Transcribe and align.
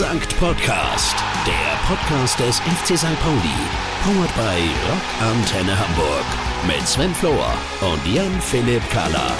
Sankt 0.00 0.34
Podcast, 0.38 1.14
der 1.44 1.94
Podcast 1.94 2.40
des 2.40 2.58
FC 2.60 2.96
St. 2.96 3.20
Pauli. 3.20 3.58
Powered 4.02 4.34
by 4.34 4.58
Rock 4.88 5.30
Antenne 5.30 5.78
Hamburg. 5.78 6.24
Mit 6.66 6.88
Sven 6.88 7.14
Flohr 7.14 7.52
und 7.82 8.14
Jan-Philipp 8.14 8.80
Kahler. 8.88 9.30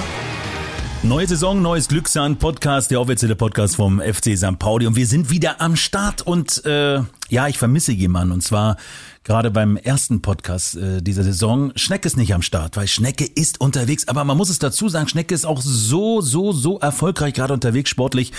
Neue 1.02 1.26
Saison, 1.26 1.62
neues 1.62 1.88
Glücksan 1.88 2.36
Podcast, 2.36 2.90
der 2.90 3.00
offizielle 3.00 3.36
Podcast 3.36 3.76
vom 3.76 4.02
FC 4.02 4.36
St. 4.36 4.58
Pauli 4.58 4.86
und 4.86 4.96
wir 4.96 5.06
sind 5.06 5.30
wieder 5.30 5.62
am 5.62 5.76
Start 5.76 6.20
und 6.26 6.62
äh, 6.66 7.00
ja, 7.30 7.48
ich 7.48 7.56
vermisse 7.56 7.92
jemanden 7.92 8.32
und 8.34 8.42
zwar 8.42 8.76
gerade 9.24 9.50
beim 9.50 9.78
ersten 9.78 10.20
Podcast 10.20 10.76
äh, 10.76 11.00
dieser 11.00 11.22
Saison. 11.22 11.72
Schnecke 11.74 12.06
ist 12.06 12.18
nicht 12.18 12.34
am 12.34 12.42
Start, 12.42 12.76
weil 12.76 12.86
Schnecke 12.86 13.24
ist 13.24 13.62
unterwegs, 13.62 14.08
aber 14.08 14.24
man 14.24 14.36
muss 14.36 14.50
es 14.50 14.58
dazu 14.58 14.90
sagen, 14.90 15.08
Schnecke 15.08 15.34
ist 15.34 15.46
auch 15.46 15.62
so, 15.62 16.20
so, 16.20 16.52
so 16.52 16.78
erfolgreich 16.80 17.32
gerade 17.32 17.54
unterwegs 17.54 17.88
sportlich. 17.88 18.34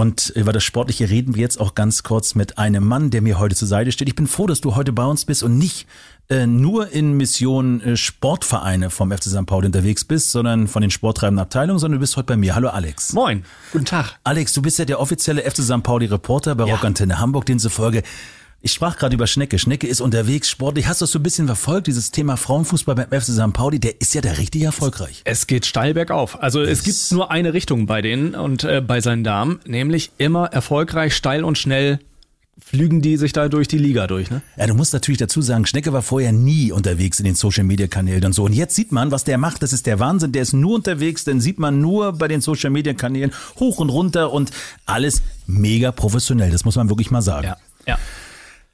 Und 0.00 0.30
über 0.34 0.54
das 0.54 0.64
Sportliche 0.64 1.10
reden 1.10 1.34
wir 1.34 1.42
jetzt 1.42 1.60
auch 1.60 1.74
ganz 1.74 2.02
kurz 2.02 2.34
mit 2.34 2.56
einem 2.56 2.86
Mann, 2.86 3.10
der 3.10 3.20
mir 3.20 3.38
heute 3.38 3.54
zur 3.54 3.68
Seite 3.68 3.92
steht. 3.92 4.08
Ich 4.08 4.14
bin 4.14 4.26
froh, 4.26 4.46
dass 4.46 4.62
du 4.62 4.74
heute 4.74 4.94
bei 4.94 5.04
uns 5.04 5.26
bist 5.26 5.42
und 5.42 5.58
nicht 5.58 5.86
äh, 6.30 6.46
nur 6.46 6.90
in 6.90 7.18
Mission 7.18 7.82
äh, 7.82 7.98
Sportvereine 7.98 8.88
vom 8.88 9.12
FC 9.12 9.24
St. 9.24 9.44
Pauli 9.44 9.66
unterwegs 9.66 10.06
bist, 10.06 10.32
sondern 10.32 10.68
von 10.68 10.80
den 10.80 10.90
sporttreibenden 10.90 11.42
Abteilungen, 11.42 11.78
sondern 11.78 11.98
du 11.98 12.00
bist 12.00 12.16
heute 12.16 12.28
bei 12.28 12.38
mir. 12.38 12.54
Hallo 12.54 12.70
Alex. 12.70 13.12
Moin, 13.12 13.44
guten 13.72 13.84
Tag. 13.84 14.18
Alex, 14.24 14.54
du 14.54 14.62
bist 14.62 14.78
ja 14.78 14.86
der 14.86 15.00
offizielle 15.00 15.42
FC 15.42 15.58
St. 15.58 15.82
Pauli 15.82 16.06
Reporter 16.06 16.54
bei 16.54 16.64
Ja. 16.64 16.76
Rockantenne 16.76 17.18
Hamburg, 17.18 17.44
den 17.44 17.58
zufolge 17.58 18.02
ich 18.62 18.72
sprach 18.72 18.98
gerade 18.98 19.14
über 19.14 19.26
Schnecke. 19.26 19.58
Schnecke 19.58 19.86
ist 19.86 20.00
unterwegs, 20.00 20.50
sportlich. 20.50 20.86
Hast 20.86 21.00
du 21.00 21.04
das 21.04 21.12
so 21.12 21.18
ein 21.18 21.22
bisschen 21.22 21.46
verfolgt, 21.46 21.86
dieses 21.86 22.10
Thema 22.10 22.36
Frauenfußball 22.36 22.94
beim 22.94 23.08
FC 23.08 23.32
St. 23.32 23.52
Pauli? 23.54 23.80
Der 23.80 24.00
ist 24.00 24.14
ja 24.14 24.20
da 24.20 24.32
richtig 24.32 24.62
erfolgreich. 24.62 25.22
Es 25.24 25.46
geht 25.46 25.64
steil 25.64 25.94
bergauf. 25.94 26.42
Also 26.42 26.60
es 26.60 26.82
gibt 26.82 27.12
nur 27.12 27.30
eine 27.30 27.54
Richtung 27.54 27.86
bei 27.86 28.02
denen 28.02 28.34
und 28.34 28.64
äh, 28.64 28.82
bei 28.82 29.00
seinen 29.00 29.24
Damen, 29.24 29.60
nämlich 29.64 30.10
immer 30.18 30.46
erfolgreich, 30.46 31.14
steil 31.14 31.44
und 31.44 31.56
schnell 31.56 32.00
flügen 32.62 33.00
die 33.00 33.16
sich 33.16 33.32
da 33.32 33.48
durch 33.48 33.68
die 33.68 33.78
Liga 33.78 34.06
durch. 34.06 34.30
Ne? 34.30 34.42
Ja, 34.56 34.66
du 34.66 34.74
musst 34.74 34.92
natürlich 34.92 35.18
dazu 35.18 35.40
sagen, 35.40 35.64
Schnecke 35.64 35.94
war 35.94 36.02
vorher 36.02 36.32
nie 36.32 36.70
unterwegs 36.72 37.18
in 37.18 37.24
den 37.24 37.34
Social 37.34 37.64
Media 37.64 37.86
Kanälen 37.86 38.26
und 38.26 38.32
so. 38.34 38.44
Und 38.44 38.52
jetzt 38.52 38.76
sieht 38.76 38.92
man, 38.92 39.10
was 39.10 39.24
der 39.24 39.38
macht. 39.38 39.62
Das 39.62 39.72
ist 39.72 39.86
der 39.86 39.98
Wahnsinn. 39.98 40.32
Der 40.32 40.42
ist 40.42 40.52
nur 40.52 40.74
unterwegs, 40.74 41.24
dann 41.24 41.40
sieht 41.40 41.58
man 41.58 41.80
nur 41.80 42.12
bei 42.12 42.28
den 42.28 42.42
Social 42.42 42.68
Media 42.68 42.92
Kanälen 42.92 43.32
hoch 43.58 43.78
und 43.78 43.88
runter 43.88 44.32
und 44.32 44.50
alles 44.84 45.22
mega 45.46 45.92
professionell. 45.92 46.50
Das 46.50 46.66
muss 46.66 46.76
man 46.76 46.90
wirklich 46.90 47.10
mal 47.10 47.22
sagen. 47.22 47.46
Ja, 47.46 47.56
ja. 47.86 47.98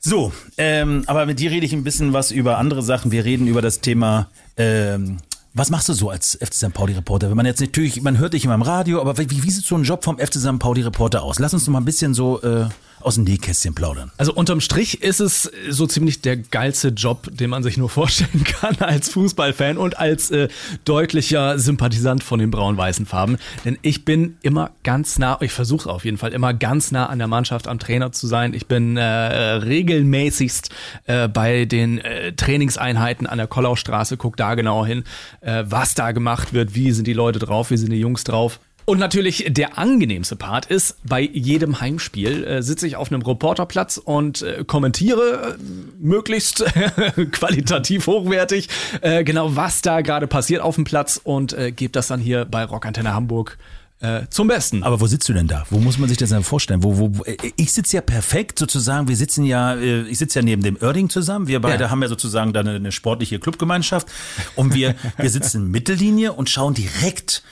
So, 0.08 0.30
ähm, 0.56 1.02
aber 1.08 1.26
mit 1.26 1.40
dir 1.40 1.50
rede 1.50 1.66
ich 1.66 1.72
ein 1.72 1.82
bisschen 1.82 2.12
was 2.12 2.30
über 2.30 2.58
andere 2.58 2.80
Sachen. 2.80 3.10
Wir 3.10 3.24
reden 3.24 3.48
über 3.48 3.60
das 3.60 3.80
Thema, 3.80 4.28
ähm, 4.56 5.16
was 5.52 5.68
machst 5.68 5.88
du 5.88 5.94
so 5.94 6.10
als 6.10 6.38
FC 6.40 6.54
St. 6.54 6.72
Pauli 6.72 6.92
Reporter? 6.92 7.28
Wenn 7.28 7.36
man 7.36 7.44
jetzt 7.44 7.60
natürlich, 7.60 8.00
man 8.02 8.16
hört 8.16 8.34
dich 8.34 8.44
immer 8.44 8.54
im 8.54 8.62
Radio, 8.62 9.00
aber 9.00 9.18
wie, 9.18 9.28
wie 9.28 9.50
sieht 9.50 9.64
so 9.64 9.74
ein 9.74 9.82
Job 9.82 10.04
vom 10.04 10.18
FC 10.18 10.34
St. 10.34 10.60
Pauli 10.60 10.82
Reporter 10.82 11.24
aus? 11.24 11.40
Lass 11.40 11.54
uns 11.54 11.64
doch 11.64 11.72
mal 11.72 11.80
ein 11.80 11.84
bisschen 11.84 12.14
so 12.14 12.40
äh, 12.42 12.66
aus 13.06 13.14
dem 13.14 13.24
Nähkästchen 13.24 13.72
plaudern. 13.72 14.10
Also 14.16 14.34
unterm 14.34 14.60
Strich 14.60 15.02
ist 15.02 15.20
es 15.20 15.50
so 15.68 15.86
ziemlich 15.86 16.22
der 16.22 16.36
geilste 16.36 16.88
Job, 16.88 17.28
den 17.30 17.50
man 17.50 17.62
sich 17.62 17.76
nur 17.76 17.88
vorstellen 17.96 18.42
kann 18.42 18.76
als 18.80 19.10
Fußballfan 19.10 19.78
und 19.78 19.98
als 19.98 20.30
äh, 20.32 20.48
deutlicher 20.84 21.58
Sympathisant 21.58 22.24
von 22.24 22.40
den 22.40 22.50
braun-weißen 22.50 23.06
Farben. 23.06 23.38
Denn 23.64 23.78
ich 23.82 24.04
bin 24.04 24.36
immer 24.42 24.72
ganz 24.82 25.18
nah, 25.18 25.38
ich 25.40 25.52
versuche 25.52 25.88
auf 25.88 26.04
jeden 26.04 26.18
Fall 26.18 26.32
immer 26.32 26.52
ganz 26.52 26.90
nah 26.90 27.06
an 27.06 27.18
der 27.18 27.28
Mannschaft, 27.28 27.68
am 27.68 27.78
Trainer 27.78 28.10
zu 28.10 28.26
sein. 28.26 28.54
Ich 28.54 28.66
bin 28.66 28.96
äh, 28.96 29.04
regelmäßigst 29.04 30.70
äh, 31.04 31.28
bei 31.28 31.64
den 31.64 31.98
äh, 31.98 32.32
Trainingseinheiten 32.32 33.28
an 33.28 33.38
der 33.38 33.46
Kollaustraße, 33.46 34.16
guck 34.16 34.36
da 34.36 34.56
genau 34.56 34.84
hin, 34.84 35.04
äh, 35.42 35.62
was 35.66 35.94
da 35.94 36.10
gemacht 36.10 36.52
wird, 36.52 36.74
wie 36.74 36.90
sind 36.90 37.06
die 37.06 37.12
Leute 37.12 37.38
drauf, 37.38 37.70
wie 37.70 37.76
sind 37.76 37.90
die 37.90 38.00
Jungs 38.00 38.24
drauf. 38.24 38.58
Und 38.88 38.98
natürlich 39.00 39.44
der 39.48 39.78
angenehmste 39.78 40.36
Part 40.36 40.66
ist, 40.66 40.96
bei 41.04 41.20
jedem 41.20 41.80
Heimspiel 41.80 42.44
äh, 42.44 42.62
sitze 42.62 42.86
ich 42.86 42.94
auf 42.94 43.10
einem 43.10 43.20
Reporterplatz 43.20 43.96
und 43.98 44.42
äh, 44.42 44.62
kommentiere 44.64 45.56
äh, 45.58 45.62
möglichst 46.00 46.64
qualitativ 47.32 48.06
hochwertig 48.06 48.68
äh, 49.00 49.24
genau, 49.24 49.56
was 49.56 49.82
da 49.82 50.02
gerade 50.02 50.28
passiert 50.28 50.62
auf 50.62 50.76
dem 50.76 50.84
Platz 50.84 51.20
und 51.22 51.52
äh, 51.52 51.72
gebe 51.72 51.90
das 51.90 52.06
dann 52.06 52.20
hier 52.20 52.44
bei 52.44 52.64
Rockantenne 52.64 53.12
Hamburg 53.12 53.58
äh, 54.00 54.22
zum 54.30 54.46
Besten. 54.46 54.84
Aber 54.84 55.00
wo 55.00 55.06
sitzt 55.08 55.28
du 55.28 55.32
denn 55.32 55.48
da? 55.48 55.64
Wo 55.70 55.78
muss 55.78 55.98
man 55.98 56.08
sich 56.08 56.18
das 56.18 56.28
denn 56.30 56.44
vorstellen? 56.44 56.84
Wo, 56.84 56.96
wo, 56.96 57.24
äh, 57.24 57.36
ich 57.56 57.72
sitze 57.72 57.96
ja 57.96 58.02
perfekt 58.02 58.58
sozusagen. 58.58 59.08
Wir 59.08 59.16
sitzen 59.16 59.44
ja, 59.44 59.74
äh, 59.74 60.02
ich 60.02 60.18
sitze 60.18 60.38
ja 60.38 60.44
neben 60.44 60.62
dem 60.62 60.76
Oerding 60.80 61.08
zusammen. 61.08 61.48
Wir 61.48 61.60
beide 61.60 61.84
Ja. 61.84 61.90
haben 61.90 62.02
ja 62.02 62.08
sozusagen 62.08 62.52
da 62.52 62.60
eine, 62.60 62.74
eine 62.76 62.92
sportliche 62.92 63.40
Clubgemeinschaft 63.40 64.06
und 64.54 64.74
wir, 64.74 64.94
wir 65.16 65.30
sitzen 65.30 65.62
in 65.64 65.70
Mittellinie 65.72 66.34
und 66.34 66.50
schauen 66.50 66.74
direkt 66.74 67.42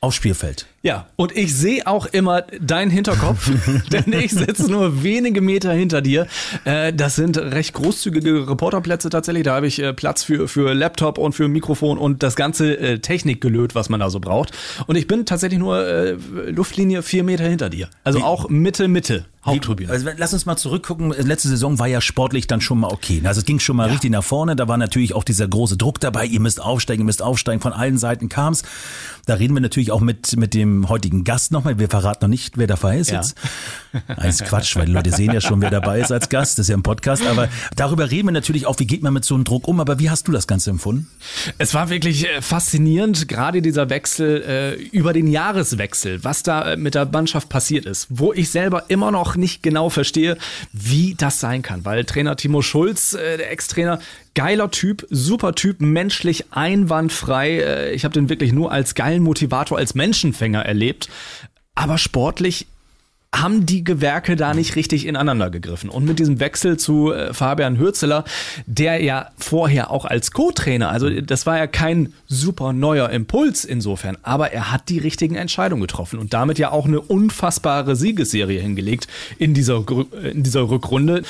aufs 0.00 0.16
Spielfeld. 0.16 0.64
Ja, 0.82 1.08
und 1.16 1.36
ich 1.36 1.54
sehe 1.54 1.86
auch 1.86 2.06
immer 2.06 2.40
deinen 2.58 2.90
Hinterkopf, 2.90 3.50
denn 3.92 4.14
ich 4.14 4.30
sitze 4.32 4.70
nur 4.70 5.02
wenige 5.02 5.42
Meter 5.42 5.74
hinter 5.74 6.00
dir. 6.00 6.26
Äh, 6.64 6.94
das 6.94 7.16
sind 7.16 7.36
recht 7.36 7.74
großzügige 7.74 8.48
Reporterplätze 8.48 9.10
tatsächlich. 9.10 9.44
Da 9.44 9.56
habe 9.56 9.66
ich 9.66 9.78
äh, 9.82 9.92
Platz 9.92 10.24
für, 10.24 10.48
für 10.48 10.72
Laptop 10.72 11.18
und 11.18 11.34
für 11.34 11.48
Mikrofon 11.48 11.98
und 11.98 12.22
das 12.22 12.34
ganze 12.34 12.78
äh, 12.78 12.98
Technikgelöt, 12.98 13.74
was 13.74 13.90
man 13.90 14.00
da 14.00 14.08
so 14.08 14.20
braucht. 14.20 14.52
Und 14.86 14.96
ich 14.96 15.06
bin 15.06 15.26
tatsächlich 15.26 15.60
nur 15.60 16.16
Luftlinie 16.46 17.02
vier 17.02 17.24
Meter 17.24 17.44
hinter 17.44 17.68
dir. 17.68 17.88
Also 18.04 18.20
auch 18.20 18.48
Mitte, 18.48 18.88
Mitte, 18.88 19.26
Haupttribüne. 19.44 19.90
Also 19.90 20.06
lass 20.18 20.34
uns 20.34 20.44
mal 20.44 20.56
zurückgucken. 20.56 21.10
Letzte 21.12 21.48
Saison 21.48 21.78
war 21.78 21.86
ja 21.86 22.02
sportlich 22.02 22.46
dann 22.46 22.60
schon 22.60 22.78
mal 22.78 22.92
okay. 22.92 23.22
Also 23.24 23.40
es 23.40 23.46
ging 23.46 23.58
schon 23.58 23.76
mal 23.76 23.88
richtig 23.88 24.10
nach 24.10 24.22
vorne. 24.22 24.54
Da 24.54 24.68
war 24.68 24.76
natürlich 24.76 25.14
auch 25.14 25.24
dieser 25.24 25.48
große 25.48 25.78
Druck 25.78 25.98
dabei. 25.98 26.26
Ihr 26.26 26.40
müsst 26.40 26.60
aufsteigen, 26.60 27.02
ihr 27.02 27.06
müsst 27.06 27.22
aufsteigen. 27.22 27.62
Von 27.62 27.72
allen 27.72 27.96
Seiten 27.96 28.28
kam's. 28.28 28.64
Da 29.24 29.34
reden 29.34 29.54
wir 29.54 29.60
natürlich 29.62 29.92
auch 29.92 30.00
mit, 30.00 30.36
mit 30.36 30.52
dem 30.52 30.69
heutigen 30.88 31.24
Gast 31.24 31.52
nochmal. 31.52 31.78
Wir 31.78 31.88
verraten 31.88 32.24
noch 32.24 32.28
nicht, 32.30 32.56
wer 32.58 32.66
dabei 32.66 32.98
ist 32.98 33.10
Ja. 33.10 33.16
jetzt. 33.16 33.34
Alles 34.16 34.38
Quatsch, 34.44 34.76
weil 34.76 34.86
die 34.86 34.92
Leute 34.92 35.10
sehen 35.10 35.32
ja 35.32 35.40
schon, 35.40 35.60
wer 35.60 35.70
dabei 35.70 36.00
ist 36.00 36.12
als 36.12 36.28
Gast. 36.28 36.58
Das 36.58 36.64
ist 36.66 36.70
ja 36.70 36.76
ein 36.76 36.82
Podcast. 36.82 37.26
Aber 37.26 37.48
darüber 37.76 38.10
reden 38.10 38.28
wir 38.28 38.32
natürlich 38.32 38.66
auch, 38.66 38.78
wie 38.78 38.86
geht 38.86 39.02
man 39.02 39.12
mit 39.12 39.24
so 39.24 39.34
einem 39.34 39.44
Druck 39.44 39.66
um. 39.68 39.80
Aber 39.80 39.98
wie 39.98 40.10
hast 40.10 40.28
du 40.28 40.32
das 40.32 40.46
Ganze 40.46 40.70
empfunden? 40.70 41.08
Es 41.58 41.74
war 41.74 41.90
wirklich 41.90 42.26
äh, 42.28 42.40
faszinierend, 42.42 43.28
gerade 43.28 43.62
dieser 43.62 43.90
Wechsel 43.90 44.42
äh, 44.42 44.74
über 44.96 45.12
den 45.12 45.26
Jahreswechsel, 45.26 46.22
was 46.24 46.42
da 46.42 46.72
äh, 46.72 46.76
mit 46.76 46.94
der 46.94 47.06
Mannschaft 47.06 47.48
passiert 47.48 47.84
ist, 47.86 48.06
wo 48.10 48.32
ich 48.32 48.50
selber 48.50 48.84
immer 48.88 49.10
noch 49.10 49.36
nicht 49.36 49.62
genau 49.62 49.90
verstehe, 49.90 50.36
wie 50.72 51.14
das 51.16 51.40
sein 51.40 51.62
kann, 51.62 51.84
weil 51.84 52.04
Trainer 52.04 52.36
Timo 52.36 52.62
Schulz, 52.62 53.14
äh, 53.14 53.36
der 53.38 53.50
Ex-Trainer, 53.50 53.98
geiler 54.34 54.70
Typ, 54.70 55.06
super 55.10 55.54
Typ, 55.54 55.80
menschlich 55.80 56.52
einwandfrei. 56.52 57.58
Äh, 57.58 57.92
ich 57.92 58.04
habe 58.04 58.14
den 58.14 58.28
wirklich 58.28 58.52
nur 58.52 58.72
als 58.72 58.94
geilen 58.94 59.22
Motivator, 59.22 59.78
als 59.78 59.94
Menschenfänger 59.94 60.64
erlebt, 60.64 61.08
aber 61.74 61.98
sportlich 61.98 62.66
haben 63.34 63.64
die 63.64 63.84
Gewerke 63.84 64.34
da 64.34 64.54
nicht 64.54 64.74
richtig 64.74 65.06
ineinander 65.06 65.50
gegriffen. 65.50 65.88
Und 65.88 66.04
mit 66.04 66.18
diesem 66.18 66.40
Wechsel 66.40 66.78
zu 66.78 67.12
äh, 67.12 67.32
Fabian 67.32 67.78
Hürzeler, 67.78 68.24
der 68.66 69.02
ja 69.02 69.30
vorher 69.38 69.90
auch 69.90 70.04
als 70.04 70.32
Co-Trainer, 70.32 70.90
also 70.90 71.08
das 71.20 71.46
war 71.46 71.56
ja 71.56 71.66
kein 71.68 72.12
super 72.26 72.72
neuer 72.72 73.08
Impuls 73.10 73.64
insofern, 73.64 74.18
aber 74.22 74.52
er 74.52 74.72
hat 74.72 74.88
die 74.88 74.98
richtigen 74.98 75.36
Entscheidungen 75.36 75.80
getroffen 75.80 76.18
und 76.18 76.34
damit 76.34 76.58
ja 76.58 76.72
auch 76.72 76.86
eine 76.86 77.00
unfassbare 77.00 77.94
Siegesserie 77.94 78.60
hingelegt 78.60 79.06
in 79.38 79.54
dieser, 79.54 79.84
in 80.22 80.42
dieser 80.42 80.68
Rückrunde. 80.68 81.22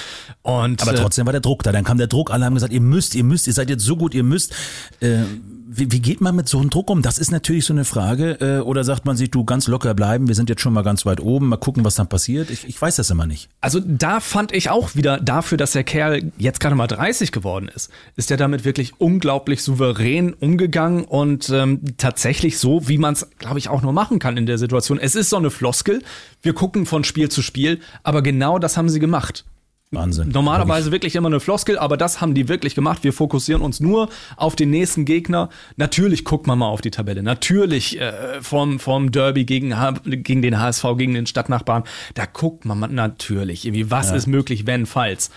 Und 0.43 0.81
Aber 0.81 0.95
äh, 0.95 0.97
trotzdem 0.97 1.27
war 1.27 1.33
der 1.33 1.43
Druck 1.43 1.63
da. 1.65 1.71
Dann 1.71 1.85
kam 1.85 1.99
der 1.99 2.07
Druck. 2.07 2.31
Alle 2.31 2.47
haben 2.47 2.55
gesagt, 2.55 2.73
ihr 2.73 2.81
müsst, 2.81 3.15
ihr 3.15 3.25
müsst, 3.25 3.47
ihr 3.47 3.53
seid 3.53 3.69
jetzt 3.69 3.85
so 3.85 3.97
gut, 3.97 4.15
ihr 4.15 4.25
müsst. 4.25 4.55
Äh, 5.01 5.25
wie, 5.73 5.93
wie 5.93 6.01
geht 6.01 6.21
man 6.21 6.35
mit 6.35 6.49
so 6.49 6.59
einem 6.59 6.69
Druck 6.69 6.91
um? 6.91 7.01
Das 7.01 7.19
ist 7.19 7.31
natürlich 7.31 7.65
so 7.65 7.73
eine 7.73 7.85
Frage. 7.85 8.39
Äh, 8.41 8.61
oder 8.61 8.83
sagt 8.83 9.05
man 9.05 9.17
sich, 9.17 9.31
du 9.31 9.45
ganz 9.45 9.69
locker 9.69 9.95
bleiben, 9.95 10.27
wir 10.27 10.35
sind 10.35 10.49
jetzt 10.49 10.63
schon 10.63 10.73
mal 10.73 10.83
ganz 10.83 11.07
weit 11.07 11.21
oben, 11.21 11.49
mal 11.49 11.59
gucken, 11.59 11.85
was 11.85 11.95
dann 11.95 12.09
passiert. 12.09 12.51
Ich, 12.51 12.69
ich 12.69 12.81
weiß 12.81 12.97
das 12.97 13.11
immer 13.11 13.27
nicht. 13.27 13.49
Also 13.61 13.81
da 13.81 14.19
fand 14.19 14.53
ich 14.53 14.69
auch 14.69 14.97
wieder 14.97 15.21
dafür, 15.21 15.59
dass 15.59 15.73
der 15.73 15.85
Kerl 15.85 16.33
jetzt 16.39 16.59
gerade 16.59 16.75
mal 16.75 16.89
30 16.89 17.31
geworden 17.31 17.71
ist, 17.73 17.91
ist 18.17 18.31
er 18.33 18.37
damit 18.37 18.65
wirklich 18.65 18.95
unglaublich 18.99 19.63
souverän 19.63 20.33
umgegangen 20.35 21.05
und 21.05 21.51
ähm, 21.51 21.81
tatsächlich 21.97 22.59
so, 22.59 22.89
wie 22.89 22.99
man 22.99 23.15
es, 23.15 23.29
glaube 23.39 23.59
ich, 23.59 23.69
auch 23.69 23.83
nur 23.83 23.93
machen 23.93 24.19
kann 24.19 24.37
in 24.37 24.47
der 24.47 24.59
Situation. 24.59 24.99
Es 24.99 25.15
ist 25.15 25.31
so 25.31 25.37
eine 25.37 25.51
Floskel. 25.51 26.03
Wir 26.43 26.53
gucken 26.53 26.85
von 26.85 27.05
Spiel 27.05 27.29
zu 27.29 27.43
Spiel, 27.43 27.79
aber 28.03 28.23
genau 28.23 28.59
das 28.59 28.77
haben 28.77 28.89
sie 28.89 28.99
gemacht. 28.99 29.45
Wahnsinn. 29.93 30.29
Normalerweise 30.29 30.93
wirklich 30.93 31.17
immer 31.17 31.27
eine 31.27 31.41
Floskel, 31.41 31.77
aber 31.77 31.97
das 31.97 32.21
haben 32.21 32.35
die 32.35 32.49
wirklich 32.49 32.77
gemacht. 32.77 33.03
Wir 33.03 33.13
fokussieren 33.13 33.61
uns 33.61 33.81
nur 33.81 34.09
auf 34.37 34.55
den 34.55 34.71
nächsten 34.71 35.05
Gegner. 35.05 35.49
Natürlich 35.77 36.25
guckt 36.25 36.47
man 36.47 36.59
mal 36.59 36.69
auf 36.69 36.81
die 36.81 36.93
Tabelle. 36.93 37.25
Natürlich 37.25 38.01
äh, 38.01 38.41
vom, 38.41 38.79
vom 38.79 39.11
Derby 39.11 39.45
gegen, 39.45 39.75
gegen 40.05 40.43
den 40.43 40.61
HSV, 40.61 40.85
gegen 40.97 41.15
den 41.15 41.27
Stadtnachbarn. 41.27 41.83
Da 42.15 42.27
guckt 42.27 42.65
man 42.65 42.79
mal 42.79 42.89
natürlich, 42.89 43.65
irgendwie, 43.65 43.91
was 43.91 44.13
ist 44.13 44.29
möglich, 44.29 44.67
wenn, 44.67 44.87
falls. 44.87 45.31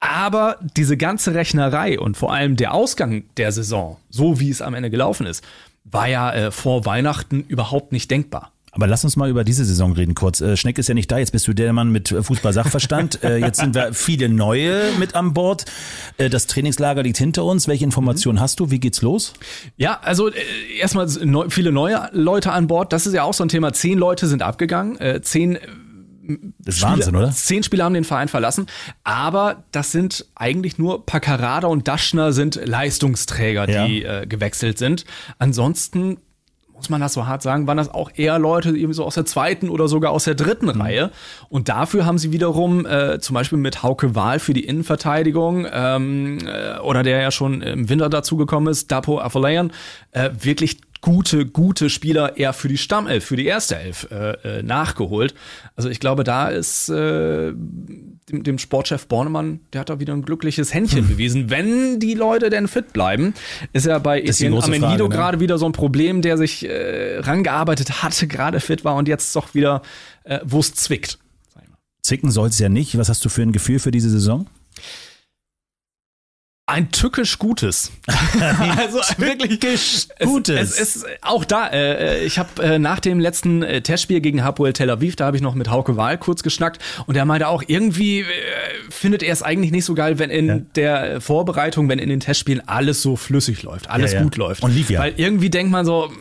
Aber 0.00 0.58
diese 0.76 0.96
ganze 0.96 1.34
Rechnerei 1.34 1.98
und 1.98 2.16
vor 2.16 2.32
allem 2.32 2.54
der 2.54 2.72
Ausgang 2.72 3.24
der 3.36 3.50
Saison, 3.50 3.96
so 4.08 4.38
wie 4.38 4.50
es 4.50 4.62
am 4.62 4.74
Ende 4.74 4.90
gelaufen 4.90 5.26
ist, 5.26 5.44
war 5.82 6.08
ja 6.08 6.32
äh, 6.32 6.50
vor 6.52 6.84
Weihnachten 6.84 7.44
überhaupt 7.48 7.90
nicht 7.90 8.08
denkbar. 8.10 8.52
Aber 8.72 8.86
lass 8.86 9.02
uns 9.04 9.16
mal 9.16 9.28
über 9.30 9.44
diese 9.44 9.64
Saison 9.64 9.92
reden 9.92 10.14
kurz. 10.14 10.40
Äh, 10.40 10.56
Schneck 10.56 10.78
ist 10.78 10.88
ja 10.88 10.94
nicht 10.94 11.10
da, 11.10 11.18
jetzt 11.18 11.32
bist 11.32 11.48
du 11.48 11.54
der 11.54 11.72
Mann 11.72 11.90
mit 11.90 12.12
äh, 12.12 12.22
Fußball-Sachverstand. 12.22 13.22
äh, 13.24 13.38
jetzt 13.38 13.60
sind 13.60 13.74
wir 13.74 13.94
viele 13.94 14.28
neue 14.28 14.92
mit 14.98 15.14
an 15.14 15.32
Bord. 15.34 15.64
Äh, 16.18 16.28
das 16.30 16.46
Trainingslager 16.46 17.02
liegt 17.02 17.18
hinter 17.18 17.44
uns. 17.44 17.66
Welche 17.68 17.84
Informationen 17.84 18.40
hast 18.40 18.60
du? 18.60 18.70
Wie 18.70 18.78
geht's 18.80 19.02
los? 19.02 19.32
Ja, 19.76 19.98
also 20.02 20.28
äh, 20.28 20.34
erstmal 20.78 21.06
neu, 21.24 21.48
viele 21.48 21.72
neue 21.72 22.08
Leute 22.12 22.52
an 22.52 22.66
Bord. 22.66 22.92
Das 22.92 23.06
ist 23.06 23.14
ja 23.14 23.22
auch 23.22 23.34
so 23.34 23.44
ein 23.44 23.48
Thema. 23.48 23.72
Zehn 23.72 23.98
Leute 23.98 24.26
sind 24.26 24.42
abgegangen. 24.42 24.98
Äh, 25.00 25.22
zehn 25.22 25.58
Das 26.58 26.76
ist 26.76 26.82
Wahnsinn, 26.82 27.16
oder? 27.16 27.30
Zehn 27.32 27.62
Spieler 27.62 27.84
haben 27.84 27.94
den 27.94 28.04
Verein 28.04 28.28
verlassen, 28.28 28.66
aber 29.02 29.64
das 29.72 29.92
sind 29.92 30.26
eigentlich 30.34 30.76
nur 30.76 31.06
Paccarada 31.06 31.68
und 31.68 31.88
Daschner 31.88 32.32
sind 32.32 32.60
Leistungsträger, 32.62 33.68
Ja. 33.68 33.86
die 33.86 34.02
äh, 34.04 34.26
gewechselt 34.26 34.76
sind. 34.78 35.06
Ansonsten 35.38 36.18
muss 36.78 36.88
man 36.90 37.00
das 37.00 37.12
so 37.12 37.26
hart 37.26 37.42
sagen, 37.42 37.66
waren 37.66 37.76
das 37.76 37.92
auch 37.92 38.10
eher 38.14 38.38
Leute 38.38 38.70
eben 38.70 38.92
so 38.92 39.04
aus 39.04 39.16
der 39.16 39.26
zweiten 39.26 39.68
oder 39.68 39.88
sogar 39.88 40.12
aus 40.12 40.24
der 40.24 40.36
dritten 40.36 40.66
Mhm. 40.66 40.80
Reihe. 40.80 41.10
Und 41.48 41.68
dafür 41.68 42.06
haben 42.06 42.18
sie 42.18 42.32
wiederum 42.32 42.86
äh, 42.86 43.18
zum 43.18 43.34
Beispiel 43.34 43.58
mit 43.58 43.82
Hauke 43.82 44.14
Wahl 44.14 44.38
für 44.38 44.54
die 44.54 44.64
Innenverteidigung 44.64 45.66
ähm, 45.70 46.38
äh, 46.46 46.78
oder 46.78 47.02
der 47.02 47.20
ja 47.20 47.30
schon 47.30 47.62
im 47.62 47.88
Winter 47.88 48.08
dazugekommen 48.08 48.70
ist, 48.70 48.90
Dapo 48.92 49.20
Afolayan, 49.20 49.72
äh, 50.12 50.30
wirklich 50.40 50.78
gute, 51.00 51.46
gute 51.46 51.90
Spieler 51.90 52.36
eher 52.36 52.52
für 52.52 52.68
die 52.68 52.78
Stammelf, 52.78 53.24
für 53.24 53.36
die 53.36 53.46
erste 53.46 53.76
Elf 53.76 54.08
äh, 54.10 54.58
äh, 54.58 54.62
nachgeholt. 54.62 55.34
Also 55.76 55.88
ich 55.88 56.00
glaube, 56.00 56.24
da 56.24 56.48
ist 56.48 56.88
äh, 56.88 57.52
dem, 58.30 58.42
dem 58.42 58.58
Sportchef 58.58 59.06
Bornemann, 59.06 59.60
der 59.72 59.80
hat 59.82 59.90
da 59.90 60.00
wieder 60.00 60.12
ein 60.12 60.22
glückliches 60.22 60.72
Händchen 60.74 61.00
Hm. 61.00 61.08
bewiesen. 61.08 61.50
Wenn 61.50 62.00
die 62.00 62.14
Leute 62.14 62.50
denn 62.50 62.68
fit 62.68 62.92
bleiben, 62.92 63.34
ist 63.72 63.86
ja 63.86 63.98
bei 63.98 64.20
Etienne 64.20 64.62
Amenido 64.62 65.08
ne? 65.08 65.14
gerade 65.14 65.40
wieder 65.40 65.58
so 65.58 65.66
ein 65.66 65.72
Problem, 65.72 66.22
der 66.22 66.36
sich 66.38 66.68
äh, 66.68 67.18
rangearbeitet 67.18 68.02
hatte, 68.02 68.26
gerade 68.26 68.60
fit 68.60 68.84
war 68.84 68.96
und 68.96 69.08
jetzt 69.08 69.34
doch 69.36 69.54
wieder, 69.54 69.82
äh, 70.24 70.40
wo 70.44 70.60
es 70.60 70.74
zwickt. 70.74 71.18
Zicken 72.02 72.30
soll 72.30 72.48
es 72.48 72.58
ja 72.58 72.68
nicht. 72.68 72.96
Was 72.96 73.08
hast 73.08 73.24
du 73.24 73.28
für 73.28 73.42
ein 73.42 73.52
Gefühl 73.52 73.78
für 73.78 73.90
diese 73.90 74.08
Saison? 74.08 74.46
Ein 76.68 76.90
tückisch 76.90 77.38
Gutes. 77.38 77.90
also 78.76 78.98
wirklich 79.16 79.58
Gutes. 80.22 80.72
Es, 80.72 80.78
es 80.80 80.96
ist 80.96 81.06
auch 81.22 81.46
da. 81.46 81.68
Äh, 81.68 82.24
ich 82.26 82.38
habe 82.38 82.62
äh, 82.62 82.78
nach 82.78 83.00
dem 83.00 83.20
letzten 83.20 83.62
äh, 83.62 83.80
Testspiel 83.80 84.20
gegen 84.20 84.44
Hapoel 84.44 84.74
Tel 84.74 84.90
Aviv, 84.90 85.16
da 85.16 85.24
habe 85.24 85.36
ich 85.38 85.42
noch 85.42 85.54
mit 85.54 85.70
Hauke 85.70 85.96
Wahl 85.96 86.18
kurz 86.18 86.42
geschnackt 86.42 86.82
und 87.06 87.14
der 87.14 87.24
meinte 87.24 87.48
auch 87.48 87.62
irgendwie 87.66 88.20
äh, 88.20 88.24
findet 88.90 89.22
er 89.22 89.32
es 89.32 89.42
eigentlich 89.42 89.72
nicht 89.72 89.86
so 89.86 89.94
geil, 89.94 90.18
wenn 90.18 90.28
in 90.28 90.46
Ja. 90.46 90.58
der 90.74 91.20
Vorbereitung, 91.22 91.88
wenn 91.88 91.98
in 91.98 92.10
den 92.10 92.20
Testspielen 92.20 92.62
alles 92.68 93.00
so 93.00 93.16
flüssig 93.16 93.62
läuft, 93.62 93.88
alles 93.88 94.12
Ja, 94.12 94.18
ja. 94.18 94.24
gut 94.24 94.36
läuft. 94.36 94.62
Und 94.62 94.74
lief 94.74 94.90
ja. 94.90 95.00
Weil 95.00 95.14
irgendwie 95.16 95.48
denkt 95.48 95.72
man 95.72 95.86
so, 95.86 96.12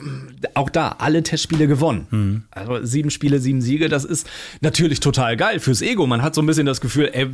auch 0.54 0.70
da 0.70 0.96
alle 1.00 1.24
Testspiele 1.24 1.68
gewonnen. 1.68 2.08
Mhm. 2.10 2.44
Also 2.52 2.86
sieben 2.86 3.10
Spiele, 3.12 3.40
sieben 3.40 3.62
Siege, 3.62 3.90
das 3.90 4.06
ist 4.06 4.28
natürlich 4.62 5.02
total 5.02 5.36
geil 5.36 5.60
fürs 5.60 5.82
Ego. 5.82 6.08
Man 6.08 6.22
hat 6.22 6.36
so 6.36 6.42
ein 6.42 6.46
bisschen 6.46 6.66
das 6.66 6.80
Gefühl, 6.80 7.10
ey, 7.12 7.28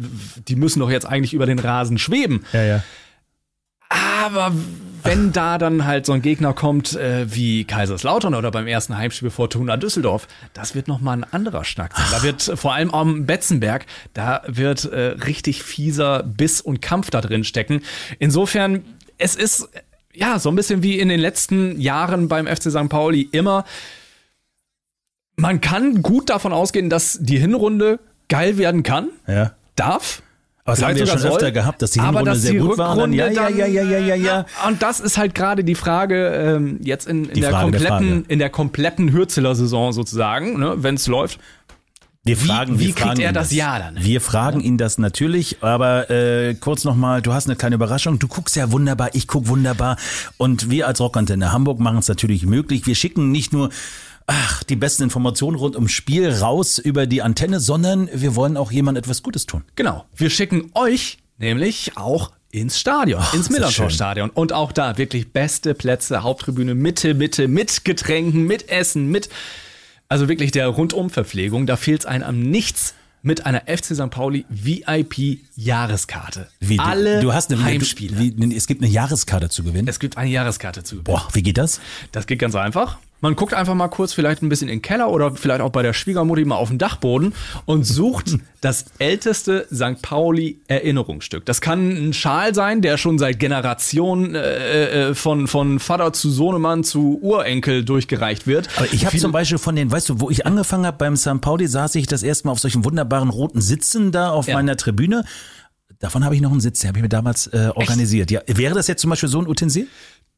die 0.47 0.55
müssen 0.55 0.79
doch 0.79 0.89
jetzt 0.89 1.05
eigentlich 1.05 1.35
über 1.35 1.45
den 1.45 1.59
Rasen 1.59 1.99
schweben. 1.99 2.43
Ja, 2.53 2.63
ja. 2.63 2.83
Aber 4.23 4.53
wenn 5.03 5.33
da 5.33 5.57
dann 5.57 5.85
halt 5.85 6.05
so 6.05 6.13
ein 6.13 6.21
Gegner 6.21 6.53
kommt 6.53 6.95
äh, 6.95 7.25
wie 7.29 7.65
Kaiserslautern 7.65 8.35
oder 8.35 8.51
beim 8.51 8.67
ersten 8.67 8.97
Heimspiel 8.97 9.29
Fortuna 9.29 9.75
Düsseldorf, 9.75 10.29
das 10.53 10.75
wird 10.75 10.87
nochmal 10.87 11.17
ein 11.17 11.23
anderer 11.25 11.65
Schnack 11.65 11.97
sein. 11.97 12.05
Da 12.09 12.23
wird 12.23 12.41
vor 12.57 12.73
allem 12.73 12.91
am 12.91 13.25
Betzenberg, 13.25 13.85
da 14.13 14.41
wird 14.47 14.85
äh, 14.85 15.17
richtig 15.25 15.61
fieser 15.61 16.23
Biss 16.23 16.61
und 16.61 16.81
Kampf 16.81 17.09
da 17.09 17.19
drin 17.19 17.43
stecken. 17.43 17.81
Insofern, 18.17 18.85
es 19.17 19.35
ist 19.35 19.67
ja 20.13 20.39
so 20.39 20.47
ein 20.47 20.55
bisschen 20.55 20.83
wie 20.83 20.99
in 20.99 21.09
den 21.09 21.19
letzten 21.19 21.81
Jahren 21.81 22.29
beim 22.29 22.47
FC 22.47 22.71
St. 22.71 22.87
Pauli 22.87 23.27
immer. 23.29 23.65
Man 25.35 25.59
kann 25.59 26.01
gut 26.01 26.29
davon 26.29 26.53
ausgehen, 26.53 26.89
dass 26.89 27.17
die 27.19 27.39
Hinrunde 27.39 27.99
geil 28.29 28.57
werden 28.57 28.83
kann, 28.83 29.09
ja. 29.27 29.51
darf. 29.75 30.23
Aber 30.65 30.75
das 30.77 30.83
haben 30.83 30.95
wir 30.95 31.01
ja 31.01 31.07
schon 31.07 31.17
sogar 31.19 31.33
öfter 31.33 31.45
soll, 31.47 31.51
gehabt, 31.51 31.81
dass 31.81 31.91
die 31.91 32.01
Hinrunde 32.01 32.35
sehr 32.35 32.51
die 32.53 32.57
gut 32.59 32.77
war. 32.77 32.95
Dann, 32.95 33.11
ja, 33.11 33.25
Rückrunde 33.25 33.51
ja, 33.59 33.65
ja, 33.67 33.81
ja, 33.81 33.97
ja, 33.99 34.15
ja, 34.15 34.15
ja. 34.15 34.45
Und 34.67 34.81
das 34.81 35.01
ist 35.01 35.17
halt 35.17 35.35
gerade 35.35 35.63
die 35.65 35.75
Frage 35.75 36.27
ähm, 36.29 36.79
jetzt 36.81 37.07
in, 37.07 37.25
in 37.25 37.41
der 37.41 37.49
Frage 37.51 37.71
der 37.71 37.81
kompletten, 37.81 38.09
Frage. 38.21 38.25
in 38.33 38.39
der 38.39 38.49
kompletten 38.49 39.11
Hürzeler 39.11 39.55
Saison 39.55 39.91
sozusagen, 39.91 40.57
ne, 40.59 40.75
wenn 40.77 40.95
es 40.95 41.07
läuft. 41.07 41.39
Wir 42.25 42.41
Wie- 42.41 42.45
fragen, 42.47 42.79
wie 42.79 42.87
wir 42.87 42.93
kriegt 42.95 43.19
er 43.19 43.31
ihn 43.31 43.33
das 43.33 43.51
Ja 43.51 43.77
dann? 43.79 43.97
Wir 44.01 44.21
fragen 44.21 44.61
ihn 44.61 44.77
das 44.77 44.97
natürlich, 44.97 45.57
aber 45.61 46.09
äh, 46.09 46.53
kurz 46.55 46.85
nochmal, 46.85 47.21
du 47.21 47.33
hast 47.33 47.47
eine 47.47 47.57
kleine 47.57 47.75
Überraschung. 47.75 48.17
Du 48.17 48.29
guckst 48.29 48.55
ja 48.55 48.71
wunderbar, 48.71 49.09
ich 49.11 49.27
guck 49.27 49.49
wunderbar. 49.49 49.97
Und 50.37 50.69
wir 50.69 50.87
als 50.87 51.01
Rockantenne 51.01 51.51
Hamburg 51.51 51.81
machen 51.81 51.97
es 51.97 52.07
natürlich 52.07 52.45
möglich. 52.45 52.87
Wir 52.87 52.95
schicken 52.95 53.31
nicht 53.31 53.51
nur 53.51 53.69
ach, 54.27 54.63
die 54.63 54.75
besten 54.75 55.03
Informationen 55.03 55.57
rund 55.57 55.75
ums 55.75 55.91
Spiel 55.91 56.29
raus 56.29 56.77
über 56.77 57.07
die 57.07 57.21
Antenne, 57.21 57.59
sondern 57.59 58.09
wir 58.13 58.35
wollen 58.35 58.57
auch 58.57 58.71
jemand 58.71 58.97
etwas 58.97 59.23
Gutes 59.23 59.45
tun. 59.45 59.63
Genau. 59.75 60.05
Wir 60.15 60.29
schicken 60.29 60.71
euch 60.73 61.17
nämlich 61.37 61.91
auch 61.95 62.31
ins 62.51 62.79
Stadion, 62.79 63.21
ins 63.33 63.33
ist 63.33 63.39
das 63.39 63.49
Millantor-Stadion. 63.49 64.29
Und 64.29 64.53
auch 64.53 64.71
da 64.71 64.97
wirklich 64.97 65.33
beste 65.33 65.73
Plätze, 65.73 66.23
Haupttribüne, 66.23 66.75
Mitte, 66.75 67.15
Mitte, 67.15 67.47
mit 67.47 67.83
Getränken, 67.83 68.45
mit 68.45 68.69
Essen, 68.69 69.09
mit, 69.09 69.29
also 70.07 70.29
wirklich 70.29 70.51
der 70.51 70.67
Rundumverpflegung. 70.67 71.65
Da 71.65 71.77
fehlt 71.77 72.01
es 72.01 72.05
einem 72.05 72.23
am 72.23 72.39
nichts 72.39 72.93
mit 73.23 73.45
einer 73.45 73.61
FC 73.61 73.95
St. 73.95 74.11
Pauli 74.11 74.45
VIP-Jahreskarte. 74.49 76.49
Wie, 76.59 76.77
Alle 76.77 77.21
du 77.21 77.33
hast 77.33 77.51
eine, 77.51 77.63
Heimspiele. 77.63 78.19
Wie, 78.19 78.55
es 78.55 78.67
gibt 78.67 78.83
eine 78.83 78.91
Jahreskarte 78.91 79.49
zu 79.49 79.63
gewinnen. 79.63 79.87
es 79.87 79.99
gibt 79.99 80.17
eine 80.17 80.29
Jahreskarte 80.29 80.83
zu. 80.83 81.01
Boah, 81.01 81.27
wie 81.33 81.41
geht 81.41 81.57
das? 81.57 81.79
Das 82.11 82.27
geht 82.27 82.39
ganz 82.39 82.53
einfach. 82.53 82.99
Man 83.23 83.37
guckt 83.37 83.53
einfach 83.53 83.73
mal 83.73 83.87
kurz 83.87 84.11
vielleicht 84.11 84.41
ein 84.43 84.49
bisschen 84.49 84.67
in 84.67 84.75
den 84.79 84.81
Keller 84.81 85.09
oder 85.09 85.33
vielleicht 85.33 85.61
auch 85.61 85.69
bei 85.69 85.81
der 85.81 85.93
Schwiegermutti 85.93 86.43
mal 86.43 86.57
auf 86.57 86.67
dem 86.67 86.77
Dachboden 86.77 87.33
und 87.63 87.85
sucht 87.85 88.35
das 88.59 88.83
älteste 88.99 89.65
St. 89.73 90.01
Pauli 90.01 90.59
Erinnerungsstück. 90.67 91.45
Das 91.45 91.61
kann 91.61 91.89
ein 92.09 92.11
Schal 92.11 92.53
sein, 92.53 92.81
der 92.81 92.97
schon 92.97 93.17
seit 93.17 93.39
Generationen 93.39 94.35
äh, 94.35 95.11
äh, 95.11 95.15
von, 95.15 95.47
von 95.47 95.79
Vater 95.79 96.11
zu 96.11 96.29
Sohnemann 96.29 96.83
zu 96.83 97.17
Urenkel 97.21 97.85
durchgereicht 97.85 98.45
wird. 98.45 98.67
Aber 98.75 98.91
ich 98.93 99.05
habe 99.05 99.17
zum 99.17 99.31
Beispiel 99.31 99.57
von 99.57 99.77
den, 99.77 99.89
weißt 99.89 100.09
du, 100.09 100.19
wo 100.19 100.29
ich 100.29 100.45
angefangen 100.45 100.85
habe 100.85 100.97
beim 100.97 101.15
St. 101.15 101.39
Pauli, 101.39 101.67
saß 101.67 101.95
ich 101.95 102.07
das 102.07 102.23
erste 102.23 102.47
Mal 102.47 102.51
auf 102.51 102.59
solchen 102.59 102.83
wunderbaren 102.83 103.29
roten 103.29 103.61
Sitzen 103.61 104.11
da 104.11 104.31
auf 104.31 104.47
Ja. 104.49 104.55
meiner 104.55 104.75
Tribüne. 104.75 105.23
Davon 105.99 106.25
habe 106.25 106.35
ich 106.35 106.41
noch 106.41 106.51
einen 106.51 106.59
Sitz, 106.59 106.79
den 106.81 106.89
habe 106.89 106.97
ich 106.99 107.03
mir 107.03 107.07
damals 107.07 107.47
äh, 107.47 107.69
organisiert. 107.75 108.29
Ja, 108.29 108.41
wäre 108.47 108.75
das 108.75 108.87
jetzt 108.87 108.99
zum 108.99 109.09
Beispiel 109.09 109.29
so 109.29 109.39
ein 109.39 109.47
Utensil? 109.47 109.87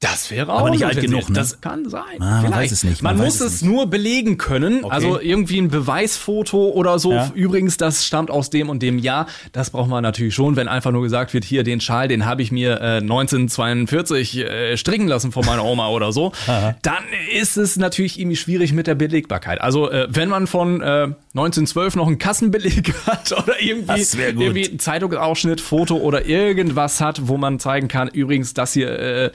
Das 0.01 0.29
wäre 0.29 0.51
auch 0.51 0.59
Aber 0.59 0.71
nicht 0.71 0.85
alt 0.85 0.99
genug, 0.99 1.29
ne? 1.29 1.35
Das 1.35 1.61
kann 1.61 1.89
sein. 1.89 2.03
Ah, 2.19 2.25
man 2.25 2.41
Vielleicht. 2.41 2.55
weiß 2.63 2.71
es 2.73 2.83
nicht, 2.83 3.01
man 3.01 3.15
Man, 3.15 3.25
muss 3.25 3.39
es 3.39 3.55
es 3.55 3.61
nur 3.61 3.87
belegen 3.87 4.37
können. 4.37 4.83
Also 4.83 5.21
irgendwie 5.21 5.57
ein 5.57 5.69
Beweisfoto 5.69 6.69
oder 6.71 6.99
so. 6.99 7.13
Ja. 7.13 7.31
Übrigens, 7.33 7.77
das 7.77 8.05
stammt 8.05 8.29
aus 8.29 8.49
dem 8.49 8.69
und 8.69 8.83
dem 8.83 8.99
Jahr. 8.99 9.27
Das 9.53 9.69
braucht 9.69 9.89
man 9.89 10.03
natürlich 10.03 10.35
schon, 10.35 10.57
wenn 10.57 10.67
einfach 10.67 10.91
nur 10.91 11.01
gesagt 11.01 11.33
wird, 11.33 11.45
hier 11.45 11.63
den 11.63 11.79
Schal, 11.79 12.09
den 12.09 12.25
habe 12.25 12.41
ich 12.41 12.51
mir 12.51 12.81
äh, 12.81 12.97
1942 12.97 14.37
äh, 14.37 14.77
stricken 14.77 15.07
lassen 15.07 15.31
von 15.31 15.45
meiner 15.45 15.63
Oma 15.63 15.87
oder 15.87 16.11
so. 16.11 16.33
Dann 16.81 17.03
ist 17.33 17.55
es 17.57 17.77
natürlich 17.77 18.19
irgendwie 18.19 18.35
schwierig 18.35 18.73
mit 18.73 18.87
der 18.87 18.95
Belegbarkeit. 18.95 19.61
Also 19.61 19.89
äh, 19.89 20.07
wenn 20.09 20.27
man 20.27 20.47
von 20.47 20.81
äh, 20.81 21.07
1912 21.33 21.95
noch 21.95 22.07
einen 22.07 22.17
Kassenbeleg 22.17 22.93
hat 23.05 23.31
oder 23.31 23.61
irgendwie, 23.61 24.05
irgendwie 24.19 24.77
Zeitungsausschnitt, 24.77 25.61
Foto 25.61 25.95
oder 25.95 26.25
irgendwas 26.25 26.99
hat, 26.99 27.27
wo 27.29 27.37
man 27.37 27.59
zeigen 27.59 27.87
kann, 27.87 28.09
übrigens, 28.09 28.53
das 28.53 28.73
hier 28.73 28.99
äh, 28.99 29.31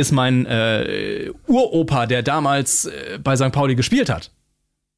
ist 0.00 0.12
mein 0.12 0.46
äh, 0.46 1.30
Uropa, 1.46 2.06
der 2.06 2.22
damals 2.22 2.86
äh, 2.86 3.18
bei 3.22 3.36
St. 3.36 3.52
Pauli 3.52 3.74
gespielt 3.74 4.08
hat. 4.10 4.30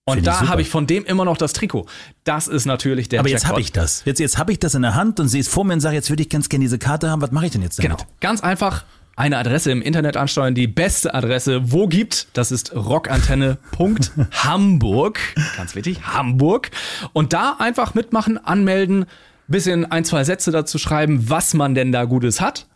Und 0.05 0.15
Find 0.15 0.27
da 0.27 0.49
habe 0.49 0.63
ich 0.63 0.69
von 0.69 0.89
dem 0.89 1.05
immer 1.05 1.25
noch 1.25 1.37
das 1.37 1.53
Trikot. 1.53 1.87
Das 2.25 2.49
ist 2.49 2.67
natürlich 2.67 3.09
der 3.09 3.21
Aber 3.21 3.29
jetzt 3.29 3.47
habe 3.47 3.61
ich 3.61 3.71
das. 3.71 4.05
Jetzt, 4.05 4.19
jetzt 4.19 4.37
habe 4.37 4.51
ich 4.51 4.59
das 4.59 4.75
in 4.75 4.83
der 4.83 4.97
Hand 4.97 5.21
und 5.21 5.29
sehe 5.29 5.41
es 5.41 5.47
vor 5.47 5.65
mir 5.65 5.75
und 5.75 5.81
sage, 5.81 5.95
jetzt 5.95 6.11
würde 6.11 6.23
ich 6.23 6.29
ganz 6.29 6.49
gerne 6.49 6.65
diese 6.65 6.79
Karte 6.79 7.09
haben. 7.09 7.23
Was 7.23 7.31
mache 7.31 7.47
ich 7.47 7.53
denn 7.53 7.63
jetzt 7.63 7.79
damit? 7.79 7.99
Genau. 7.99 8.11
Ganz 8.21 8.43
einfach 8.43 8.83
eine 9.15 9.39
Adresse 9.39 9.71
im 9.71 9.81
Internet 9.81 10.17
ansteuern. 10.17 10.57
Die 10.57 10.67
beste 10.67 11.15
Adresse, 11.15 11.71
wo 11.71 11.87
gibt, 11.87 12.27
das 12.33 12.51
ist 12.51 12.75
rockantenne.hamburg. 12.75 15.21
Ganz 15.57 15.77
wichtig, 15.77 16.03
Hamburg. 16.03 16.73
Und 17.13 17.33
da 17.33 17.55
einfach 17.59 17.95
mitmachen, 17.95 18.45
anmelden, 18.45 19.07
bisschen 19.47 19.89
ein, 19.91 20.05
zwei 20.05 20.25
Sätze 20.25 20.51
dazu 20.51 20.79
schreiben, 20.79 21.31
was 21.31 21.55
man 21.55 21.77
denn 21.77 21.93
da 21.93 22.07
Gutes 22.07 22.41
hat. 22.41 22.67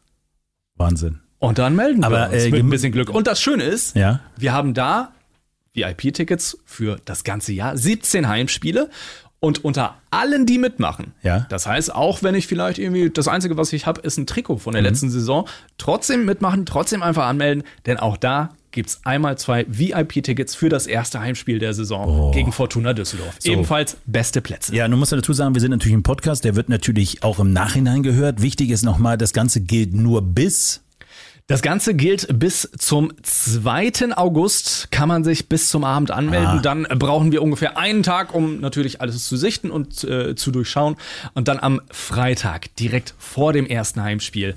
Wahnsinn. 0.77 1.26
Und 1.39 1.59
dann 1.59 1.77
melden 1.77 2.03
Aber, 2.05 2.31
wir 2.31 2.35
uns 2.37 2.45
äh, 2.45 2.51
mit 2.51 2.61
ein 2.63 2.71
bisschen 2.71 2.93
Glück. 2.93 3.11
Und 3.11 3.27
das 3.27 3.41
Schöne 3.41 3.65
ist, 3.65 3.95
Ja. 3.97 4.21
wir 4.37 4.53
haben 4.53 4.75
da 4.75 5.13
VIP-Tickets 5.75 6.59
für 6.65 6.99
das 7.05 7.25
ganze 7.25 7.53
Jahr, 7.53 7.77
17 7.77 8.29
Heimspiele. 8.29 8.89
Und 9.39 9.63
unter 9.65 9.97
allen, 10.11 10.47
die 10.47 10.57
mitmachen, 10.57 11.13
Ja. 11.23 11.47
das 11.51 11.67
heißt, 11.67 11.95
auch 11.95 12.23
wenn 12.23 12.35
ich 12.35 12.47
vielleicht 12.47 12.79
irgendwie, 12.79 13.11
das 13.11 13.29
Einzige, 13.29 13.59
was 13.59 13.71
ich 13.75 13.85
habe, 13.87 14.01
ist 14.01 14.17
ein 14.17 14.27
Trikot 14.27 14.57
von 14.57 14.73
der 14.73 14.81
Mhm. 14.81 14.89
letzten 14.89 15.11
Saison, 15.11 15.47
trotzdem 15.77 16.25
mitmachen, 16.25 16.65
trotzdem 16.65 17.03
einfach 17.03 17.27
anmelden, 17.27 17.63
denn 17.85 17.99
auch 17.99 18.17
da 18.17 18.49
gibt's 18.71 19.01
einmal 19.05 19.37
zwei 19.37 19.67
VIP-Tickets 19.69 20.55
für 20.55 20.71
das 20.71 20.87
erste 20.87 21.21
Heimspiel 21.21 21.59
der 21.59 21.75
Saison 21.75 22.33
gegen 22.33 22.51
Fortuna 22.51 22.95
Düsseldorf. 22.95 23.39
Ebenfalls 23.45 23.99
beste 24.07 24.41
Plätze. 24.41 24.75
Ja, 24.75 24.89
nun 24.89 24.99
muss 24.99 25.11
man 25.11 25.21
dazu 25.21 25.35
sagen, 25.35 25.55
wir 25.55 25.61
sind 25.61 25.71
natürlich 25.71 25.97
ein 25.97 26.03
Podcast, 26.03 26.43
der 26.45 26.57
wird 26.57 26.71
natürlich 26.71 27.23
auch 27.23 27.39
im 27.39 27.53
Nachhinein 27.53 28.03
gehört. 28.03 28.41
Wichtig 28.41 28.71
ist 28.71 28.85
nochmal, 28.85 29.19
das 29.19 29.35
Ganze 29.35 29.61
gilt 29.61 29.93
nur 29.93 30.23
bis 30.23 30.81
Das 31.49 31.63
Ganze 31.63 31.95
gilt 31.95 32.41
bis 32.41 32.69
zum 32.77 33.13
2. 33.23 34.17
August, 34.17 34.89
kann 34.91 35.07
man 35.09 35.23
sich 35.23 35.49
bis 35.49 35.69
zum 35.69 35.85
Abend 35.85 36.11
anmelden. 36.11 36.59
Ah. 36.59 36.61
Dann 36.61 36.89
brauchen 36.99 37.31
wir 37.31 37.41
ungefähr 37.41 37.79
einen 37.79 38.03
Tag, 38.03 38.35
um 38.35 38.59
natürlich 38.59 39.01
alles 39.01 39.27
zu 39.27 39.37
sichten 39.37 39.71
und 39.71 40.03
äh, 40.03 40.35
zu 40.35 40.51
durchschauen. 40.51 40.97
Und 41.35 41.47
dann 41.47 41.61
am 41.61 41.81
Freitag, 41.89 42.75
direkt 42.75 43.15
vor 43.19 43.53
dem 43.53 43.65
ersten 43.65 44.03
Heimspiel, 44.03 44.57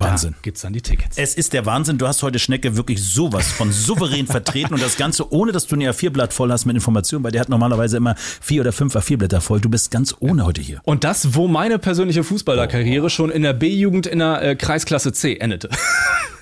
Wahnsinn. 0.00 0.30
Da 0.34 0.38
gibt's 0.42 0.60
dann 0.60 0.72
die 0.72 0.80
Tickets. 0.80 1.18
Es 1.18 1.34
ist 1.34 1.52
der 1.52 1.66
Wahnsinn. 1.66 1.98
Du 1.98 2.06
hast 2.06 2.22
heute 2.22 2.38
Schnecke 2.38 2.76
wirklich 2.76 3.02
sowas 3.02 3.48
von 3.48 3.72
souverän 3.72 4.26
vertreten 4.28 4.74
und 4.74 4.80
das 4.80 4.96
Ganze 4.96 5.32
ohne, 5.32 5.50
dass 5.50 5.66
du 5.66 5.74
ein 5.74 5.82
A4-Blatt 5.82 6.32
voll 6.32 6.52
hast 6.52 6.66
mit 6.66 6.76
Informationen, 6.76 7.24
weil 7.24 7.32
der 7.32 7.40
hat 7.40 7.48
normalerweise 7.48 7.96
immer 7.96 8.14
vier 8.16 8.60
oder 8.60 8.70
fünf 8.70 8.94
A4-Blätter 8.94 9.40
voll. 9.40 9.60
Du 9.60 9.68
bist 9.68 9.90
ganz 9.90 10.14
ohne 10.20 10.44
heute 10.44 10.60
hier. 10.60 10.80
Und 10.84 11.02
das, 11.02 11.34
wo 11.34 11.48
meine 11.48 11.80
persönliche 11.80 12.22
Fußballerkarriere 12.22 13.10
schon 13.10 13.30
in 13.30 13.42
der 13.42 13.54
B-Jugend 13.54 14.06
in 14.06 14.20
der 14.20 14.40
äh, 14.40 14.54
Kreisklasse 14.54 15.12
C 15.12 15.36
endete. 15.36 15.68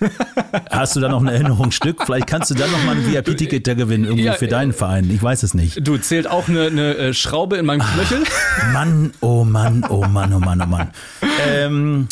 Hast 0.70 0.94
du 0.94 1.00
da 1.00 1.08
noch 1.08 1.22
ein 1.22 1.28
Erinnerungsstück? 1.28 2.02
Vielleicht 2.04 2.26
kannst 2.26 2.50
du 2.50 2.54
dann 2.54 2.70
noch 2.70 2.84
mal 2.84 2.94
ein 2.94 3.10
VIP-Ticket 3.10 3.66
da 3.66 3.72
gewinnen, 3.72 4.04
irgendwie 4.04 4.24
Ja, 4.24 4.34
für 4.34 4.48
deinen 4.48 4.74
Verein. 4.74 5.10
Ich 5.10 5.22
weiß 5.22 5.42
es 5.44 5.54
nicht. 5.54 5.78
Du 5.80 5.96
zählt 5.96 6.26
auch 6.28 6.48
eine, 6.48 6.66
eine 6.66 6.94
äh, 6.96 7.14
Schraube 7.14 7.56
in 7.56 7.64
meinem 7.64 7.80
Knöchel. 7.80 8.22
Mann, 8.74 9.14
oh 9.22 9.44
Mann, 9.44 9.82
oh 9.88 10.04
Mann, 10.04 10.34
oh 10.34 10.40
Mann, 10.40 10.60
oh 10.60 10.66
Mann. 10.66 10.90
Ähm, 11.48 12.08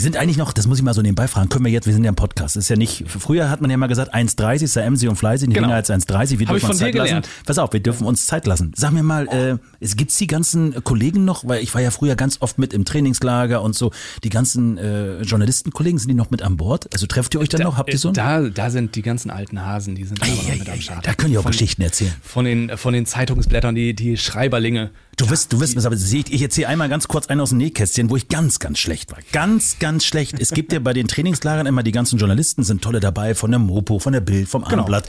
sind 0.00 0.16
eigentlich 0.16 0.38
noch, 0.38 0.52
das 0.52 0.66
muss 0.66 0.78
ich 0.78 0.84
mal 0.84 0.94
so 0.94 1.02
nebenbei 1.02 1.28
fragen, 1.28 1.48
können 1.48 1.64
wir 1.64 1.72
jetzt, 1.72 1.86
wir 1.86 1.92
sind 1.92 2.04
ja 2.04 2.08
im 2.08 2.16
Podcast, 2.16 2.56
ist 2.56 2.68
ja 2.70 2.76
nicht, 2.76 3.04
früher 3.08 3.50
hat 3.50 3.60
man 3.60 3.70
ja 3.70 3.76
mal 3.76 3.88
gesagt 3.88 4.14
1,30 4.14 4.66
sei 4.68 4.82
emsig 4.82 5.08
und 5.08 5.16
fleißig, 5.16 5.48
nicht 5.48 5.54
Genau. 5.56 5.66
länger 5.68 5.76
als 5.76 5.90
1,30, 5.90 6.38
wir 6.38 6.48
Hab 6.48 6.56
ich 6.56 6.62
dürfen 6.62 6.70
uns 6.70 6.78
Zeit 6.78 6.94
lassen. 6.94 7.06
gelernt. 7.06 7.28
Pass 7.46 7.58
auf, 7.58 7.72
wir 7.72 7.80
dürfen 7.80 8.06
uns 8.06 8.26
Zeit 8.26 8.46
lassen. 8.46 8.72
Sag 8.74 8.92
mir 8.92 9.02
mal, 9.02 9.28
äh, 9.28 9.58
es 9.80 9.96
gibt's 9.96 10.16
die 10.16 10.26
ganzen 10.26 10.82
Kollegen 10.82 11.24
noch, 11.24 11.46
weil 11.46 11.62
ich 11.62 11.74
war 11.74 11.80
ja 11.82 11.90
früher 11.90 12.16
ganz 12.16 12.38
oft 12.40 12.58
mit 12.58 12.72
im 12.72 12.84
Trainingslager 12.84 13.60
und 13.62 13.74
so, 13.74 13.90
die 14.24 14.30
ganzen 14.30 14.78
äh, 14.78 15.20
Journalistenkollegen, 15.22 15.98
sind 15.98 16.08
die 16.08 16.14
noch 16.14 16.30
mit 16.30 16.42
an 16.42 16.56
Bord? 16.56 16.88
Also 16.92 17.06
trefft 17.06 17.34
ihr 17.34 17.40
euch 17.40 17.48
dann 17.50 17.62
noch? 17.62 17.76
Habt 17.76 17.92
ihr 17.92 17.98
so? 17.98 18.12
Da, 18.12 18.40
da 18.48 18.70
sind 18.70 18.94
die 18.96 19.02
ganzen 19.02 19.30
alten 19.30 19.64
Hasen, 19.64 19.94
die 19.94 20.04
sind 20.04 20.22
Ei, 20.22 20.28
immer 20.28 20.42
noch 20.42 20.58
mit 20.58 20.68
ei, 20.68 20.72
am 20.72 20.80
Start. 20.80 21.06
da 21.06 21.14
können 21.14 21.32
die 21.32 21.38
auch 21.38 21.42
von, 21.42 21.52
Geschichten 21.52 21.82
erzählen. 21.82 22.14
Von 22.22 22.44
den, 22.44 22.76
von 22.78 22.94
den 22.94 23.04
Zeitungsblättern, 23.06 23.74
die, 23.74 23.94
die 23.94 24.16
Schreiberlinge. 24.16 24.90
Du 25.16 25.28
wirst, 25.28 25.52
du 25.52 25.60
wirst 25.60 25.78
sagen, 25.78 25.94
ich, 25.94 26.32
ich 26.32 26.42
erzähle 26.42 26.68
einmal 26.68 26.88
ganz 26.88 27.06
kurz 27.06 27.26
einen 27.26 27.42
aus 27.42 27.50
dem 27.50 27.58
Nähkästchen, 27.58 28.08
wo 28.08 28.16
ich 28.16 28.28
ganz, 28.28 28.60
ganz 28.60 28.78
schlecht 28.78 29.12
war. 29.12 29.18
Ganz, 29.32 29.78
ganz 29.78 30.06
schlecht. 30.06 30.40
Es 30.40 30.52
gibt 30.52 30.72
ja 30.72 30.78
bei 30.78 30.94
den 30.94 31.06
Trainingslagern 31.06 31.66
immer 31.66 31.82
die 31.82 31.92
ganzen 31.92 32.18
Journalisten 32.18 32.62
sind 32.62 32.82
tolle 32.82 32.98
dabei, 32.98 33.34
von 33.34 33.50
der 33.50 33.60
Mopo, 33.60 33.98
von 33.98 34.14
der 34.14 34.22
Bild, 34.22 34.48
vom 34.48 34.64
Abendblatt. 34.64 35.06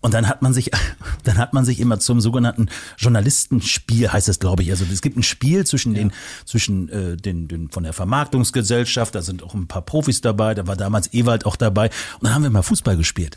Und 0.00 0.14
dann 0.14 0.28
hat 0.28 0.40
man 0.40 0.54
sich, 0.54 0.70
dann 1.24 1.38
hat 1.38 1.52
man 1.52 1.64
sich 1.64 1.80
immer 1.80 1.98
zum 1.98 2.20
sogenannten 2.20 2.68
Journalistenspiel, 2.96 4.12
heißt 4.12 4.28
es, 4.28 4.38
glaube 4.38 4.62
ich. 4.62 4.70
Also 4.70 4.84
es 4.90 5.02
gibt 5.02 5.16
ein 5.16 5.24
Spiel 5.24 5.66
zwischen 5.66 5.94
den, 5.94 6.12
zwischen 6.44 6.88
äh, 6.88 7.16
den, 7.16 7.48
den 7.48 7.70
von 7.70 7.82
der 7.82 7.92
Vermarktungsgesellschaft, 7.92 9.16
da 9.16 9.22
sind 9.22 9.42
auch 9.42 9.54
ein 9.54 9.66
paar 9.66 9.82
Profis 9.82 10.20
dabei, 10.20 10.54
da 10.54 10.68
war 10.68 10.76
damals 10.76 11.12
Ewald 11.12 11.44
auch 11.44 11.56
dabei. 11.56 11.86
Und 11.86 12.24
dann 12.24 12.34
haben 12.34 12.44
wir 12.44 12.50
mal 12.50 12.62
Fußball 12.62 12.96
gespielt. 12.96 13.36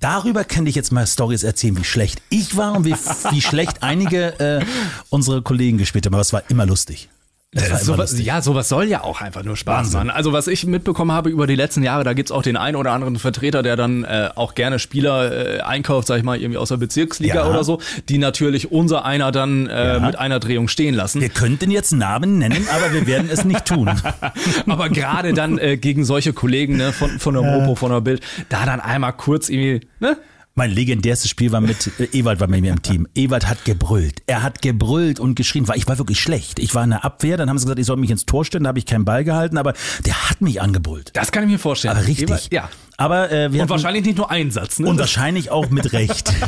Darüber 0.00 0.44
kann 0.44 0.66
ich 0.66 0.74
jetzt 0.74 0.92
mal 0.92 1.06
Stories 1.06 1.42
erzählen, 1.42 1.76
wie 1.76 1.84
schlecht 1.84 2.20
ich 2.28 2.56
war 2.56 2.74
und 2.74 2.84
wie, 2.84 2.92
wie 2.92 3.40
schlecht 3.40 3.82
einige 3.82 4.38
äh, 4.38 4.64
unsere 5.08 5.42
Kollegen 5.42 5.78
gespielt 5.78 6.06
haben. 6.06 6.14
Aber 6.14 6.22
es 6.22 6.32
war 6.32 6.42
immer 6.50 6.66
lustig. 6.66 7.08
Immer 7.56 7.78
Sowas, 7.78 8.18
ja, 8.18 8.42
sowas 8.42 8.68
soll 8.68 8.84
ja 8.84 9.02
auch 9.02 9.20
einfach 9.20 9.42
nur 9.44 9.56
Spaß 9.56 9.76
Wahnsinn. 9.86 9.98
machen. 9.98 10.10
Also 10.10 10.32
was 10.32 10.46
ich 10.48 10.66
mitbekommen 10.66 11.12
habe 11.12 11.30
über 11.30 11.46
die 11.46 11.54
letzten 11.54 11.82
Jahre, 11.82 12.04
da 12.04 12.12
gibt's 12.12 12.32
auch 12.32 12.42
den 12.42 12.56
einen 12.56 12.76
oder 12.76 12.92
anderen 12.92 13.18
Vertreter, 13.18 13.62
der 13.62 13.76
dann 13.76 14.04
äh, 14.04 14.28
auch 14.34 14.54
gerne 14.54 14.78
Spieler 14.78 15.56
äh, 15.56 15.60
einkauft, 15.60 16.06
sag 16.08 16.18
ich 16.18 16.22
mal, 16.24 16.36
irgendwie 16.38 16.58
aus 16.58 16.68
der 16.68 16.76
Bezirksliga 16.76 17.34
Ja. 17.36 17.46
oder 17.48 17.64
so, 17.64 17.80
die 18.08 18.18
natürlich 18.18 18.70
unser 18.72 19.04
einer 19.04 19.32
dann 19.32 19.66
äh, 19.68 19.94
Ja. 19.94 20.00
mit 20.00 20.16
einer 20.18 20.40
Drehung 20.40 20.68
stehen 20.68 20.94
lassen. 20.94 21.20
Wir 21.20 21.28
könnten 21.28 21.70
jetzt 21.70 21.92
Namen 21.92 22.38
nennen, 22.38 22.66
aber 22.74 22.92
wir 22.92 23.06
werden 23.06 23.28
es 23.30 23.44
nicht 23.44 23.64
tun. 23.64 23.90
Aber 24.66 24.88
gerade 24.88 25.32
dann 25.32 25.58
äh, 25.58 25.76
gegen 25.76 26.04
solche 26.04 26.32
Kollegen 26.32 26.76
ne, 26.76 26.92
von, 26.92 27.18
von 27.18 27.34
der 27.34 27.42
Mopo, 27.42 27.74
von 27.74 27.90
der 27.90 28.00
Bild, 28.00 28.20
da 28.48 28.66
dann 28.66 28.80
einmal 28.80 29.12
kurz 29.12 29.48
irgendwie, 29.48 29.86
ne? 30.00 30.16
Mein 30.58 30.70
legendärstes 30.70 31.30
Spiel 31.30 31.52
war 31.52 31.60
mit 31.60 31.90
äh, 32.00 32.04
Ewald 32.18 32.40
war 32.40 32.48
mit 32.48 32.62
mir 32.62 32.72
im 32.72 32.80
Team. 32.80 33.06
Ewald 33.14 33.46
hat 33.46 33.66
gebrüllt. 33.66 34.22
Er 34.26 34.42
hat 34.42 34.62
gebrüllt 34.62 35.20
und 35.20 35.34
geschrien, 35.34 35.68
weil 35.68 35.76
ich 35.76 35.86
war 35.86 35.98
wirklich 35.98 36.18
schlecht. 36.18 36.58
Ich 36.58 36.74
war 36.74 36.82
in 36.82 36.90
der 36.90 37.04
Abwehr, 37.04 37.36
dann 37.36 37.50
haben 37.50 37.58
sie 37.58 37.66
gesagt, 37.66 37.78
ich 37.78 37.84
soll 37.86 37.98
mich 37.98 38.10
ins 38.10 38.24
Tor 38.24 38.42
stellen, 38.46 38.64
da 38.64 38.68
habe 38.68 38.78
ich 38.78 38.86
keinen 38.86 39.04
Ball 39.04 39.22
gehalten, 39.22 39.58
aber 39.58 39.74
der 40.06 40.30
hat 40.30 40.40
mich 40.40 40.62
angebrüllt. 40.62 41.10
Das 41.12 41.30
kann 41.30 41.44
ich 41.44 41.50
mir 41.50 41.58
vorstellen. 41.58 41.94
Aber 41.94 42.06
richtig. 42.06 42.20
Jeweils- 42.30 42.48
Ja. 42.50 42.70
Aber 42.96 43.30
äh, 43.30 43.52
wir 43.52 43.62
Und 43.62 43.68
wahrscheinlich 43.68 44.04
nicht 44.04 44.16
nur 44.16 44.30
ein 44.30 44.50
Satz, 44.50 44.78
ne? 44.78 44.88
Und 44.88 44.98
wahrscheinlich 44.98 45.50
auch 45.50 45.68
mit 45.70 45.92
Recht. 45.92 46.32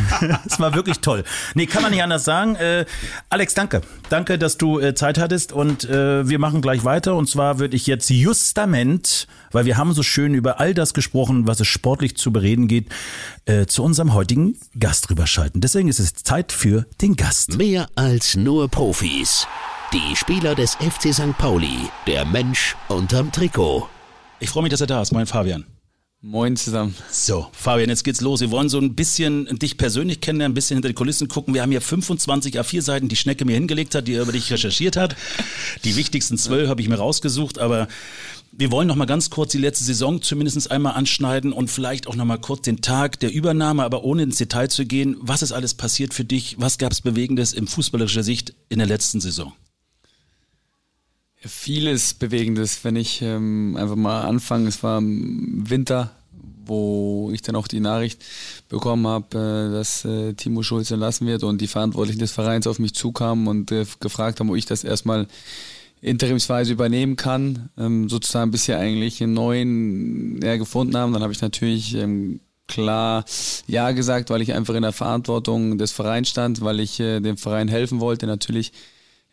Es 0.47 0.59
war 0.59 0.75
wirklich 0.75 1.01
toll. 1.01 1.25
Nee, 1.55 1.67
kann 1.67 1.83
man 1.83 1.91
nicht 1.93 2.03
anders 2.03 2.25
sagen. 2.25 2.55
Äh, 2.57 2.87
Alex, 3.29 3.55
danke. 3.55 3.83
Danke, 4.09 4.39
dass 4.39 4.57
du 4.57 4.81
äh, 4.81 4.95
Zeit 4.95 5.19
hattest 5.19 5.53
und 5.53 5.85
äh, 5.85 6.29
wir 6.29 6.39
machen 6.39 6.63
gleich 6.63 6.85
weiter. 6.85 7.15
Und 7.15 7.29
zwar 7.29 7.59
würde 7.59 7.77
ich 7.77 7.87
jetzt 7.87 8.09
justament, 8.11 9.27
weil 9.53 9.65
wir 9.65 9.77
haben 9.77 9.93
so 9.93 10.03
schön 10.03 10.35
über 10.35 10.61
all 10.61 10.75
das 10.75 10.95
gesprochen, 10.95 11.47
was 11.47 11.61
es 11.61 11.67
sportlich 11.67 12.17
zu 12.17 12.33
bereden 12.33 12.69
geht, 12.69 12.89
äh, 13.45 13.67
zu 13.67 13.83
unserem 13.83 14.15
heutigen 14.15 14.57
Gast 14.79 15.11
rüberschalten. 15.11 15.61
Deswegen 15.61 15.89
ist 15.89 15.99
es 15.99 16.15
Zeit 16.15 16.53
für 16.53 16.87
den 17.01 17.17
Gast. 17.17 17.57
Mehr 17.59 17.89
als 17.95 18.37
nur 18.37 18.69
Profis. 18.69 19.47
Die 19.93 20.17
Spieler 20.17 20.55
des 20.55 20.75
FC 20.77 21.13
St. 21.15 21.37
Pauli. 21.39 21.89
Der 22.07 22.25
Mensch 22.25 22.77
unterm 22.89 23.33
Trikot. 23.33 23.89
Ich 24.41 24.51
freue 24.51 24.63
mich, 24.63 24.71
dass 24.71 24.81
er 24.81 24.87
da 24.87 25.03
ist, 25.03 25.13
mein 25.13 25.27
Fabian. 25.27 25.65
Moin 26.21 26.57
zusammen. 26.57 26.97
So, 27.13 27.47
Fabian, 27.53 27.91
jetzt 27.91 28.03
geht's 28.03 28.21
los. 28.21 28.41
Wir 28.41 28.51
wollen 28.51 28.69
so 28.69 28.81
ein 28.81 28.97
bisschen 28.97 29.47
dich 29.61 29.77
persönlich 29.77 30.21
kennenlernen, 30.21 30.53
ein 30.53 30.55
bisschen 30.55 30.75
hinter 30.75 30.89
die 30.89 30.95
Kulissen 30.95 31.29
gucken. 31.29 31.55
Wir 31.55 31.63
haben 31.63 31.71
hier 31.71 31.81
25 31.81 32.59
A4-Seiten, 32.59 33.09
die 33.09 33.15
Schnecke 33.15 33.45
mir 33.45 33.55
hingelegt 33.55 33.95
hat, 33.95 34.09
die 34.09 34.15
er 34.15 34.23
über 34.23 34.33
dich 34.33 34.51
recherchiert 34.51 34.97
hat. 34.97 35.15
Die 35.85 35.95
wichtigsten 35.95 36.37
zwölf 36.37 36.69
habe 36.69 36.81
ich 36.81 36.89
mir 36.89 36.97
rausgesucht, 36.97 37.61
aber 37.61 37.87
wir 38.51 38.73
wollen 38.73 38.89
noch 38.89 38.97
mal 38.97 39.05
ganz 39.05 39.31
kurz 39.31 39.53
die 39.53 39.59
letzte 39.59 39.85
Saison 39.85 40.21
zumindest 40.21 40.69
einmal 40.73 40.95
anschneiden 40.95 41.53
und 41.53 41.71
vielleicht 41.71 42.09
auch 42.09 42.17
noch 42.17 42.25
mal 42.25 42.41
kurz 42.41 42.63
den 42.63 42.81
Tag 42.81 43.21
der 43.21 43.33
Übernahme, 43.33 43.85
aber 43.85 44.03
ohne 44.03 44.25
ins 44.25 44.39
Detail 44.39 44.69
zu 44.69 44.87
gehen. 44.87 45.17
Was 45.21 45.43
ist 45.43 45.53
alles 45.53 45.75
passiert 45.75 46.15
für 46.15 46.25
dich? 46.25 46.57
Was 46.59 46.79
gab's 46.79 47.01
Bewegendes 47.01 47.53
im 47.53 47.69
fußballerischer 47.69 48.25
Sicht 48.25 48.55
in 48.69 48.79
der 48.79 48.89
letzten 48.89 49.21
Saison? 49.21 49.53
Vieles 51.41 52.15
Bewegendes, 52.15 52.83
wenn 52.83 52.97
ich 52.97 53.23
ähm, 53.23 53.77
einfach 53.77 53.95
mal 53.95 54.23
anfange. 54.23 54.69
Es 54.69 54.83
war 54.83 55.01
Winter, 55.01 56.11
wo 56.65 57.31
ich 57.33 57.43
dann 57.43 57.57
auch 57.57 57.69
die 57.69 57.81
Nachricht 57.81 58.23
bekommen 58.69 59.07
habe, 59.07 59.39
äh, 59.39 59.73
dass 59.73 60.05
äh, 60.05 60.35
Timo 60.35 60.63
Schulz 60.63 60.91
entlassen 60.91 61.27
wird 61.27 61.45
und 61.45 61.61
die 61.61 61.67
Verantwortlichen 61.67 62.19
des 62.19 62.33
Vereins 62.33 62.67
auf 62.67 62.79
mich 62.79 62.95
zukamen 62.95 63.47
und 63.47 63.71
äh, 63.71 63.87
gefragt 64.01 64.41
haben, 64.41 64.51
ob 64.51 64.57
ich 64.57 64.67
das 64.67 64.83
erstmal 64.83 65.29
interimsweise 66.01 66.73
übernehmen 66.73 67.15
kann, 67.17 67.71
ähm, 67.79 68.09
sozusagen 68.09 68.51
bis 68.51 68.65
sie 68.65 68.75
eigentlich 68.75 69.23
einen 69.23 69.35
neuen 69.35 70.41
ja, 70.43 70.57
gefunden 70.57 70.97
haben. 70.97 71.13
Dann 71.13 71.23
habe 71.23 71.33
ich 71.33 71.41
natürlich 71.41 71.95
ähm, 71.95 72.41
klar 72.67 73.25
Ja 73.67 73.93
gesagt, 73.93 74.31
weil 74.31 74.43
ich 74.43 74.55
einfach 74.55 74.75
in 74.75 74.83
der 74.83 74.93
Verantwortung 74.93 75.79
des 75.79 75.91
Vereins 75.93 76.29
stand, 76.29 76.61
weil 76.61 76.81
ich 76.81 76.99
dem 76.99 77.39
Verein 77.39 77.67
helfen 77.67 77.99
wollte. 77.99 78.27
Natürlich 78.27 78.73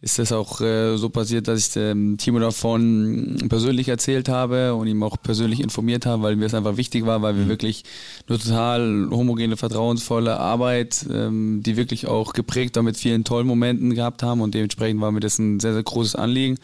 ist 0.06 0.20
es 0.20 0.32
auch 0.32 0.62
äh, 0.62 0.98
so 0.98 1.10
passiert, 1.10 1.48
dass 1.48 1.60
ich 1.60 1.74
dem 1.74 2.20
Timo 2.20 2.38
davon 2.38 3.38
persönlich 3.50 3.90
erzählt 3.90 4.30
habe 4.30 4.76
und 4.76 4.86
ihm 4.86 5.02
auch 5.02 5.18
persönlich 5.20 5.60
informiert 5.60 6.06
habe, 6.06 6.22
weil 6.22 6.36
mir 6.36 6.46
es 6.46 6.54
einfach 6.54 6.78
wichtig 6.78 7.08
war, 7.08 7.24
weil 7.24 7.36
wir 7.36 7.48
wirklich 7.48 7.84
eine 8.30 8.38
total 8.38 9.08
homogene, 9.10 9.58
vertrauensvolle 9.58 10.40
Arbeit, 10.40 11.08
ähm, 11.12 11.64
die 11.66 11.76
wirklich 11.76 12.06
auch 12.06 12.34
geprägt 12.34 12.76
war 12.76 12.84
mit 12.84 12.98
vielen 12.98 13.24
tollen 13.24 13.48
Momenten 13.48 13.96
gehabt 13.96 14.22
haben 14.22 14.42
und 14.42 14.54
dementsprechend 14.54 15.02
war 15.02 15.12
mir 15.12 15.22
das 15.22 15.40
ein 15.40 15.60
sehr, 15.60 15.74
sehr 15.74 15.82
großes 15.82 16.16
Anliegen. 16.16 16.60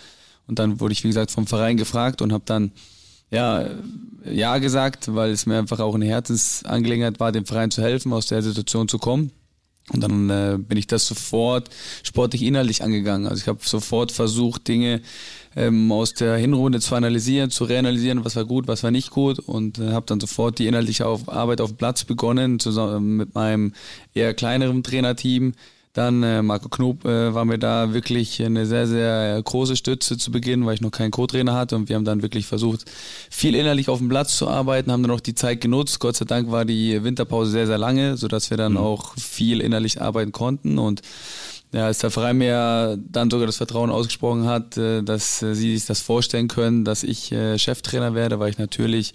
Und 0.45 0.59
dann 0.59 0.79
wurde 0.79 0.91
ich, 0.91 1.03
wie 1.03 1.07
gesagt, 1.07 1.31
vom 1.31 1.47
Verein 1.47 1.77
gefragt 1.77 2.21
und 2.21 2.33
habe 2.33 2.43
dann 2.45 2.71
ja, 3.31 3.65
ja 4.23 4.59
gesagt, 4.59 5.15
weil 5.15 5.31
es 5.31 5.47
mir 5.47 5.57
einfach 5.57 5.79
auch 5.79 5.95
eine 5.95 6.05
Herzensangelegenheit 6.05 7.19
war, 7.19 7.31
dem 7.31 7.47
Verein 7.47 7.71
zu 7.71 7.81
helfen, 7.81 8.13
aus 8.13 8.27
der 8.27 8.43
Situation 8.43 8.87
zu 8.87 8.99
kommen. 8.99 9.31
Und 9.93 10.01
dann 10.01 10.29
äh, 10.29 10.57
bin 10.57 10.77
ich 10.77 10.87
das 10.87 11.05
sofort 11.05 11.69
sportlich 12.03 12.43
inhaltlich 12.43 12.83
angegangen. 12.83 13.27
Also 13.27 13.41
ich 13.41 13.47
habe 13.47 13.59
sofort 13.61 14.11
versucht, 14.11 14.67
Dinge 14.67 15.01
ähm, 15.55 15.91
aus 15.91 16.13
der 16.13 16.37
Hinrunde 16.37 16.79
zu 16.79 16.95
analysieren, 16.95 17.49
zu 17.49 17.65
reanalysieren, 17.65 18.23
was 18.23 18.35
war 18.35 18.45
gut, 18.45 18.67
was 18.67 18.83
war 18.83 18.91
nicht 18.91 19.11
gut 19.11 19.39
und 19.39 19.79
äh, 19.79 19.91
habe 19.91 20.05
dann 20.05 20.19
sofort 20.19 20.59
die 20.59 20.67
inhaltliche 20.67 21.05
auf 21.05 21.27
Arbeit 21.27 21.59
auf 21.59 21.71
dem 21.71 21.77
Platz 21.77 22.05
begonnen, 22.05 22.59
zusammen 22.59 23.17
mit 23.17 23.35
meinem 23.35 23.73
eher 24.13 24.33
kleineren 24.33 24.83
Trainerteam. 24.83 25.53
Dann 25.93 26.23
äh, 26.23 26.41
Marco 26.41 26.69
Knob 26.69 27.03
äh, 27.03 27.33
war 27.33 27.43
mir 27.43 27.59
da 27.59 27.93
wirklich 27.93 28.41
eine 28.41 28.65
sehr, 28.65 28.87
sehr 28.87 29.41
große 29.43 29.75
Stütze 29.75 30.17
zu 30.17 30.31
Beginn, 30.31 30.65
weil 30.65 30.75
ich 30.75 30.81
noch 30.81 30.91
keinen 30.91 31.11
Co-Trainer 31.11 31.53
hatte. 31.53 31.75
Und 31.75 31.89
wir 31.89 31.97
haben 31.97 32.05
dann 32.05 32.21
wirklich 32.21 32.45
versucht, 32.45 32.89
viel 33.29 33.55
innerlich 33.55 33.89
auf 33.89 33.99
dem 33.99 34.07
Platz 34.07 34.37
zu 34.37 34.47
arbeiten, 34.47 34.91
haben 34.91 35.03
dann 35.03 35.11
auch 35.11 35.19
die 35.19 35.35
Zeit 35.35 35.59
genutzt. 35.59 35.99
Gott 35.99 36.15
sei 36.15 36.25
Dank 36.25 36.49
war 36.49 36.63
die 36.63 37.03
Winterpause 37.03 37.51
sehr, 37.51 37.67
sehr 37.67 37.77
lange, 37.77 38.15
sodass 38.15 38.49
wir 38.49 38.57
dann 38.57 38.77
auch 38.77 39.15
viel 39.17 39.59
innerlich 39.59 40.01
arbeiten 40.01 40.31
konnten. 40.31 40.79
Und 40.79 41.01
ja, 41.73 41.85
als 41.85 41.99
der 41.99 42.11
Verein 42.11 42.37
mir 42.37 42.99
dann 43.09 43.31
sogar 43.31 43.45
das 43.45 43.55
Vertrauen 43.55 43.91
ausgesprochen 43.91 44.45
hat, 44.45 44.75
äh, 44.75 45.03
dass 45.03 45.41
äh, 45.41 45.55
sie 45.55 45.77
sich 45.77 45.85
das 45.85 46.01
vorstellen 46.01 46.49
können, 46.49 46.83
dass 46.83 47.03
ich 47.03 47.31
äh, 47.31 47.57
Cheftrainer 47.57 48.13
werde, 48.13 48.39
war 48.39 48.49
ich 48.49 48.57
natürlich 48.57 49.13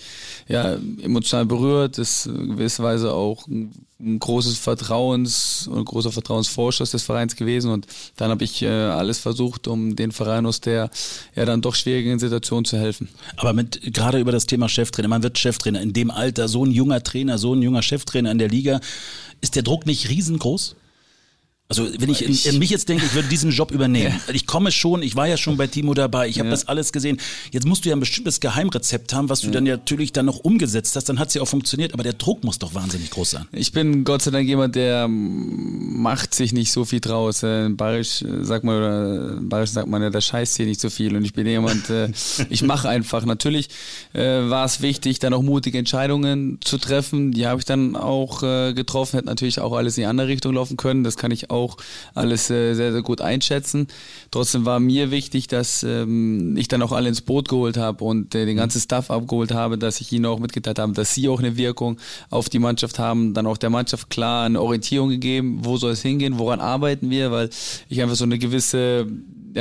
ja, 0.49 0.79
emotional 1.03 1.45
berührt. 1.45 1.99
Ist 1.99 2.27
in 2.27 2.57
gewisser 2.57 2.83
Weise 2.83 3.13
auch 3.13 3.47
ein, 3.47 3.73
großes 3.99 4.59
Vertrauens 4.59 5.69
und 5.73 5.87
großer 5.87 6.13
Vertrauensvorschuss 6.13 6.91
des 6.91 7.03
Vereins 7.03 7.35
gewesen. 7.35 7.71
Und 7.71 7.87
dann 8.17 8.31
habe 8.31 8.45
ich 8.45 8.63
alles 8.69 9.19
versucht, 9.19 9.69
um 9.69 9.97
den 9.97 10.13
Verein 10.13 10.45
aus 10.45 10.61
der 10.61 10.91
ja 11.35 11.47
dann 11.47 11.63
doch 11.63 11.75
schwierigen 11.75 12.19
Situation 12.19 12.67
zu 12.67 12.77
helfen. 12.77 13.09
Aber 13.39 13.55
mit 13.55 13.95
gerade 13.95 14.21
über 14.21 14.33
das 14.33 14.45
Thema 14.45 14.69
Cheftrainer, 14.69 15.09
man 15.09 15.23
wird 15.23 15.39
Cheftrainer 15.39 15.81
in 15.81 15.95
dem 15.95 16.11
Alter, 16.11 16.47
so 16.47 16.67
ein 16.67 16.73
junger 16.73 17.03
Trainer, 17.03 17.39
so 17.39 17.55
ein 17.55 17.63
junger 17.63 17.81
Cheftrainer 17.81 18.31
in 18.31 18.39
der 18.39 18.51
Liga, 18.51 18.81
ist 19.41 19.57
der 19.57 19.63
Druck 19.63 19.87
nicht 19.87 20.11
riesengroß? 20.11 20.77
Also 21.69 21.89
wenn 21.99 22.09
ich, 22.09 22.23
ich 22.23 22.47
in, 22.47 22.59
mich 22.61 22.71
jetzt 22.71 22.89
denke, 22.89 23.05
ich 23.05 23.15
würde 23.15 23.29
diesen 23.29 23.51
Job 23.51 23.71
übernehmen. 23.71 23.97
Ja. 24.07 24.35
Ich 24.35 24.47
komme 24.47 24.71
schon, 24.71 25.03
ich 25.03 25.17
war 25.17 25.27
ja 25.27 25.37
schon 25.37 25.57
bei 25.57 25.67
Timo 25.67 25.95
dabei, 25.95 26.29
ich 26.29 26.39
habe 26.39 26.49
ja. 26.49 26.53
das 26.53 26.69
alles 26.69 26.93
gesehen. 26.93 27.19
Jetzt 27.51 27.67
musst 27.67 27.85
du 27.85 27.89
ja 27.89 27.97
ein 27.97 28.01
bestimmtes 28.01 28.41
Geheimrezept 28.41 29.13
haben, 29.13 29.29
was 29.29 29.41
du 29.41 29.47
ja. 29.47 29.55
dann 29.55 29.65
natürlich 29.65 30.13
dann 30.13 30.27
noch 30.27 30.39
umgesetzt 30.39 30.95
hast. 30.97 31.09
Dann 31.09 31.19
hat 31.19 31.29
es 31.29 31.35
ja 31.35 31.43
auch 31.43 31.49
funktioniert, 31.49 31.93
aber 31.93 32.03
der 32.03 32.13
Druck 32.13 32.45
muss 32.45 32.59
doch 32.59 32.75
wahnsinnig 32.75 33.11
groß 33.11 33.31
sein. 33.31 33.49
Ich 33.53 33.73
bin 33.73 34.05
Gott 34.05 34.23
sei 34.23 34.31
Dank 34.31 34.47
jemand, 34.47 34.77
der 34.77 35.09
macht 35.09 36.35
sich 36.35 36.53
nicht 36.53 36.71
so 36.73 36.85
viel 36.85 37.01
draus. 37.01 37.43
Äh, 37.43 37.67
in 37.67 37.77
Bayerisch 37.77 38.23
äh, 38.23 38.45
sagt 38.45 38.65
man 38.65 38.77
oder 38.77 39.39
in 39.39 39.49
Bayerisch 39.49 39.71
sagt 39.71 39.89
man 39.89 40.03
ja, 40.03 40.11
der 40.11 40.21
scheißt 40.21 40.57
hier 40.57 40.67
nicht 40.67 40.81
so 40.81 40.91
viel. 40.91 41.17
Und 41.17 41.25
ich 41.25 41.33
bin 41.33 41.47
jemand, 41.47 41.91
äh, 41.91 42.11
ich 42.49 42.63
mache 42.63 42.89
einfach. 42.89 43.25
Natürlich 43.25 43.69
war 44.13 44.65
es 44.65 44.81
wichtig, 44.81 45.19
dann 45.19 45.35
auch 45.35 45.43
mutige 45.43 45.79
Entscheidungen 45.79 46.59
zu 46.65 46.79
treffen. 46.79 47.33
Die 47.33 47.47
habe 47.47 47.61
ich 47.61 47.65
dann 47.65 47.97
auch 47.97 48.41
getroffen. 48.41 49.17
Hätte 49.17 49.27
natürlich 49.27 49.61
auch 49.61 49.73
alles 49.73 49.97
in 49.97 50.03
die 50.03 50.07
andere 50.07 50.29
Richtung 50.29 50.55
laufen 50.55 50.77
können. 50.77 51.05
Das 51.05 51.17
kann 51.17 51.31
ich 51.31 51.51
auch 51.51 51.56
auch 51.57 51.77
alles 52.15 52.51
äh, 52.51 52.75
sehr, 52.75 52.93
sehr 52.93 53.03
gut 53.03 53.21
einschätzen. 53.21 53.89
Trotzdem 54.31 54.65
war 54.65 54.81
mir 54.81 55.11
wichtig, 55.11 55.49
dass 55.49 55.83
ähm, 55.83 56.57
ich 56.57 56.69
dann 56.69 56.83
auch 56.83 56.93
alle 56.93 57.09
ins 57.09 57.23
Boot 57.23 57.49
geholt 57.49 57.77
habe 57.77 58.05
und 58.05 58.35
äh, 58.35 58.47
den 58.47 58.57
ganzen 58.57 58.81
Staff 58.81 59.11
abgeholt 59.11 59.53
habe, 59.53 59.79
dass 59.79 60.01
ich 60.01 60.13
ihnen 60.13 60.27
auch 60.27 60.39
mitgeteilt 60.39 60.79
habe, 60.79 60.93
dass 60.93 61.15
sie 61.15 61.29
auch 61.29 61.39
eine 61.39 61.57
Wirkung 61.57 61.99
auf 62.31 62.49
die 62.49 62.59
Mannschaft 62.59 62.99
haben, 62.99 63.35
dann 63.35 63.47
auch 63.47 63.57
der 63.57 63.71
Mannschaft 63.71 64.11
klar 64.11 64.47
eine 64.47 64.61
Orientierung 64.61 65.09
gegeben, 65.09 65.61
wo 65.63 65.77
soll 65.77 65.93
es 65.93 66.03
hingehen, 66.03 66.39
woran 66.39 66.61
arbeiten 66.61 67.11
wir, 67.11 67.31
weil 67.31 67.51
ich 67.89 68.03
einfach 68.03 68.17
so 68.17 68.25
eine 68.25 68.39
gewisse 68.39 69.07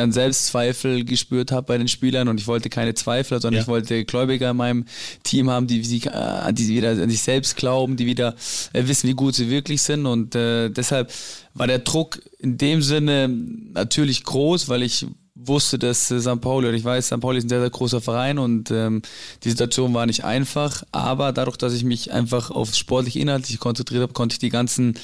einen 0.04 0.12
Selbstzweifel 0.12 1.06
gespürt 1.06 1.52
habe 1.52 1.68
bei 1.68 1.78
den 1.78 1.88
Spielern 1.88 2.28
und 2.28 2.40
ich 2.40 2.48
wollte 2.48 2.70
keine 2.70 2.94
Zweifler, 2.94 3.40
sondern 3.40 3.58
ja. 3.58 3.62
ich 3.62 3.68
wollte 3.68 4.06
Gläubiger 4.06 4.52
in 4.52 4.58
meinem 4.58 4.86
Team 5.24 5.50
haben, 5.50 5.68
die, 5.68 5.82
die, 5.82 6.08
äh, 6.08 6.54
die 6.54 6.68
wieder 6.68 6.92
an 6.92 7.10
sich 7.10 7.22
selbst 7.22 7.56
glauben, 7.56 7.98
die 7.98 8.06
wieder 8.06 8.36
äh, 8.74 8.88
wissen, 8.88 9.08
wie 9.10 9.14
gut 9.14 9.36
sie 9.36 9.50
wirklich 9.50 9.82
sind 9.82 10.06
und 10.06 10.36
äh, 10.36 10.70
deshalb 10.70 11.12
war 11.54 11.68
der 11.68 11.80
Druck 11.80 12.22
in 12.40 12.58
dem 12.58 12.82
Sinne 12.82 13.28
natürlich 13.28 14.24
groß, 14.24 14.70
weil 14.70 14.84
ich 14.84 15.06
wusste, 15.48 15.80
dass 15.80 16.12
äh, 16.12 16.20
St. 16.20 16.42
Pauli, 16.42 16.68
und 16.68 16.76
ich 16.76 16.84
weiß, 16.84 17.08
St. 17.08 17.20
Pauli 17.20 17.38
ist 17.38 17.46
ein 17.46 17.50
sehr, 17.50 17.62
sehr 17.62 17.70
großer 17.70 18.02
Verein 18.02 18.38
und 18.40 18.72
ähm, 18.72 19.02
die 19.44 19.50
Situation 19.50 19.94
war 19.94 20.06
nicht 20.06 20.24
einfach, 20.24 20.84
aber 20.92 21.32
dadurch, 21.32 21.58
dass 21.58 21.74
ich 21.74 21.84
mich 21.84 22.12
einfach 22.12 22.52
aufs 22.52 22.78
sportlich 22.78 23.16
inhaltlich 23.18 23.60
konzentriert 23.60 24.02
habe, 24.02 24.14
konnte 24.14 24.34
ich 24.34 24.40
die 24.40 24.50
ganzen, 24.50 24.96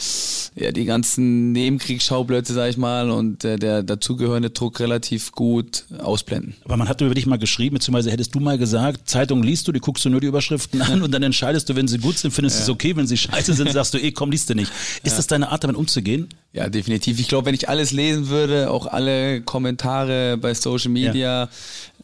ja, 0.56 0.72
die 0.72 0.86
ganzen 0.86 1.52
Nebenkriegsschauplätze, 1.52 2.54
sag 2.54 2.70
ich 2.70 2.78
mal, 2.78 3.10
und 3.10 3.44
äh, 3.44 3.58
der 3.58 3.84
dazugehörende 3.84 4.50
Druck 4.50 4.80
relativ 4.80 5.32
gut 5.32 5.86
ausblenden. 5.98 6.56
Aber 6.66 6.78
man 6.78 6.90
hat 6.90 7.02
über 7.02 7.14
dich 7.16 7.26
mal 7.26 7.40
geschrieben, 7.40 7.76
beziehungsweise 7.76 8.12
hättest 8.12 8.36
du 8.36 8.40
mal 8.40 8.58
gesagt, 8.58 9.10
Zeitung 9.10 9.44
liest 9.44 9.68
du, 9.68 9.72
die 9.72 9.80
guckst 9.80 10.04
du 10.06 10.10
nur 10.10 10.22
die 10.22 10.28
Überschriften 10.28 10.82
an 10.82 11.02
und 11.02 11.12
dann 11.12 11.24
entscheidest 11.24 11.70
du, 11.70 11.76
wenn 11.76 11.88
sie 11.88 11.98
gut 11.98 12.18
sind, 12.18 12.32
findest 12.32 12.58
du 12.58 12.60
ja. 12.60 12.64
es 12.64 12.70
okay, 12.70 12.96
wenn 12.96 13.08
sie 13.08 13.18
scheiße 13.18 13.54
sind, 13.54 13.72
sagst 13.74 13.94
du, 13.94 13.98
eh, 13.98 14.12
komm, 14.12 14.32
liest 14.32 14.50
du 14.50 14.56
nicht. 14.56 14.72
Ist 15.04 15.12
ja. 15.12 15.18
das 15.18 15.28
deine 15.28 15.50
Art, 15.50 15.64
damit 15.64 15.78
umzugehen? 15.78 16.28
Ja, 16.54 16.68
definitiv. 16.68 17.20
Ich 17.20 17.30
glaube, 17.30 17.46
wenn 17.46 17.56
ich 17.56 17.70
alles 17.70 17.92
lesen 17.92 18.28
würde, 18.28 18.72
auch 18.72 18.86
alle 18.86 19.42
Kommentare 19.42 20.31
bei 20.38 20.54
Social 20.54 20.92
Media, 20.92 21.50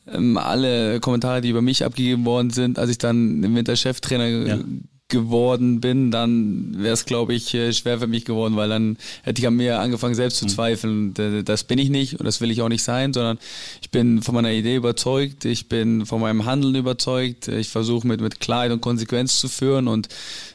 ja. 0.06 0.14
ähm, 0.14 0.38
alle 0.38 1.00
Kommentare, 1.00 1.42
die 1.42 1.50
über 1.50 1.62
mich 1.62 1.84
abgegeben 1.86 2.26
worden 2.26 2.50
sind, 2.50 2.80
als 2.80 2.90
ich 2.90 2.98
dann 2.98 3.44
im 3.44 3.56
Winter 3.56 3.76
Cheftrainer 3.76 4.28
ja 4.28 4.60
geworden 5.10 5.80
bin, 5.80 6.12
dann 6.12 6.76
wäre 6.78 6.94
es, 6.94 7.06
glaube 7.06 7.34
ich, 7.34 7.54
äh, 7.54 7.72
schwer 7.72 8.00
für 8.00 8.08
mich 8.08 8.26
geworden, 8.26 8.58
weil 8.58 8.68
dann 8.68 8.98
hätte 9.24 9.40
ich 9.40 9.48
an 9.48 9.56
mir 9.56 9.80
angefangen, 9.80 10.16
selbst 10.16 10.38
zu 10.38 10.46
mhm. 10.46 10.50
zweifeln. 10.50 11.14
Das 11.46 11.64
bin 11.64 11.80
ich 11.80 11.90
nicht 11.90 12.20
und 12.20 12.26
das 12.26 12.42
will 12.42 12.52
ich 12.52 12.62
auch 12.62 12.68
nicht 12.68 12.84
sein, 12.84 13.14
sondern 13.14 13.40
ich 13.82 13.90
bin 13.90 14.22
von 14.22 14.36
meiner 14.36 14.52
Idee 14.52 14.76
überzeugt, 14.76 15.46
ich 15.46 15.70
bin 15.70 16.06
von 16.06 16.20
meinem 16.20 16.44
Handeln 16.44 16.76
überzeugt, 16.76 17.48
ich 17.48 17.70
versuche 17.70 18.06
mit, 18.06 18.20
mit 18.20 18.42
Klarheit 18.42 18.72
und 18.72 18.82
Konsequenz 18.82 19.38
zu 19.40 19.48
führen 19.48 19.88
und 19.88 20.10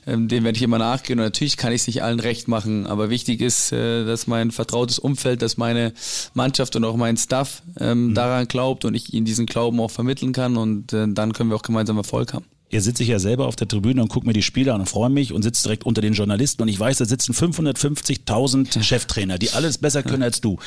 ähm, 0.06 0.28
dem 0.28 0.44
werde 0.44 0.56
ich 0.56 0.62
immer 0.62 0.78
nachgehen 0.78 1.18
und 1.18 1.24
natürlich 1.24 1.56
kann 1.56 1.72
ich 1.72 1.82
es 1.82 1.86
nicht 1.86 2.02
allen 2.02 2.20
recht 2.20 2.46
machen, 2.46 2.86
aber 2.86 3.08
wichtig 3.08 3.40
ist, 3.40 3.72
äh, 3.72 4.04
dass 4.04 4.26
mein 4.26 4.50
vertrautes 4.50 4.98
Umfeld, 4.98 5.40
dass 5.40 5.56
meine 5.56 5.94
Mannschaft 6.34 6.76
und 6.76 6.84
auch 6.84 6.96
mein 6.96 7.16
Staff 7.16 7.62
ähm, 7.80 8.08
mhm. 8.08 8.14
daran 8.14 8.48
glaubt 8.48 8.84
und 8.84 8.94
ich 8.94 9.14
ihnen 9.14 9.24
diesen 9.24 9.46
Glauben 9.46 9.80
auch 9.80 9.90
vermitteln 9.90 10.32
kann 10.32 10.58
und 10.58 10.92
äh, 10.92 11.06
dann 11.08 11.32
können 11.32 11.48
wir 11.48 11.56
auch 11.56 11.62
gemeinsam 11.62 11.96
Erfolg 11.96 12.34
haben. 12.34 12.51
Hier 12.72 12.80
sitze 12.80 13.02
ich 13.02 13.10
ja 13.10 13.18
selber 13.18 13.48
auf 13.48 13.56
der 13.56 13.68
Tribüne 13.68 14.00
und 14.00 14.08
gucke 14.08 14.26
mir 14.26 14.32
die 14.32 14.40
Spiele 14.40 14.72
an 14.72 14.80
und 14.80 14.86
freue 14.86 15.10
mich 15.10 15.34
und 15.34 15.42
sitze 15.42 15.64
direkt 15.64 15.84
unter 15.84 16.00
den 16.00 16.14
Journalisten 16.14 16.62
und 16.62 16.68
ich 16.68 16.80
weiß, 16.80 16.96
da 16.96 17.04
sitzen 17.04 17.34
550.000 17.34 18.82
Cheftrainer, 18.82 19.36
die 19.36 19.50
alles 19.50 19.76
besser 19.76 20.02
können 20.02 20.22
als 20.22 20.40
du. 20.40 20.58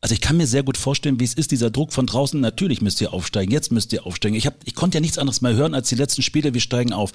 Also 0.00 0.14
ich 0.14 0.20
kann 0.20 0.36
mir 0.36 0.46
sehr 0.46 0.62
gut 0.62 0.76
vorstellen, 0.76 1.18
wie 1.18 1.24
es 1.24 1.34
ist, 1.34 1.50
dieser 1.50 1.70
Druck 1.70 1.92
von 1.92 2.06
draußen. 2.06 2.40
Natürlich 2.40 2.80
müsst 2.80 3.00
ihr 3.00 3.12
aufsteigen, 3.12 3.50
jetzt 3.50 3.72
müsst 3.72 3.92
ihr 3.92 4.06
aufsteigen. 4.06 4.36
Ich, 4.36 4.46
hab, 4.46 4.54
ich 4.64 4.76
konnte 4.76 4.98
ja 4.98 5.00
nichts 5.00 5.18
anderes 5.18 5.40
mehr 5.40 5.54
hören 5.54 5.74
als 5.74 5.88
die 5.88 5.96
letzten 5.96 6.22
Spiele, 6.22 6.54
wir 6.54 6.60
steigen 6.60 6.92
auf. 6.92 7.10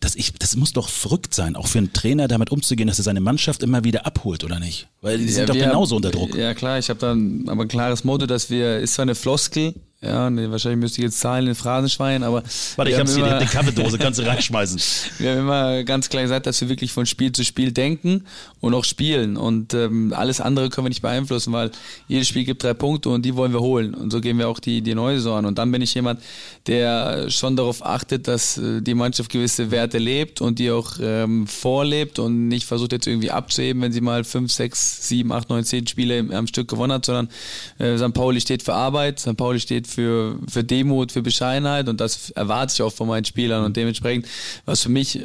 Das, 0.00 0.16
ich, 0.16 0.34
das 0.34 0.54
muss 0.54 0.74
doch 0.74 0.90
verrückt 0.90 1.32
sein, 1.32 1.56
auch 1.56 1.66
für 1.66 1.78
einen 1.78 1.94
Trainer 1.94 2.28
damit 2.28 2.50
umzugehen, 2.50 2.88
dass 2.88 2.98
er 2.98 3.04
seine 3.04 3.20
Mannschaft 3.20 3.62
immer 3.62 3.84
wieder 3.84 4.04
abholt, 4.04 4.44
oder 4.44 4.60
nicht? 4.60 4.86
Weil 5.00 5.16
die 5.16 5.24
ja, 5.24 5.30
sind 5.30 5.48
doch 5.48 5.54
genauso 5.54 5.94
haben, 5.94 6.04
unter 6.04 6.10
Druck. 6.10 6.34
Ja 6.36 6.52
klar, 6.52 6.78
ich 6.78 6.90
habe 6.90 7.00
dann 7.00 7.44
aber 7.46 7.62
ein 7.62 7.68
klares 7.68 8.04
Motto, 8.04 8.26
dass 8.26 8.50
wir, 8.50 8.80
ist 8.80 8.92
zwar 8.92 9.04
eine 9.04 9.14
Floskel, 9.14 9.72
ja, 10.02 10.28
nee, 10.28 10.50
wahrscheinlich 10.50 10.78
müsste 10.78 11.00
ich 11.00 11.04
jetzt 11.04 11.20
Zahlen 11.20 11.46
in 11.46 11.54
Phrasenschwein, 11.54 12.22
aber. 12.22 12.42
Warte, 12.76 12.90
ich 12.90 12.98
hab's 12.98 13.14
hier, 13.14 13.24
eine 13.24 13.46
Kaffeedose, 13.46 13.96
kannst 13.96 14.18
du 14.18 14.26
reinschmeißen. 14.26 14.78
wir 15.18 15.30
haben 15.30 15.38
immer 15.38 15.84
ganz 15.84 16.10
klar 16.10 16.22
gesagt, 16.22 16.46
dass 16.46 16.60
wir 16.60 16.68
wirklich 16.68 16.92
von 16.92 17.06
Spiel 17.06 17.32
zu 17.32 17.44
Spiel 17.44 17.72
denken 17.72 18.24
und 18.60 18.74
auch 18.74 18.84
spielen. 18.84 19.38
Und 19.38 19.72
ähm, 19.72 20.12
alles 20.14 20.42
andere 20.42 20.68
können 20.68 20.84
wir 20.84 20.90
nicht 20.90 21.00
beeinflussen, 21.00 21.52
weil 21.54 21.70
jedes 22.08 22.28
Spiel 22.28 22.44
gibt 22.44 22.62
drei 22.62 22.74
Punkte 22.74 23.08
und 23.08 23.24
die 23.24 23.36
wollen 23.36 23.54
wir 23.54 23.60
holen. 23.60 23.94
Und 23.94 24.10
so 24.10 24.20
gehen 24.20 24.38
wir 24.38 24.48
auch 24.48 24.58
die, 24.58 24.82
die 24.82 24.94
neue 24.94 25.16
Saison 25.16 25.38
an. 25.38 25.46
Und 25.46 25.56
dann 25.56 25.72
bin 25.72 25.80
ich 25.80 25.94
jemand, 25.94 26.20
der 26.66 27.30
schon 27.30 27.56
darauf 27.56 27.84
achtet, 27.84 28.28
dass 28.28 28.58
äh, 28.58 28.82
die 28.82 28.94
Mannschaft 28.94 29.30
gewisse 29.30 29.70
Werte 29.70 29.96
lebt 29.96 30.42
und 30.42 30.58
die 30.58 30.70
auch 30.70 30.92
ähm, 31.00 31.46
vorlebt 31.46 32.18
und 32.18 32.48
nicht 32.48 32.66
versucht 32.66 32.92
jetzt 32.92 33.06
irgendwie 33.06 33.30
abzuheben, 33.30 33.80
wenn 33.80 33.92
sie 33.92 34.02
mal 34.02 34.24
fünf, 34.24 34.52
sechs, 34.52 35.08
sieben, 35.08 35.32
acht, 35.32 35.48
neun, 35.48 35.64
zehn 35.64 35.86
Spiele 35.86 36.26
am 36.32 36.46
Stück 36.46 36.68
gewonnen 36.68 36.92
hat, 36.92 37.06
sondern 37.06 37.30
äh, 37.78 37.96
St. 37.96 38.12
Pauli 38.12 38.42
steht 38.42 38.62
für 38.62 38.74
Arbeit, 38.74 39.20
St. 39.20 39.38
Pauli 39.38 39.58
für, 39.86 40.38
für 40.48 40.64
Demut, 40.64 41.12
für 41.12 41.22
Bescheidenheit 41.22 41.88
und 41.88 42.00
das 42.00 42.30
erwarte 42.30 42.74
ich 42.74 42.82
auch 42.82 42.92
von 42.92 43.08
meinen 43.08 43.24
Spielern 43.24 43.64
und 43.64 43.76
dementsprechend 43.76 44.26
war 44.64 44.74
es 44.74 44.82
für 44.82 44.88
mich 44.88 45.16
äh, 45.16 45.22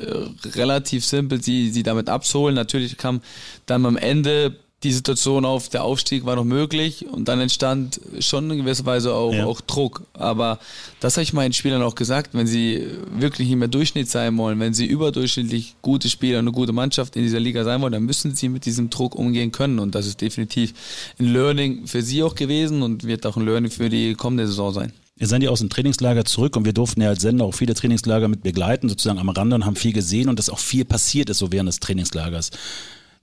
relativ 0.55 1.05
simpel, 1.05 1.41
sie, 1.41 1.71
sie 1.71 1.83
damit 1.83 2.09
abzuholen. 2.09 2.55
Natürlich 2.55 2.97
kam 2.97 3.21
dann 3.65 3.85
am 3.85 3.97
Ende 3.97 4.55
die 4.83 4.91
Situation 4.91 5.45
auf, 5.45 5.69
der 5.69 5.83
Aufstieg 5.83 6.25
war 6.25 6.35
noch 6.35 6.43
möglich 6.43 7.05
und 7.07 7.27
dann 7.27 7.39
entstand 7.39 8.01
schon 8.19 8.49
in 8.49 8.57
gewisser 8.57 8.85
Weise 8.85 9.13
auch, 9.13 9.33
ja. 9.33 9.45
auch 9.45 9.61
Druck. 9.61 10.03
Aber 10.13 10.59
das 10.99 11.17
habe 11.17 11.23
ich 11.23 11.33
meinen 11.33 11.53
Spielern 11.53 11.83
auch 11.83 11.93
gesagt, 11.93 12.33
wenn 12.33 12.47
sie 12.47 12.87
wirklich 13.15 13.47
nicht 13.47 13.57
mehr 13.57 13.67
Durchschnitt 13.67 14.09
sein 14.09 14.35
wollen, 14.37 14.59
wenn 14.59 14.73
sie 14.73 14.85
überdurchschnittlich 14.85 15.75
gute 15.83 16.09
Spieler 16.09 16.39
und 16.39 16.47
eine 16.47 16.51
gute 16.51 16.73
Mannschaft 16.73 17.15
in 17.15 17.23
dieser 17.23 17.39
Liga 17.39 17.63
sein 17.63 17.81
wollen, 17.81 17.93
dann 17.93 18.05
müssen 18.05 18.33
sie 18.33 18.49
mit 18.49 18.65
diesem 18.65 18.89
Druck 18.89 19.13
umgehen 19.13 19.51
können. 19.51 19.77
Und 19.77 19.93
das 19.93 20.07
ist 20.07 20.19
definitiv 20.19 20.73
ein 21.19 21.31
Learning 21.31 21.85
für 21.85 22.01
sie 22.01 22.23
auch 22.23 22.33
gewesen 22.33 22.81
und 22.81 23.03
wird 23.03 23.25
auch 23.27 23.37
ein 23.37 23.45
Learning 23.45 23.69
für 23.69 23.89
die 23.89 24.15
kommende 24.15 24.47
Saison 24.47 24.73
sein. 24.73 24.93
Wir 25.15 25.27
sind 25.27 25.43
ja 25.43 25.51
aus 25.51 25.59
dem 25.59 25.69
Trainingslager 25.69 26.25
zurück 26.25 26.57
und 26.57 26.65
wir 26.65 26.73
durften 26.73 27.01
ja 27.01 27.09
als 27.09 27.21
Sender 27.21 27.45
auch 27.45 27.53
viele 27.53 27.75
Trainingslager 27.75 28.27
mit 28.27 28.41
begleiten, 28.41 28.89
sozusagen 28.89 29.19
am 29.19 29.29
Rande 29.29 29.55
und 29.55 29.67
haben 29.67 29.75
viel 29.75 29.93
gesehen 29.93 30.29
und 30.29 30.39
dass 30.39 30.49
auch 30.49 30.57
viel 30.57 30.85
passiert 30.85 31.29
ist 31.29 31.37
so 31.37 31.51
während 31.51 31.69
des 31.69 31.79
Trainingslagers. 31.79 32.49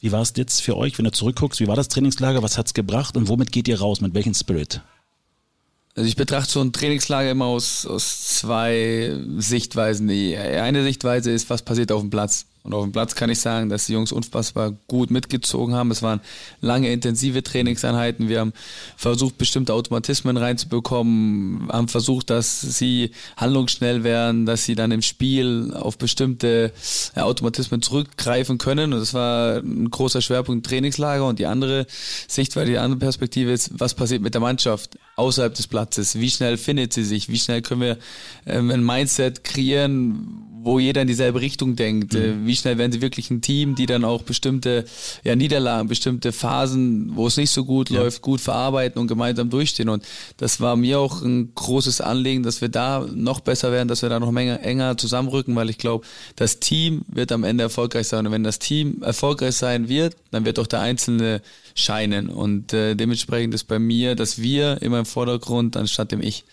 Wie 0.00 0.12
war 0.12 0.22
es 0.22 0.32
jetzt 0.36 0.62
für 0.62 0.76
euch, 0.76 0.96
wenn 0.98 1.04
du 1.04 1.12
zurückguckst? 1.12 1.60
Wie 1.60 1.66
war 1.66 1.76
das 1.76 1.88
Trainingslager? 1.88 2.42
Was 2.42 2.56
hat's 2.56 2.74
gebracht 2.74 3.16
und 3.16 3.28
womit 3.28 3.50
geht 3.50 3.66
ihr 3.66 3.80
raus? 3.80 4.00
Mit 4.00 4.14
welchem 4.14 4.34
Spirit? 4.34 4.80
Also 5.96 6.08
ich 6.08 6.14
betrachte 6.14 6.52
so 6.52 6.60
ein 6.60 6.72
Trainingslager 6.72 7.30
immer 7.30 7.46
aus, 7.46 7.84
aus 7.84 8.22
zwei 8.22 9.18
Sichtweisen. 9.38 10.06
Die 10.06 10.36
eine 10.36 10.84
Sichtweise 10.84 11.32
ist, 11.32 11.50
was 11.50 11.62
passiert 11.62 11.90
auf 11.90 12.00
dem 12.00 12.10
Platz. 12.10 12.46
Und 12.68 12.74
auf 12.74 12.82
dem 12.84 12.92
Platz 12.92 13.14
kann 13.14 13.30
ich 13.30 13.40
sagen, 13.40 13.70
dass 13.70 13.86
die 13.86 13.94
Jungs 13.94 14.12
unfassbar 14.12 14.72
gut 14.88 15.10
mitgezogen 15.10 15.74
haben. 15.74 15.90
Es 15.90 16.02
waren 16.02 16.20
lange 16.60 16.92
intensive 16.92 17.42
Trainingseinheiten. 17.42 18.28
Wir 18.28 18.40
haben 18.40 18.52
versucht, 18.94 19.38
bestimmte 19.38 19.72
Automatismen 19.72 20.36
reinzubekommen, 20.36 21.70
haben 21.72 21.88
versucht, 21.88 22.28
dass 22.28 22.60
sie 22.60 23.12
handlungsschnell 23.38 24.04
werden, 24.04 24.44
dass 24.44 24.66
sie 24.66 24.74
dann 24.74 24.90
im 24.90 25.00
Spiel 25.00 25.72
auf 25.74 25.96
bestimmte 25.96 26.72
Automatismen 27.14 27.80
zurückgreifen 27.80 28.58
können. 28.58 28.92
Und 28.92 29.00
das 29.00 29.14
war 29.14 29.56
ein 29.60 29.90
großer 29.90 30.20
Schwerpunkt 30.20 30.66
Trainingslager. 30.66 31.24
Und 31.26 31.38
die 31.38 31.46
andere 31.46 31.86
Sichtweise, 32.26 32.72
die 32.72 32.78
andere 32.78 32.98
Perspektive 32.98 33.50
ist, 33.50 33.70
was 33.80 33.94
passiert 33.94 34.20
mit 34.20 34.34
der 34.34 34.42
Mannschaft 34.42 34.98
außerhalb 35.16 35.54
des 35.54 35.68
Platzes? 35.68 36.16
Wie 36.16 36.28
schnell 36.28 36.58
findet 36.58 36.92
sie 36.92 37.04
sich? 37.04 37.30
Wie 37.30 37.38
schnell 37.38 37.62
können 37.62 37.80
wir 37.80 37.96
ähm, 38.44 38.70
ein 38.70 38.84
Mindset 38.84 39.42
kreieren, 39.42 40.44
wo 40.68 40.78
jeder 40.78 41.00
in 41.00 41.08
dieselbe 41.08 41.40
Richtung 41.40 41.76
denkt. 41.76 42.12
Mhm. 42.12 42.20
Äh, 42.20 42.46
wie 42.46 42.54
schnell 42.54 42.76
werden 42.76 42.92
sie 42.92 43.00
wirklich 43.00 43.30
ein 43.30 43.40
Team, 43.40 43.74
die 43.74 43.86
dann 43.86 44.04
auch 44.04 44.22
bestimmte 44.22 44.84
ja, 45.24 45.34
Niederlagen, 45.34 45.88
bestimmte 45.88 46.30
Phasen, 46.30 47.16
wo 47.16 47.26
es 47.26 47.38
nicht 47.38 47.50
so 47.50 47.64
gut 47.64 47.88
ja. 47.88 48.00
läuft, 48.00 48.20
gut 48.20 48.40
verarbeiten 48.40 49.00
und 49.00 49.06
gemeinsam 49.06 49.48
durchstehen. 49.48 49.88
Und 49.88 50.04
das 50.36 50.60
war 50.60 50.76
mir 50.76 51.00
auch 51.00 51.22
ein 51.22 51.54
großes 51.54 52.02
Anliegen, 52.02 52.42
dass 52.42 52.60
wir 52.60 52.68
da 52.68 53.06
noch 53.14 53.40
besser 53.40 53.72
werden, 53.72 53.88
dass 53.88 54.02
wir 54.02 54.10
da 54.10 54.20
noch 54.20 54.34
enger, 54.34 54.62
enger 54.62 54.98
zusammenrücken, 54.98 55.56
weil 55.56 55.70
ich 55.70 55.78
glaube, 55.78 56.06
das 56.36 56.60
Team 56.60 57.02
wird 57.08 57.32
am 57.32 57.44
Ende 57.44 57.64
erfolgreich 57.64 58.06
sein. 58.06 58.26
Und 58.26 58.32
wenn 58.32 58.44
das 58.44 58.58
Team 58.58 59.02
erfolgreich 59.02 59.56
sein 59.56 59.88
wird, 59.88 60.16
dann 60.32 60.44
wird 60.44 60.58
auch 60.58 60.66
der 60.66 60.80
Einzelne 60.80 61.40
scheinen. 61.74 62.28
Und 62.28 62.74
äh, 62.74 62.94
dementsprechend 62.94 63.54
ist 63.54 63.64
bei 63.64 63.78
mir, 63.78 64.14
dass 64.14 64.42
wir 64.42 64.82
immer 64.82 64.98
im 64.98 65.06
Vordergrund 65.06 65.78
anstatt 65.78 66.12
dem 66.12 66.20
Ich. 66.20 66.44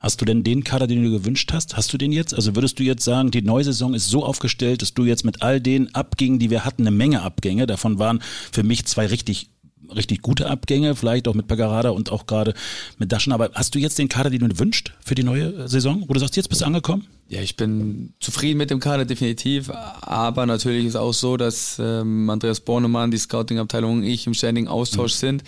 Hast 0.00 0.18
du 0.22 0.24
denn 0.24 0.42
den 0.42 0.64
Kader, 0.64 0.86
den 0.86 1.04
du 1.04 1.10
gewünscht 1.10 1.52
hast? 1.52 1.76
Hast 1.76 1.92
du 1.92 1.98
den 1.98 2.10
jetzt? 2.10 2.34
Also 2.34 2.56
würdest 2.56 2.78
du 2.78 2.82
jetzt 2.82 3.04
sagen, 3.04 3.30
die 3.30 3.42
neue 3.42 3.64
Saison 3.64 3.92
ist 3.92 4.08
so 4.08 4.24
aufgestellt, 4.24 4.80
dass 4.80 4.94
du 4.94 5.04
jetzt 5.04 5.26
mit 5.26 5.42
all 5.42 5.60
den 5.60 5.94
Abgängen, 5.94 6.38
die 6.38 6.48
wir 6.48 6.64
hatten, 6.64 6.82
eine 6.82 6.90
Menge 6.90 7.20
Abgänge, 7.20 7.66
davon 7.66 7.98
waren 7.98 8.22
für 8.50 8.62
mich 8.62 8.86
zwei 8.86 9.06
richtig 9.06 9.50
richtig 9.94 10.22
gute 10.22 10.48
Abgänge, 10.48 10.94
vielleicht 10.94 11.26
auch 11.26 11.34
mit 11.34 11.48
Pagarada 11.48 11.90
und 11.90 12.12
auch 12.12 12.26
gerade 12.26 12.54
mit 12.98 13.10
Daschen. 13.10 13.32
Aber 13.32 13.50
hast 13.54 13.74
du 13.74 13.78
jetzt 13.80 13.98
den 13.98 14.08
Kader, 14.08 14.30
den 14.30 14.48
du 14.48 14.58
wünschst 14.58 14.92
für 15.04 15.16
die 15.16 15.24
neue 15.24 15.68
Saison? 15.68 16.04
Wo 16.06 16.12
du 16.12 16.20
sagst, 16.20 16.36
jetzt 16.36 16.48
bist 16.48 16.60
du 16.60 16.66
angekommen? 16.66 17.06
Ja, 17.28 17.40
ich 17.40 17.56
bin 17.56 18.14
zufrieden 18.20 18.58
mit 18.58 18.70
dem 18.70 18.78
Kader, 18.78 19.04
definitiv. 19.04 19.70
Aber 19.70 20.46
natürlich 20.46 20.86
ist 20.86 20.96
auch 20.96 21.12
so, 21.12 21.36
dass 21.36 21.80
ähm, 21.80 22.30
Andreas 22.30 22.60
Bornemann, 22.60 23.10
die 23.10 23.18
Scouting-Abteilung 23.18 23.98
und 23.98 24.02
ich 24.04 24.26
im 24.28 24.34
ständigen 24.34 24.68
Austausch 24.68 25.14
mhm. 25.14 25.18
sind 25.18 25.44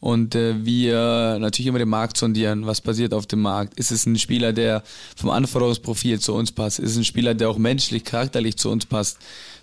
und 0.00 0.34
äh, 0.34 0.64
wir 0.64 1.38
natürlich 1.38 1.66
immer 1.66 1.78
den 1.78 1.88
Markt 1.88 2.16
sondieren, 2.16 2.66
was 2.66 2.80
passiert 2.80 3.12
auf 3.12 3.26
dem 3.26 3.42
Markt. 3.42 3.78
Ist 3.78 3.92
es 3.92 4.06
ein 4.06 4.18
Spieler, 4.18 4.52
der 4.52 4.82
vom 5.14 5.30
Anforderungsprofil 5.30 6.18
zu 6.20 6.34
uns 6.34 6.52
passt? 6.52 6.78
Ist 6.78 6.92
es 6.92 6.96
ein 6.96 7.04
Spieler, 7.04 7.34
der 7.34 7.50
auch 7.50 7.58
menschlich, 7.58 8.04
charakterlich 8.04 8.56
zu 8.56 8.70
uns 8.70 8.86
passt? 8.86 9.18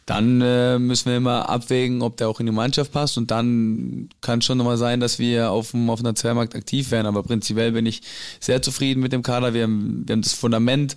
Dann 0.06 0.39
äh, 0.39 0.80
müssen 0.80 1.10
wir 1.10 1.17
immer 1.17 1.50
abwägen, 1.50 2.02
ob 2.02 2.15
der 2.15 2.30
auch 2.30 2.39
in 2.39 2.45
die 2.45 2.52
Mannschaft 2.54 2.93
passt 2.93 3.17
und 3.17 3.30
dann 3.30 4.08
kann 4.21 4.41
schon 4.41 4.58
nochmal 4.58 4.78
sein, 4.78 5.02
dass 5.02 5.19
wir 5.19 5.52
auf 5.52 5.71
dem, 5.71 5.89
auf 5.89 6.02
Transfermarkt 6.02 6.56
aktiv 6.56 6.91
werden. 6.91 7.08
Aber 7.08 7.23
prinzipiell 7.23 7.73
bin 7.73 7.86
ich 7.86 8.02
sehr 8.39 8.62
zufrieden 8.62 9.02
mit 9.02 9.12
dem 9.12 9.21
Kader. 9.21 9.54
Wir 9.54 9.63
haben, 9.63 10.04
wir 10.06 10.13
haben 10.13 10.21
das 10.21 10.34
Fundament 10.34 10.95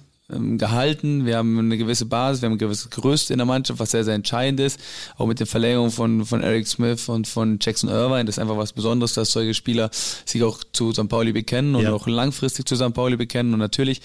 gehalten. 0.57 1.27
Wir 1.27 1.37
haben 1.37 1.59
eine 1.59 1.77
gewisse 1.77 2.07
Basis, 2.07 2.43
wir 2.43 2.47
haben 2.47 2.55
ein 2.55 2.59
gewisses 2.59 2.91
Gerüst 2.91 3.31
in 3.31 3.39
der 3.39 3.47
Mannschaft, 3.47 3.81
was 3.81 3.91
sehr, 3.91 4.05
sehr 4.05 4.15
entscheidend 4.15 4.61
ist. 4.61 4.81
Auch 5.17 5.27
mit 5.27 5.41
der 5.41 5.47
Verlängerung 5.47 5.91
von, 5.91 6.25
von 6.25 6.43
Eric 6.43 6.67
Smith 6.67 7.09
und 7.09 7.27
von 7.27 7.59
Jackson 7.61 7.91
Irvine. 7.91 8.25
Das 8.25 8.37
ist 8.37 8.39
einfach 8.39 8.57
was 8.57 8.73
Besonderes, 8.73 9.15
dass 9.15 9.33
solche 9.33 9.55
Spieler 9.55 9.91
sich 9.93 10.43
auch 10.43 10.59
zu 10.73 10.93
St. 10.93 11.09
Pauli 11.09 11.33
bekennen 11.33 11.75
und 11.75 11.83
ja. 11.83 11.93
auch 11.93 12.07
langfristig 12.07 12.67
zu 12.67 12.77
St. 12.77 12.95
Pauli 12.95 13.17
bekennen. 13.17 13.53
Und 13.53 13.61
natürlich 13.61 14.01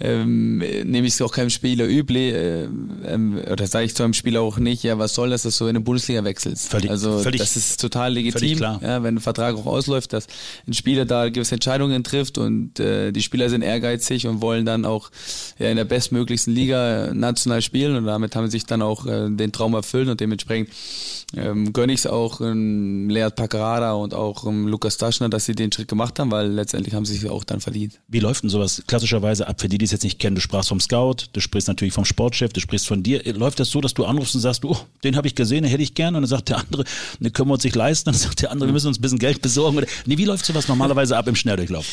ähm, 0.00 0.58
nehme 0.58 1.06
ich 1.06 1.14
es 1.14 1.22
auch 1.22 1.32
keinem 1.32 1.50
Spieler 1.50 1.86
übel, 1.86 2.16
äh, 2.16 2.62
ähm, 3.06 3.40
oder 3.50 3.66
sage 3.66 3.86
ich 3.86 3.94
zu 3.94 4.02
einem 4.02 4.14
Spieler 4.14 4.40
auch 4.40 4.58
nicht, 4.58 4.82
ja, 4.82 4.98
was 4.98 5.14
soll 5.14 5.30
das, 5.30 5.42
dass 5.42 5.58
du 5.58 5.64
in 5.64 5.70
eine 5.70 5.80
Bundesliga 5.80 6.24
wechselst? 6.24 6.68
Völlig, 6.68 6.90
also 6.90 7.18
völlig, 7.18 7.40
das 7.40 7.56
ist 7.56 7.80
total 7.80 8.12
legitim, 8.12 8.56
klar. 8.56 8.80
Ja, 8.82 9.02
wenn 9.02 9.16
ein 9.16 9.20
Vertrag 9.20 9.54
auch 9.56 9.66
ausläuft, 9.66 10.12
dass 10.12 10.26
ein 10.66 10.74
Spieler 10.74 11.04
da 11.04 11.28
gewisse 11.28 11.54
Entscheidungen 11.54 12.02
trifft 12.02 12.38
und 12.38 12.80
äh, 12.80 13.12
die 13.12 13.22
Spieler 13.22 13.48
sind 13.48 13.62
ehrgeizig 13.62 14.26
und 14.26 14.40
wollen 14.40 14.66
dann 14.66 14.84
auch 14.84 15.10
ja, 15.58 15.70
in 15.70 15.76
der 15.76 15.84
bestmöglichsten 15.84 16.54
Liga 16.54 17.12
national 17.14 17.62
spielen 17.62 17.96
und 17.96 18.06
damit 18.06 18.34
haben 18.34 18.46
sie 18.46 18.52
sich 18.52 18.66
dann 18.66 18.82
auch 18.82 19.06
äh, 19.06 19.30
den 19.30 19.52
Traum 19.52 19.74
erfüllt 19.74 20.08
und 20.08 20.20
dementsprechend 20.20 20.70
ähm, 21.36 21.72
gönne 21.72 21.92
ich 21.92 22.00
es 22.00 22.06
auch 22.06 22.40
ähm, 22.40 23.08
Lead 23.08 23.34
Paccarada 23.36 23.92
und 23.94 24.14
auch 24.14 24.46
ähm, 24.46 24.68
Lukas 24.68 24.96
Taschner, 24.96 25.28
dass 25.28 25.44
sie 25.44 25.54
den 25.54 25.72
Schritt 25.72 25.88
gemacht 25.88 26.18
haben, 26.18 26.30
weil 26.30 26.48
letztendlich 26.48 26.94
haben 26.94 27.04
sie 27.04 27.14
sich 27.14 27.28
auch 27.28 27.44
dann 27.44 27.60
verdient. 27.60 28.00
Wie 28.08 28.20
läuft 28.20 28.42
denn 28.42 28.50
sowas 28.50 28.82
klassischerweise 28.86 29.48
ab 29.48 29.60
für 29.60 29.68
die, 29.68 29.78
die 29.84 29.86
es 29.86 29.92
jetzt 29.92 30.04
nicht 30.04 30.18
kennen? 30.18 30.34
Du 30.34 30.40
sprachst 30.40 30.70
vom 30.70 30.80
Scout, 30.80 31.16
du 31.32 31.40
sprichst 31.40 31.68
natürlich 31.68 31.94
vom 31.94 32.04
Sportchef, 32.04 32.52
du 32.52 32.60
sprichst 32.60 32.86
von 32.86 33.02
dir. 33.02 33.22
Läuft 33.34 33.60
das 33.60 33.70
so, 33.70 33.80
dass 33.80 33.94
du 33.94 34.04
anrufst 34.04 34.34
und 34.34 34.40
sagst, 34.40 34.64
oh, 34.64 34.76
den 35.02 35.16
habe 35.16 35.26
ich 35.26 35.34
gesehen, 35.34 35.62
den 35.62 35.70
hätte 35.70 35.82
ich 35.82 35.94
gern 35.94 36.14
und 36.14 36.22
dann 36.22 36.28
sagt 36.28 36.48
der 36.48 36.58
andere, 36.58 36.84
den 37.20 37.32
können 37.32 37.48
wir 37.48 37.54
uns 37.54 37.64
nicht 37.64 37.76
leisten, 37.76 38.10
dann 38.10 38.18
sagt 38.18 38.42
der 38.42 38.50
andere, 38.50 38.68
wir 38.68 38.72
müssen 38.72 38.88
uns 38.88 38.98
ein 38.98 39.02
bisschen 39.02 39.18
Geld 39.18 39.42
besorgen. 39.42 39.84
Nee, 40.06 40.18
wie 40.18 40.24
läuft 40.24 40.46
sowas 40.46 40.68
normalerweise 40.68 41.16
ab 41.16 41.28
im 41.28 41.36
Schnelldurchlauf? 41.36 41.86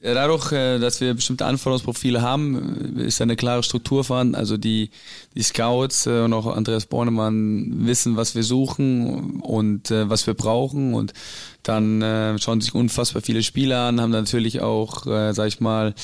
Dadurch, 0.00 0.52
äh, 0.52 0.78
dass 0.78 1.00
wir 1.00 1.14
bestimmte 1.14 1.44
Anforderungsprofile 1.44 2.22
haben, 2.22 2.96
ist 2.98 3.20
eine 3.20 3.34
klare 3.34 3.64
Struktur 3.64 4.04
vorhanden. 4.04 4.36
Also 4.36 4.56
die, 4.56 4.90
die 5.34 5.42
Scouts 5.42 6.06
äh, 6.06 6.20
und 6.20 6.32
auch 6.32 6.46
Andreas 6.46 6.86
Bornemann 6.86 7.86
wissen, 7.86 8.16
was 8.16 8.36
wir 8.36 8.44
suchen 8.44 9.40
und 9.40 9.90
äh, 9.90 10.08
was 10.08 10.26
wir 10.28 10.34
brauchen. 10.34 10.94
Und 10.94 11.14
dann 11.62 12.00
äh, 12.00 12.38
schauen 12.38 12.60
sich 12.60 12.74
unfassbar 12.74 13.20
viele 13.20 13.42
Spieler 13.42 13.88
an, 13.88 14.00
haben 14.00 14.10
natürlich 14.10 14.60
auch, 14.60 15.06
äh, 15.06 15.32
sag 15.34 15.48
ich 15.48 15.60
mal, 15.60 15.94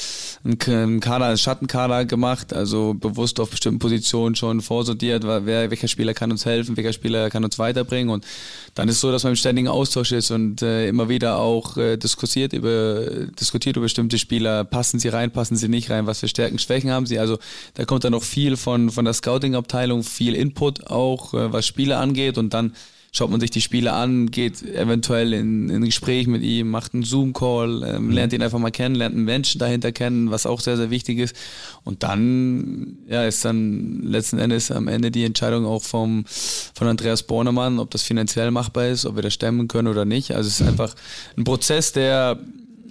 einen 0.44 1.00
Kader, 1.00 1.26
einen 1.26 1.38
Schattenkader 1.38 2.04
gemacht, 2.04 2.52
also 2.52 2.94
bewusst 2.94 3.40
auf 3.40 3.50
bestimmten 3.50 3.78
Positionen 3.78 4.34
schon 4.34 4.60
vorsortiert, 4.60 5.24
wer, 5.24 5.70
welcher 5.70 5.88
Spieler 5.88 6.12
kann 6.12 6.30
uns 6.30 6.44
helfen, 6.44 6.76
welcher 6.76 6.92
Spieler 6.92 7.30
kann 7.30 7.44
uns 7.44 7.58
weiterbringen. 7.58 8.12
Und 8.12 8.26
dann 8.74 8.88
ist 8.88 8.96
es 8.96 9.00
so, 9.00 9.10
dass 9.10 9.22
man 9.22 9.32
im 9.32 9.36
ständigen 9.36 9.68
Austausch 9.68 10.12
ist 10.12 10.30
und 10.30 10.60
äh, 10.60 10.88
immer 10.88 11.08
wieder 11.08 11.38
auch 11.38 11.76
äh, 11.76 11.96
diskutiert 11.96 12.52
über 12.52 13.04
diskutiert 13.40 13.76
über 13.76 13.84
bestimmte 13.84 14.18
Spieler, 14.18 14.64
passen 14.64 14.98
sie 14.98 15.08
rein, 15.08 15.30
passen 15.30 15.56
sie 15.56 15.68
nicht 15.68 15.90
rein, 15.90 16.06
was 16.06 16.20
für 16.20 16.28
Stärken, 16.28 16.58
Schwächen 16.58 16.90
haben 16.90 17.06
sie. 17.06 17.18
Also 17.18 17.38
da 17.74 17.84
kommt 17.84 18.04
dann 18.04 18.12
noch 18.12 18.22
viel 18.22 18.56
von 18.56 18.90
von 18.90 19.04
der 19.04 19.14
Scouting-Abteilung, 19.14 20.02
viel 20.02 20.34
Input 20.34 20.88
auch, 20.88 21.32
äh, 21.32 21.52
was 21.52 21.66
Spieler 21.66 22.00
angeht. 22.00 22.38
Und 22.38 22.52
dann 22.52 22.74
schaut 23.14 23.30
man 23.30 23.40
sich 23.40 23.50
die 23.50 23.60
Spiele 23.60 23.92
an, 23.92 24.32
geht 24.32 24.62
eventuell 24.62 25.32
in, 25.32 25.70
in 25.70 25.76
ein 25.76 25.84
Gespräch 25.84 26.26
mit 26.26 26.42
ihm, 26.42 26.68
macht 26.68 26.94
einen 26.94 27.04
Zoom-Call, 27.04 27.84
ähm, 27.86 28.06
mhm. 28.06 28.10
lernt 28.10 28.32
ihn 28.32 28.42
einfach 28.42 28.58
mal 28.58 28.72
kennen, 28.72 28.96
lernt 28.96 29.14
einen 29.14 29.24
Menschen 29.24 29.60
dahinter 29.60 29.92
kennen, 29.92 30.32
was 30.32 30.46
auch 30.46 30.58
sehr, 30.58 30.76
sehr 30.76 30.90
wichtig 30.90 31.18
ist. 31.18 31.36
Und 31.84 32.02
dann 32.02 32.98
ja, 33.08 33.24
ist 33.24 33.44
dann 33.44 34.02
letzten 34.02 34.38
Endes 34.38 34.72
am 34.72 34.88
Ende 34.88 35.12
die 35.12 35.24
Entscheidung 35.24 35.64
auch 35.64 35.84
vom, 35.84 36.24
von 36.26 36.88
Andreas 36.88 37.22
Bornemann, 37.22 37.78
ob 37.78 37.92
das 37.92 38.02
finanziell 38.02 38.50
machbar 38.50 38.88
ist, 38.88 39.06
ob 39.06 39.14
wir 39.14 39.22
das 39.22 39.32
stemmen 39.32 39.68
können 39.68 39.88
oder 39.88 40.04
nicht. 40.04 40.32
Also 40.32 40.48
es 40.48 40.60
ist 40.60 40.66
einfach 40.66 40.94
ein 41.36 41.44
Prozess, 41.44 41.92
der 41.92 42.40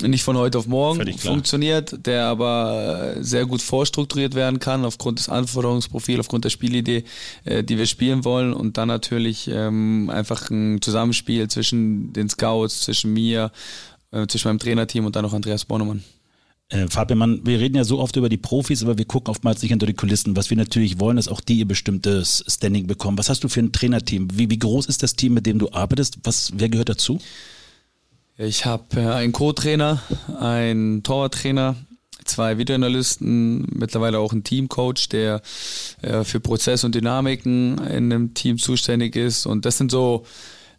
nicht 0.01 0.23
von 0.23 0.37
heute 0.37 0.57
auf 0.57 0.67
morgen 0.67 1.17
funktioniert, 1.17 2.05
der 2.05 2.25
aber 2.25 3.15
äh, 3.17 3.23
sehr 3.23 3.45
gut 3.45 3.61
vorstrukturiert 3.61 4.35
werden 4.35 4.59
kann 4.59 4.85
aufgrund 4.85 5.19
des 5.19 5.29
Anforderungsprofils, 5.29 6.19
aufgrund 6.19 6.45
der 6.45 6.49
Spielidee, 6.49 7.03
äh, 7.45 7.63
die 7.63 7.77
wir 7.77 7.85
spielen 7.85 8.25
wollen 8.25 8.53
und 8.53 8.77
dann 8.77 8.87
natürlich 8.87 9.47
ähm, 9.47 10.09
einfach 10.09 10.49
ein 10.49 10.81
Zusammenspiel 10.81 11.47
zwischen 11.47 12.13
den 12.13 12.29
Scouts, 12.29 12.81
zwischen 12.81 13.13
mir, 13.13 13.51
äh, 14.11 14.27
zwischen 14.27 14.49
meinem 14.49 14.59
Trainerteam 14.59 15.05
und 15.05 15.15
dann 15.15 15.23
noch 15.23 15.33
Andreas 15.33 15.65
Bornemann. 15.65 16.03
Äh, 16.69 16.87
Fabian, 16.87 17.45
wir 17.45 17.59
reden 17.59 17.75
ja 17.75 17.83
so 17.83 17.99
oft 17.99 18.15
über 18.15 18.29
die 18.29 18.37
Profis, 18.37 18.83
aber 18.83 18.97
wir 18.97 19.05
gucken 19.05 19.29
oftmals 19.29 19.61
nicht 19.61 19.69
hinter 19.69 19.85
die 19.85 19.93
Kulissen. 19.93 20.35
Was 20.35 20.49
wir 20.49 20.57
natürlich 20.57 20.99
wollen, 20.99 21.17
ist 21.17 21.27
auch 21.27 21.41
die 21.41 21.59
ihr 21.59 21.67
bestimmtes 21.67 22.43
Standing 22.47 22.87
bekommen. 22.87 23.17
Was 23.17 23.29
hast 23.29 23.43
du 23.43 23.49
für 23.49 23.59
ein 23.59 23.71
Trainerteam? 23.71 24.27
Wie, 24.33 24.49
wie 24.49 24.59
groß 24.59 24.87
ist 24.87 25.03
das 25.03 25.15
Team, 25.15 25.35
mit 25.35 25.45
dem 25.45 25.59
du 25.59 25.71
arbeitest? 25.71 26.17
Was, 26.23 26.51
wer 26.55 26.69
gehört 26.69 26.89
dazu? 26.89 27.19
Ich 28.37 28.65
habe 28.65 28.99
äh, 28.99 29.05
einen 29.05 29.31
Co-Trainer, 29.31 30.01
einen 30.39 31.03
Torwarttrainer, 31.03 31.75
zwei 32.25 32.57
Videoanalysten, 32.57 33.67
mittlerweile 33.71 34.17
auch 34.17 34.31
einen 34.31 34.43
Teamcoach, 34.43 35.09
der 35.11 35.41
äh, 36.01 36.23
für 36.23 36.39
Prozess 36.39 36.83
und 36.83 36.95
Dynamiken 36.95 37.77
in 37.77 38.11
einem 38.11 38.33
Team 38.33 38.57
zuständig 38.57 39.15
ist. 39.15 39.45
Und 39.45 39.65
das 39.65 39.77
sind 39.77 39.91
so, 39.91 40.25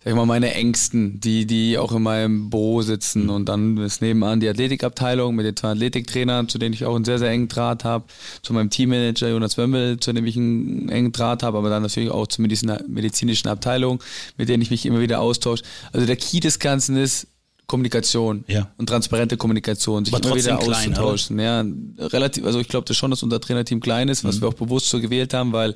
sag 0.02 0.10
ich 0.10 0.16
mal, 0.16 0.26
meine 0.26 0.52
Ängsten, 0.52 1.20
die, 1.20 1.46
die 1.46 1.78
auch 1.78 1.92
in 1.92 2.02
meinem 2.02 2.50
Büro 2.50 2.82
sitzen. 2.82 3.30
Und 3.30 3.48
dann 3.48 3.76
ist 3.76 4.02
nebenan 4.02 4.40
die 4.40 4.48
Athletikabteilung 4.48 5.36
mit 5.36 5.46
den 5.46 5.56
zwei 5.56 5.68
Athletiktrainern, 5.68 6.48
zu 6.48 6.58
denen 6.58 6.74
ich 6.74 6.84
auch 6.84 6.96
einen 6.96 7.04
sehr, 7.04 7.20
sehr 7.20 7.30
engen 7.30 7.46
Draht 7.46 7.84
habe, 7.84 8.06
zu 8.42 8.52
meinem 8.52 8.70
Teammanager 8.70 9.28
Jonas 9.28 9.56
Wömmel, 9.58 10.00
zu 10.00 10.12
dem 10.12 10.26
ich 10.26 10.36
einen 10.36 10.88
engen 10.88 11.12
Draht 11.12 11.44
habe, 11.44 11.58
aber 11.58 11.70
dann 11.70 11.82
natürlich 11.82 12.10
auch 12.10 12.26
zur 12.26 12.42
medizinischen 12.42 13.46
Abteilung, 13.46 14.02
mit 14.36 14.48
denen 14.48 14.62
ich 14.62 14.72
mich 14.72 14.86
immer 14.86 15.00
wieder 15.00 15.20
austausche. 15.20 15.62
Also 15.92 16.04
der 16.04 16.16
Key 16.16 16.40
des 16.40 16.58
Ganzen 16.58 16.96
ist, 16.96 17.28
Kommunikation 17.66 18.44
ja. 18.46 18.70
und 18.76 18.88
transparente 18.88 19.36
Kommunikation, 19.36 20.04
sich 20.04 20.14
Aber 20.14 20.26
immer 20.26 20.36
wieder 20.36 20.56
klein, 20.58 20.68
auszutauschen. 20.68 21.38
Ja, 21.38 21.64
relativ, 21.98 22.44
also 22.44 22.60
ich 22.60 22.68
glaube 22.68 22.86
das 22.86 22.96
schon, 22.96 23.10
dass 23.10 23.22
unser 23.22 23.40
Trainerteam 23.40 23.80
klein 23.80 24.08
ist, 24.08 24.24
was 24.24 24.36
mhm. 24.36 24.42
wir 24.42 24.48
auch 24.48 24.54
bewusst 24.54 24.90
so 24.90 25.00
gewählt 25.00 25.32
haben, 25.32 25.52
weil 25.52 25.74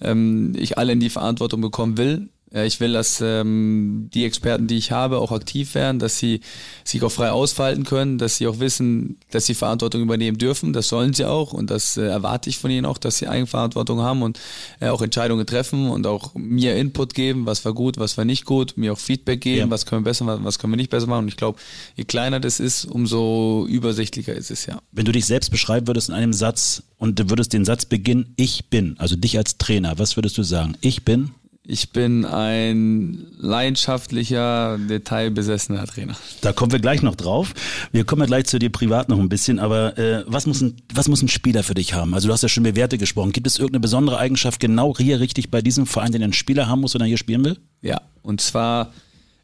ähm, 0.00 0.54
ich 0.56 0.76
alle 0.76 0.92
in 0.92 1.00
die 1.00 1.10
Verantwortung 1.10 1.60
bekommen 1.60 1.96
will. 1.96 2.28
Ich 2.54 2.80
will, 2.80 2.92
dass 2.92 3.20
ähm, 3.22 4.10
die 4.12 4.24
Experten, 4.24 4.66
die 4.66 4.76
ich 4.76 4.92
habe, 4.92 5.18
auch 5.18 5.32
aktiv 5.32 5.74
werden, 5.74 5.98
dass 5.98 6.18
sie 6.18 6.40
sich 6.84 7.02
auch 7.02 7.10
frei 7.10 7.30
ausfalten 7.30 7.84
können, 7.84 8.18
dass 8.18 8.36
sie 8.36 8.46
auch 8.46 8.60
wissen, 8.60 9.16
dass 9.30 9.46
sie 9.46 9.54
Verantwortung 9.54 10.02
übernehmen 10.02 10.36
dürfen. 10.36 10.74
Das 10.74 10.88
sollen 10.88 11.14
sie 11.14 11.24
auch 11.24 11.54
und 11.54 11.70
das 11.70 11.96
äh, 11.96 12.02
erwarte 12.02 12.50
ich 12.50 12.58
von 12.58 12.70
ihnen 12.70 12.84
auch, 12.84 12.98
dass 12.98 13.16
sie 13.16 13.26
Eigenverantwortung 13.26 14.00
haben 14.00 14.22
und 14.22 14.38
äh, 14.80 14.88
auch 14.88 15.00
Entscheidungen 15.00 15.46
treffen 15.46 15.88
und 15.88 16.06
auch 16.06 16.34
mir 16.34 16.76
Input 16.76 17.14
geben, 17.14 17.46
was 17.46 17.64
war 17.64 17.72
gut, 17.72 17.96
was 17.96 18.18
war 18.18 18.26
nicht 18.26 18.44
gut, 18.44 18.74
mir 18.76 18.92
auch 18.92 18.98
Feedback 18.98 19.40
geben, 19.40 19.68
ja. 19.68 19.70
was 19.70 19.86
können 19.86 20.04
wir 20.04 20.10
besser 20.10 20.24
machen, 20.24 20.44
was 20.44 20.58
können 20.58 20.74
wir 20.74 20.76
nicht 20.76 20.90
besser 20.90 21.06
machen. 21.06 21.24
Und 21.24 21.28
ich 21.28 21.36
glaube, 21.36 21.58
je 21.96 22.04
kleiner 22.04 22.38
das 22.38 22.60
ist, 22.60 22.84
umso 22.84 23.66
übersichtlicher 23.66 24.34
ist 24.34 24.50
es 24.50 24.66
ja. 24.66 24.78
Wenn 24.92 25.06
du 25.06 25.12
dich 25.12 25.24
selbst 25.24 25.50
beschreiben 25.50 25.86
würdest 25.86 26.10
in 26.10 26.14
einem 26.14 26.34
Satz 26.34 26.82
und 26.98 27.18
du 27.18 27.30
würdest 27.30 27.54
den 27.54 27.64
Satz 27.64 27.86
beginnen, 27.86 28.34
ich 28.36 28.66
bin, 28.66 28.96
also 28.98 29.16
dich 29.16 29.38
als 29.38 29.56
Trainer, 29.56 29.98
was 29.98 30.16
würdest 30.16 30.36
du 30.36 30.42
sagen? 30.42 30.76
Ich 30.82 31.04
bin? 31.04 31.30
Ich 31.64 31.90
bin 31.90 32.24
ein 32.24 33.28
leidenschaftlicher, 33.38 34.78
detailbesessener 34.78 35.86
Trainer. 35.86 36.16
Da 36.40 36.52
kommen 36.52 36.72
wir 36.72 36.80
gleich 36.80 37.02
noch 37.02 37.14
drauf. 37.14 37.54
Wir 37.92 38.04
kommen 38.04 38.22
ja 38.22 38.26
gleich 38.26 38.46
zu 38.46 38.58
dir 38.58 38.70
privat 38.70 39.08
noch 39.08 39.20
ein 39.20 39.28
bisschen, 39.28 39.60
aber 39.60 39.96
äh, 39.96 40.24
was, 40.26 40.46
muss 40.46 40.60
ein, 40.60 40.76
was 40.92 41.06
muss 41.06 41.22
ein 41.22 41.28
Spieler 41.28 41.62
für 41.62 41.74
dich 41.74 41.94
haben? 41.94 42.14
Also 42.14 42.26
du 42.26 42.34
hast 42.34 42.42
ja 42.42 42.48
schon 42.48 42.64
über 42.64 42.74
Werte 42.74 42.98
gesprochen. 42.98 43.30
Gibt 43.30 43.46
es 43.46 43.58
irgendeine 43.58 43.80
besondere 43.80 44.18
Eigenschaft 44.18 44.58
genau 44.58 44.96
hier 44.96 45.20
richtig 45.20 45.52
bei 45.52 45.62
diesem 45.62 45.86
Verein, 45.86 46.10
den 46.10 46.24
ein 46.24 46.32
Spieler 46.32 46.68
haben 46.68 46.80
muss, 46.80 46.94
wenn 46.94 47.00
er 47.00 47.06
hier 47.06 47.18
spielen 47.18 47.44
will? 47.44 47.58
Ja, 47.80 48.00
und 48.22 48.40
zwar, 48.40 48.92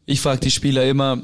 ich 0.05 0.19
frage 0.19 0.41
die 0.41 0.51
Spieler 0.51 0.85
immer, 0.85 1.21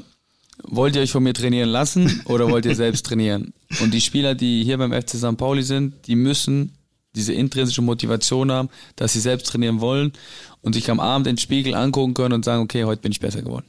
wollt 0.62 0.96
ihr 0.96 1.02
euch 1.02 1.12
von 1.12 1.22
mir 1.22 1.34
trainieren 1.34 1.68
lassen 1.68 2.22
oder 2.24 2.50
wollt 2.50 2.64
ihr 2.64 2.74
selbst 2.74 3.04
trainieren? 3.04 3.52
Und 3.82 3.92
die 3.92 4.00
Spieler, 4.00 4.34
die 4.34 4.64
hier 4.64 4.78
beim 4.78 4.92
FC 4.92 5.10
St. 5.10 5.36
Pauli 5.36 5.62
sind, 5.62 6.06
die 6.06 6.16
müssen 6.16 6.72
diese 7.16 7.32
intrinsische 7.32 7.82
Motivation 7.82 8.52
haben, 8.52 8.68
dass 8.94 9.14
sie 9.14 9.20
selbst 9.20 9.46
trainieren 9.48 9.80
wollen 9.80 10.12
und 10.60 10.74
sich 10.74 10.90
am 10.90 11.00
Abend 11.00 11.26
den 11.26 11.38
Spiegel 11.38 11.74
angucken 11.74 12.14
können 12.14 12.34
und 12.34 12.44
sagen, 12.44 12.62
okay, 12.62 12.84
heute 12.84 13.02
bin 13.02 13.12
ich 13.12 13.20
besser 13.20 13.42
geworden. 13.42 13.66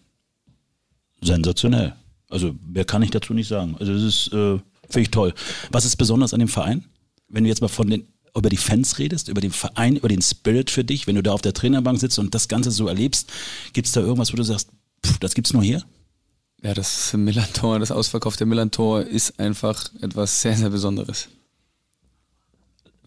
Sensationell. 1.21 1.95
Also 2.29 2.55
wer 2.67 2.85
kann 2.85 3.01
ich 3.01 3.11
dazu 3.11 3.33
nicht 3.33 3.47
sagen. 3.47 3.75
Also 3.79 3.93
das 3.93 4.03
ist, 4.03 4.27
äh, 4.33 4.59
finde 4.89 5.01
ich 5.01 5.11
toll. 5.11 5.33
Was 5.71 5.85
ist 5.85 5.95
besonders 5.95 6.33
an 6.33 6.39
dem 6.39 6.49
Verein? 6.49 6.85
Wenn 7.29 7.43
du 7.43 7.49
jetzt 7.49 7.61
mal 7.61 7.67
von 7.67 7.89
den 7.89 8.07
über 8.35 8.49
die 8.49 8.57
Fans 8.57 8.99
redest, 8.99 9.29
über 9.29 9.41
den 9.41 9.51
Verein, 9.51 9.95
über 9.95 10.09
den 10.09 10.21
Spirit 10.21 10.69
für 10.69 10.83
dich, 10.83 11.07
wenn 11.07 11.15
du 11.15 11.23
da 11.23 11.31
auf 11.31 11.41
der 11.41 11.53
Trainerbank 11.53 11.99
sitzt 11.99 12.19
und 12.19 12.35
das 12.35 12.47
Ganze 12.47 12.69
so 12.69 12.87
erlebst, 12.87 13.31
gibt 13.73 13.87
es 13.87 13.93
da 13.93 14.01
irgendwas, 14.01 14.31
wo 14.31 14.37
du 14.37 14.43
sagst, 14.43 14.69
pff, 15.03 15.17
das 15.17 15.33
gibt's 15.33 15.53
nur 15.53 15.63
hier? 15.63 15.83
Ja, 16.61 16.73
das 16.73 17.13
Millantor, 17.13 17.79
das 17.79 17.91
ausverkaufte 17.91 18.45
Millantor 18.45 19.01
ist 19.01 19.39
einfach 19.39 19.89
etwas 20.01 20.41
sehr, 20.41 20.55
sehr 20.55 20.69
Besonderes. 20.69 21.29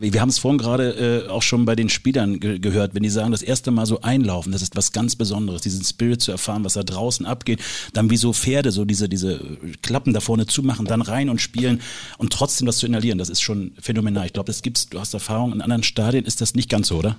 Wir 0.03 0.23
haben 0.23 0.31
es 0.31 0.39
vorhin 0.39 0.57
gerade 0.57 1.27
äh, 1.27 1.29
auch 1.29 1.43
schon 1.43 1.67
bei 1.67 1.77
den 1.77 1.91
Spielern 1.91 2.41
ge 2.41 2.59
gehört, 2.59 2.95
wenn 2.95 3.03
die 3.03 3.11
sagen, 3.11 3.33
das 3.33 3.43
erste 3.43 3.71
Mal 3.71 3.85
so 3.85 4.01
einlaufen, 4.01 4.51
das 4.51 4.63
ist 4.63 4.75
was 4.75 4.93
ganz 4.93 5.15
Besonderes, 5.15 5.61
diesen 5.61 5.85
Spirit 5.85 6.23
zu 6.23 6.33
erfahren, 6.33 6.65
was 6.65 6.73
da 6.73 6.83
draußen 6.83 7.27
abgeht, 7.27 7.61
dann 7.93 8.09
wie 8.09 8.17
so 8.17 8.33
Pferde, 8.33 8.73
so 8.73 8.87
diese, 8.87 9.11
diese 9.11 9.59
Klappen 9.83 10.15
da 10.15 10.21
vorne 10.21 10.47
zumachen, 10.47 10.87
dann 10.87 11.03
rein 11.03 11.29
und 11.29 11.43
spielen 11.43 11.83
und 12.17 12.33
trotzdem 12.33 12.65
das 12.65 12.79
zu 12.79 12.87
inhalieren, 12.87 13.19
das 13.19 13.29
ist 13.29 13.43
schon 13.43 13.73
phänomenal. 13.79 14.25
Ich 14.25 14.33
glaube, 14.33 14.47
das 14.47 14.63
gibt's, 14.63 14.89
du 14.89 14.99
hast 14.99 15.13
Erfahrung, 15.13 15.53
in 15.53 15.61
anderen 15.61 15.83
Stadien 15.83 16.25
ist 16.25 16.41
das 16.41 16.55
nicht 16.55 16.71
ganz 16.71 16.89
so, 16.89 16.97
oder? 16.97 17.19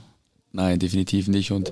Nein, 0.52 0.80
definitiv 0.80 1.28
nicht 1.28 1.52
und 1.52 1.72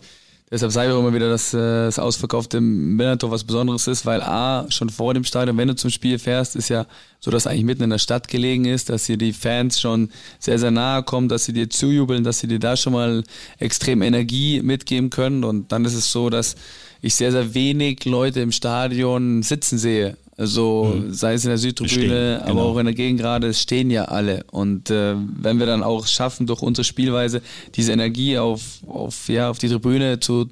Deshalb 0.51 0.71
sage 0.71 0.89
ich 0.89 0.95
auch 0.95 0.99
immer 0.99 1.13
wieder, 1.13 1.29
dass 1.29 1.53
äh, 1.53 1.57
das 1.57 1.99
ausverkaufte 1.99 2.59
Millantor 2.59 3.29
was 3.29 3.43
Besonderes 3.43 3.85
ist, 3.88 4.05
weil 4.07 4.21
A, 4.23 4.65
schon 4.69 4.89
vor 4.89 5.13
dem 5.13 5.23
Stadion, 5.23 5.57
wenn 5.57 5.67
du 5.67 5.75
zum 5.75 5.91
Spiel 5.91 6.17
fährst, 6.17 6.55
ist 6.55 6.69
ja 6.69 6.88
so, 7.19 7.29
dass 7.29 7.45
eigentlich 7.45 7.65
mitten 7.65 7.83
in 7.83 7.91
der 7.91 7.99
Stadt 7.99 8.27
gelegen 8.27 8.65
ist, 8.65 8.89
dass 8.89 9.05
hier 9.05 9.17
die 9.17 9.33
Fans 9.33 9.79
schon 9.79 10.09
sehr, 10.39 10.57
sehr 10.57 10.71
nahe 10.71 11.03
kommen, 11.03 11.29
dass 11.29 11.45
sie 11.45 11.53
dir 11.53 11.69
zujubeln, 11.69 12.23
dass 12.23 12.39
sie 12.39 12.47
dir 12.47 12.59
da 12.59 12.75
schon 12.75 12.93
mal 12.93 13.23
extrem 13.59 14.01
Energie 14.01 14.62
mitgeben 14.63 15.12
können. 15.12 15.43
Und 15.43 15.71
dann 15.71 15.85
ist 15.85 15.93
es 15.93 16.12
so, 16.12 16.31
dass 16.31 16.55
ich 17.01 17.13
sehr, 17.13 17.31
sehr 17.31 17.53
wenig 17.53 18.05
Leute 18.05 18.39
im 18.39 18.51
Stadion 18.51 19.43
sitzen 19.43 19.77
sehe. 19.77 20.17
Also 20.39 20.95
mhm. 20.95 21.13
sei 21.13 21.34
es 21.34 21.43
in 21.43 21.49
der 21.49 21.58
Südtribüne, 21.58 22.39
aber 22.43 22.54
genau. 22.54 22.69
auch 22.69 22.78
in 22.78 22.86
der 22.86 22.95
Gegend 22.95 23.19
gerade, 23.19 23.47
es 23.47 23.62
stehen 23.62 23.91
ja 23.91 24.06
alle. 24.06 24.45
Und 24.52 24.89
äh, 24.89 25.15
wenn 25.17 25.60
wir 25.60 25.65
dann 25.65 25.84
auch 25.84 26.08
schaffen, 26.08 26.47
durch 26.47 26.62
unsere 26.62 26.86
Spielweise 26.86 27.41
diese 27.75 27.91
Energie 27.91 28.38
auf, 28.38 28.62
auf, 28.88 29.28
ja, 29.28 29.49
auf 29.49 29.58
die 29.58 29.67
Tribüne 29.67 30.21
zu 30.21 30.47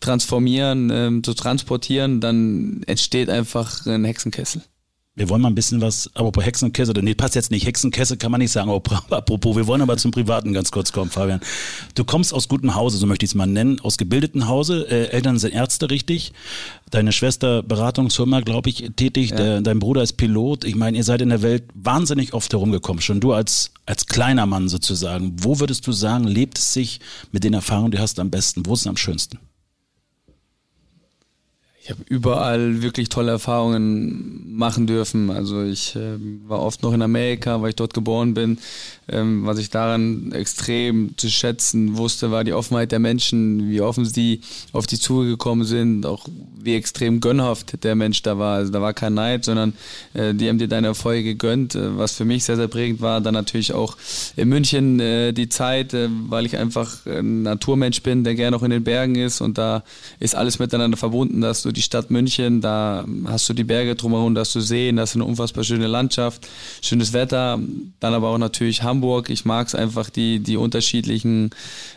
transformieren, 0.00 0.90
ähm, 0.92 1.24
zu 1.24 1.32
transportieren, 1.32 2.20
dann 2.20 2.82
entsteht 2.86 3.30
einfach 3.30 3.86
ein 3.86 4.04
Hexenkessel. 4.04 4.60
Wir 5.16 5.28
wollen 5.28 5.42
mal 5.42 5.48
ein 5.48 5.56
bisschen 5.56 5.80
was, 5.80 6.08
apropos 6.14 6.44
Hexenkäse, 6.44 6.92
nee, 6.92 7.14
passt 7.14 7.34
jetzt 7.34 7.50
nicht, 7.50 7.66
Hexenkäse 7.66 8.16
kann 8.16 8.30
man 8.30 8.40
nicht 8.40 8.52
sagen, 8.52 8.70
apropos, 9.10 9.56
wir 9.56 9.66
wollen 9.66 9.82
aber 9.82 9.96
zum 9.96 10.12
Privaten 10.12 10.52
ganz 10.52 10.70
kurz 10.70 10.92
kommen, 10.92 11.10
Fabian. 11.10 11.40
Du 11.96 12.04
kommst 12.04 12.32
aus 12.32 12.46
gutem 12.46 12.76
Hause, 12.76 12.96
so 12.96 13.06
möchte 13.06 13.24
ich 13.24 13.32
es 13.32 13.34
mal 13.34 13.46
nennen, 13.46 13.80
aus 13.80 13.98
gebildeten 13.98 14.46
Hause, 14.46 14.86
äh, 14.88 15.08
Eltern 15.08 15.36
sind 15.40 15.52
Ärzte, 15.52 15.90
richtig? 15.90 16.32
Deine 16.90 17.10
Schwester 17.10 17.64
Beratungsfirma, 17.64 18.40
glaube 18.40 18.70
ich, 18.70 18.88
tätig, 18.94 19.30
ja. 19.30 19.36
Der, 19.36 19.60
dein 19.60 19.80
Bruder 19.80 20.02
ist 20.02 20.12
Pilot. 20.12 20.64
Ich 20.64 20.76
meine, 20.76 20.96
ihr 20.96 21.04
seid 21.04 21.20
in 21.22 21.30
der 21.30 21.42
Welt 21.42 21.64
wahnsinnig 21.74 22.32
oft 22.32 22.52
herumgekommen, 22.52 23.02
schon 23.02 23.20
du 23.20 23.32
als, 23.32 23.72
als 23.86 24.06
kleiner 24.06 24.46
Mann 24.46 24.68
sozusagen. 24.68 25.32
Wo 25.42 25.58
würdest 25.58 25.88
du 25.88 25.92
sagen, 25.92 26.24
lebt 26.24 26.56
es 26.56 26.72
sich 26.72 27.00
mit 27.32 27.42
den 27.42 27.54
Erfahrungen, 27.54 27.90
die 27.90 27.96
du 27.96 28.02
hast, 28.02 28.20
am 28.20 28.30
besten? 28.30 28.64
Wo 28.64 28.74
ist 28.74 28.82
es 28.82 28.86
am 28.86 28.96
schönsten? 28.96 29.40
Habe 31.90 32.02
überall 32.08 32.82
wirklich 32.82 33.08
tolle 33.08 33.32
Erfahrungen 33.32 34.56
machen 34.56 34.86
dürfen. 34.86 35.30
Also 35.30 35.62
ich 35.62 35.96
äh, 35.96 36.18
war 36.46 36.60
oft 36.60 36.82
noch 36.82 36.92
in 36.92 37.02
Amerika, 37.02 37.60
weil 37.62 37.70
ich 37.70 37.76
dort 37.76 37.94
geboren 37.94 38.34
bin. 38.34 38.58
Ähm, 39.08 39.44
was 39.44 39.58
ich 39.58 39.70
daran 39.70 40.32
extrem 40.32 41.16
zu 41.16 41.28
schätzen 41.28 41.96
wusste, 41.96 42.30
war 42.30 42.44
die 42.44 42.52
Offenheit 42.52 42.92
der 42.92 42.98
Menschen, 42.98 43.70
wie 43.70 43.80
offen 43.80 44.04
sie 44.04 44.40
auf 44.72 44.86
die 44.86 44.98
zugekommen 44.98 45.64
sind, 45.64 46.06
auch 46.06 46.26
wie 46.62 46.74
extrem 46.74 47.20
gönnhaft 47.20 47.82
der 47.82 47.94
Mensch 47.94 48.22
da 48.22 48.38
war. 48.38 48.56
Also 48.56 48.72
da 48.72 48.80
war 48.80 48.92
kein 48.92 49.14
Neid, 49.14 49.44
sondern 49.44 49.72
äh, 50.14 50.34
die 50.34 50.48
haben 50.48 50.58
dir 50.58 50.68
deine 50.68 50.88
Erfolge 50.88 51.24
gegönnt, 51.24 51.74
äh, 51.74 51.96
was 51.98 52.12
für 52.12 52.24
mich 52.24 52.44
sehr, 52.44 52.56
sehr 52.56 52.68
prägend 52.68 53.00
war. 53.00 53.20
Dann 53.20 53.34
natürlich 53.34 53.72
auch 53.72 53.96
in 54.36 54.48
München 54.48 55.00
äh, 55.00 55.32
die 55.32 55.48
Zeit, 55.48 55.94
äh, 55.94 56.08
weil 56.28 56.46
ich 56.46 56.56
einfach 56.56 57.06
ein 57.06 57.42
Naturmensch 57.42 58.02
bin, 58.02 58.24
der 58.24 58.34
gerne 58.34 58.56
auch 58.56 58.62
in 58.62 58.70
den 58.70 58.84
Bergen 58.84 59.16
ist 59.16 59.40
und 59.40 59.58
da 59.58 59.82
ist 60.20 60.34
alles 60.34 60.58
miteinander 60.58 60.96
verbunden, 60.96 61.40
dass 61.40 61.62
du 61.62 61.72
die 61.72 61.79
Stadt 61.82 62.10
München, 62.10 62.60
da 62.60 63.04
hast 63.26 63.48
du 63.48 63.54
die 63.54 63.64
Berge 63.64 63.94
drumherum, 63.94 64.34
da 64.34 64.42
hast 64.42 64.54
du 64.54 64.60
Seen, 64.60 64.96
da 64.96 65.02
hast 65.02 65.14
du 65.14 65.18
eine 65.18 65.28
unfassbar 65.28 65.64
schöne 65.64 65.86
Landschaft, 65.86 66.46
schönes 66.82 67.12
Wetter, 67.12 67.58
dann 68.00 68.14
aber 68.14 68.28
auch 68.28 68.38
natürlich 68.38 68.82
Hamburg. 68.82 69.30
Ich 69.30 69.44
mag 69.44 69.66
es 69.66 69.74
einfach, 69.74 70.10
die, 70.10 70.40
die 70.40 70.56
unterschiedlichen 70.56 71.50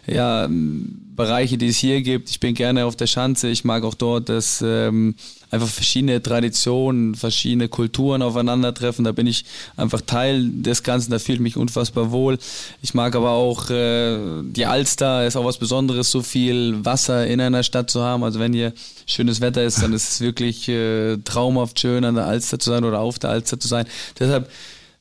ja, 0.07 0.47
Bereiche, 0.49 1.57
die 1.57 1.67
es 1.67 1.77
hier 1.77 2.01
gibt. 2.01 2.29
Ich 2.29 2.39
bin 2.39 2.55
gerne 2.55 2.85
auf 2.85 2.95
der 2.95 3.07
Schanze. 3.07 3.49
Ich 3.49 3.63
mag 3.63 3.83
auch 3.83 3.95
dort, 3.95 4.29
dass 4.29 4.63
ähm, 4.65 5.15
einfach 5.53 5.67
verschiedene 5.67 6.21
Traditionen, 6.21 7.13
verschiedene 7.13 7.69
Kulturen 7.69 8.23
aufeinandertreffen. 8.23 9.05
Da 9.05 9.11
bin 9.11 9.27
ich 9.27 9.45
einfach 9.77 10.01
Teil 10.01 10.49
des 10.49 10.81
Ganzen. 10.81 11.11
Da 11.11 11.19
fühle 11.19 11.35
ich 11.35 11.41
mich 11.41 11.57
unfassbar 11.57 12.11
wohl. 12.11 12.39
Ich 12.81 12.95
mag 12.95 13.15
aber 13.15 13.31
auch 13.31 13.69
äh, 13.69 14.17
die 14.41 14.65
Alster. 14.65 15.27
Ist 15.27 15.35
auch 15.35 15.45
was 15.45 15.59
Besonderes, 15.59 16.09
so 16.09 16.23
viel 16.23 16.83
Wasser 16.83 17.27
in 17.27 17.39
einer 17.39 17.61
Stadt 17.61 17.91
zu 17.91 18.01
haben. 18.01 18.23
Also 18.23 18.39
wenn 18.39 18.51
hier 18.51 18.73
schönes 19.05 19.41
Wetter 19.41 19.63
ist, 19.63 19.83
dann 19.83 19.93
ist 19.93 20.09
es 20.09 20.21
wirklich 20.21 20.67
äh, 20.69 21.17
traumhaft 21.17 21.79
schön, 21.79 22.03
an 22.03 22.15
der 22.15 22.25
Alster 22.25 22.57
zu 22.57 22.71
sein 22.71 22.83
oder 22.83 22.99
auf 22.99 23.19
der 23.19 23.29
Alster 23.29 23.59
zu 23.59 23.67
sein. 23.67 23.85
Deshalb 24.19 24.49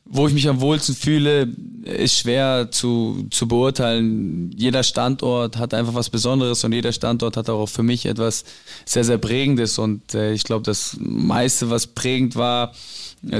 wo 0.05 0.27
ich 0.27 0.35
mich 0.35 0.49
am 0.49 0.61
wohlsten 0.61 0.95
fühle, 0.95 1.49
ist 1.85 2.19
schwer 2.19 2.71
zu, 2.71 3.27
zu 3.31 3.49
beurteilen. 3.49 4.51
Jeder 4.57 4.83
Standort 4.83 5.57
hat 5.57 5.75
einfach 5.75 5.95
was 5.95 6.11
Besonderes 6.11 6.65
und 6.65 6.73
jeder 6.73 6.93
Standort 6.93 7.37
hat 7.37 7.49
auch 7.49 7.67
für 7.67 7.83
mich 7.83 8.07
etwas 8.07 8.45
sehr, 8.85 9.05
sehr 9.05 9.19
Prägendes. 9.19 9.79
Und 9.79 10.15
äh, 10.15 10.33
ich 10.33 10.45
glaube, 10.45 10.65
das 10.65 10.97
meiste, 11.01 11.71
was 11.71 11.87
prägend 11.87 12.37
war, 12.37 12.73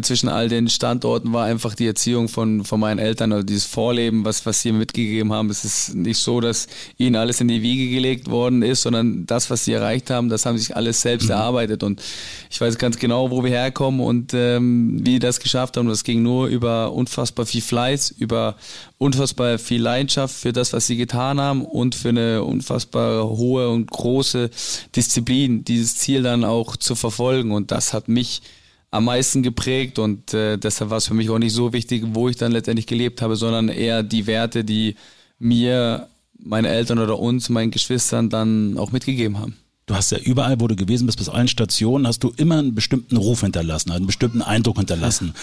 zwischen 0.03 0.29
all 0.29 0.49
den 0.49 0.69
Standorten 0.69 1.33
war 1.33 1.45
einfach 1.45 1.75
die 1.75 1.89
Erziehung 1.89 2.29
von, 2.29 2.65
von 2.65 2.79
meinen 2.79 3.01
Eltern 3.01 3.33
oder 3.33 3.43
dieses 3.43 3.65
Vorleben, 3.65 4.25
was, 4.25 4.47
was 4.47 4.63
sie 4.63 4.71
mir 4.71 4.79
mitgegeben 4.79 5.33
haben. 5.33 5.51
Es 5.51 5.65
ist 5.65 5.95
nicht 5.95 6.19
so, 6.19 6.41
dass 6.41 6.69
ihnen 6.99 7.17
alles 7.17 7.41
in 7.41 7.49
die 7.49 7.63
Wiege 7.63 7.93
gelegt 7.93 8.31
worden 8.31 8.63
ist, 8.63 8.83
sondern 8.83 9.27
das, 9.27 9.51
was 9.51 9.65
sie 9.65 9.73
erreicht 9.73 10.09
haben, 10.09 10.29
das 10.29 10.47
haben 10.47 10.57
sich 10.57 10.77
alles 10.77 11.01
selbst 11.01 11.25
mhm. 11.25 11.33
erarbeitet. 11.33 11.83
Und 11.83 12.01
ich 12.49 12.61
weiß 12.61 12.79
ganz 12.79 12.97
genau, 12.99 13.33
wo 13.33 13.43
wir 13.43 13.51
herkommen 13.51 14.01
und 14.01 14.33
ähm, 14.35 15.01
wie 15.01 15.15
die 15.15 15.19
das 15.19 15.41
geschafft 15.41 15.77
haben. 15.77 15.89
Das 15.89 16.05
ging 16.05 16.23
nur 16.23 16.47
über 16.47 16.93
unfassbar 16.93 17.45
viel 17.45 17.63
Fleiß, 17.63 18.13
über 18.13 18.57
unfassbar 18.99 19.59
viel 19.59 19.83
Leidenschaft 19.83 20.35
für 20.35 20.53
das, 20.53 20.73
was 20.73 20.87
sie 20.87 20.97
getan 20.97 21.41
haben 21.41 21.65
und 21.65 21.97
für 21.97 22.11
eine 22.11 22.45
unfassbar 22.45 23.29
hohe 23.29 23.69
und 23.69 23.91
große 23.91 24.49
Disziplin, 24.95 25.65
dieses 25.65 25.97
Ziel 25.97 26.23
dann 26.23 26.45
auch 26.45 26.77
zu 26.77 26.95
verfolgen. 26.95 27.51
Und 27.51 27.73
das 27.73 27.93
hat 27.93 28.07
mich 28.07 28.43
am 28.93 29.07
meisten 29.07 29.43
geprägt 29.43 29.99
und 29.99 30.35
äh, 30.35 30.59
deshalb 30.59 30.91
war 30.91 30.99
es 30.99 31.07
für 31.07 31.15
mich 31.15 31.31
auch 31.31 31.39
nicht 31.39 31.55
so 31.55 31.73
wichtig, 31.73 32.05
wo 32.09 32.29
ich 32.29 32.37
dann 32.37 32.53
letztendlich 32.53 32.87
gelebt 32.87 33.23
habe, 33.23 33.37
sondern 33.37 33.69
eher 33.69 34.03
die 34.03 34.27
Werte, 34.27 34.65
die 34.65 34.97
mir 35.39 36.09
meine 36.39 36.69
Eltern 36.69 36.99
oder 36.99 37.19
uns, 37.19 37.49
meinen 37.49 37.71
Geschwistern 37.71 38.29
dann 38.29 38.77
auch 38.77 38.93
mitgegeben 38.93 39.39
haben. 39.39 39.57
Du 39.87 39.95
hast 39.95 40.13
ja 40.13 40.19
überall, 40.19 40.61
wo 40.61 40.69
du 40.69 40.77
gewesen 40.77 41.07
bist, 41.07 41.19
bis 41.19 41.31
allen 41.31 41.49
Stationen, 41.49 42.07
hast 42.07 42.23
du 42.23 42.33
immer 42.37 42.59
einen 42.59 42.75
bestimmten 42.75 43.17
Ruf 43.17 43.41
hinterlassen, 43.41 43.91
einen 43.93 44.07
bestimmten 44.07 44.43
Eindruck 44.43 44.77
hinterlassen. 44.77 45.35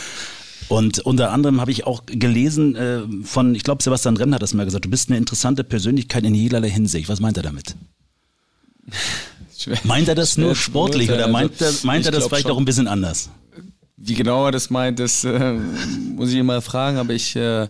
Und 0.68 1.00
unter 1.00 1.32
anderem 1.32 1.60
habe 1.60 1.72
ich 1.72 1.88
auch 1.88 2.04
gelesen 2.06 2.76
äh, 2.76 3.02
von, 3.24 3.56
ich 3.56 3.64
glaube, 3.64 3.82
Sebastian 3.82 4.16
Renn 4.16 4.36
hat 4.36 4.44
das 4.44 4.54
mal 4.54 4.66
gesagt, 4.66 4.86
du 4.86 4.90
bist 4.90 5.10
eine 5.10 5.18
interessante 5.18 5.64
Persönlichkeit 5.64 6.24
in 6.24 6.36
jederlei 6.36 6.70
Hinsicht. 6.70 7.10
Was 7.10 7.20
meint 7.20 7.38
er 7.38 7.44
damit? 7.44 7.76
Meint 9.84 10.08
er 10.08 10.16
das 10.16 10.38
nur 10.38 10.56
sportlich 10.56 11.12
oder 11.12 11.28
meint 11.28 11.60
er, 11.62 11.72
meint 11.84 12.06
er 12.06 12.12
das 12.12 12.28
vielleicht 12.28 12.44
schon. 12.44 12.52
auch 12.52 12.58
ein 12.58 12.66
bisschen 12.66 12.88
anders? 12.88 13.30
Wie 13.98 14.14
genau 14.14 14.46
er 14.46 14.52
das 14.52 14.70
meint, 14.70 15.00
das 15.00 15.24
äh, 15.24 15.54
muss 16.16 16.30
ich 16.30 16.36
ihn 16.36 16.46
mal 16.46 16.62
fragen, 16.62 16.98
aber 16.98 17.14
ich 17.14 17.36
äh, 17.36 17.68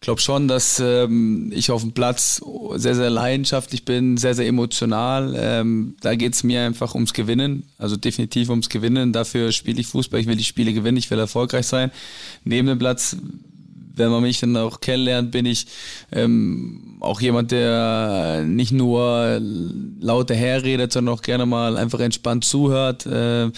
glaube 0.00 0.20
schon, 0.20 0.48
dass 0.48 0.80
ähm, 0.80 1.52
ich 1.54 1.70
auf 1.70 1.82
dem 1.82 1.92
Platz 1.92 2.42
sehr, 2.76 2.94
sehr 2.94 3.10
leidenschaftlich 3.10 3.84
bin, 3.84 4.16
sehr, 4.16 4.34
sehr 4.34 4.46
emotional. 4.46 5.34
Ähm, 5.36 5.96
da 6.00 6.14
geht 6.14 6.34
es 6.34 6.42
mir 6.42 6.62
einfach 6.62 6.94
ums 6.94 7.12
Gewinnen, 7.12 7.64
also 7.78 7.96
definitiv 7.96 8.48
ums 8.48 8.68
Gewinnen. 8.68 9.12
Dafür 9.12 9.52
spiele 9.52 9.80
ich 9.80 9.86
Fußball, 9.88 10.20
ich 10.20 10.26
will 10.26 10.36
die 10.36 10.44
Spiele 10.44 10.72
gewinnen, 10.72 10.96
ich 10.96 11.10
will 11.10 11.18
erfolgreich 11.18 11.66
sein. 11.66 11.90
Neben 12.44 12.66
dem 12.66 12.78
Platz 12.78 13.16
wenn 14.00 14.10
man 14.10 14.22
mich 14.22 14.40
dann 14.40 14.56
auch 14.56 14.80
kennenlernt, 14.80 15.30
bin 15.30 15.46
ich 15.46 15.66
ähm, 16.10 16.96
auch 17.00 17.20
jemand, 17.20 17.50
der 17.52 18.44
nicht 18.46 18.72
nur 18.72 19.40
laut 20.00 20.30
daherredet, 20.30 20.92
sondern 20.92 21.14
auch 21.14 21.22
gerne 21.22 21.46
mal 21.46 21.76
einfach 21.76 22.00
entspannt 22.00 22.44
zuhört, 22.44 23.06
äh, 23.06 23.50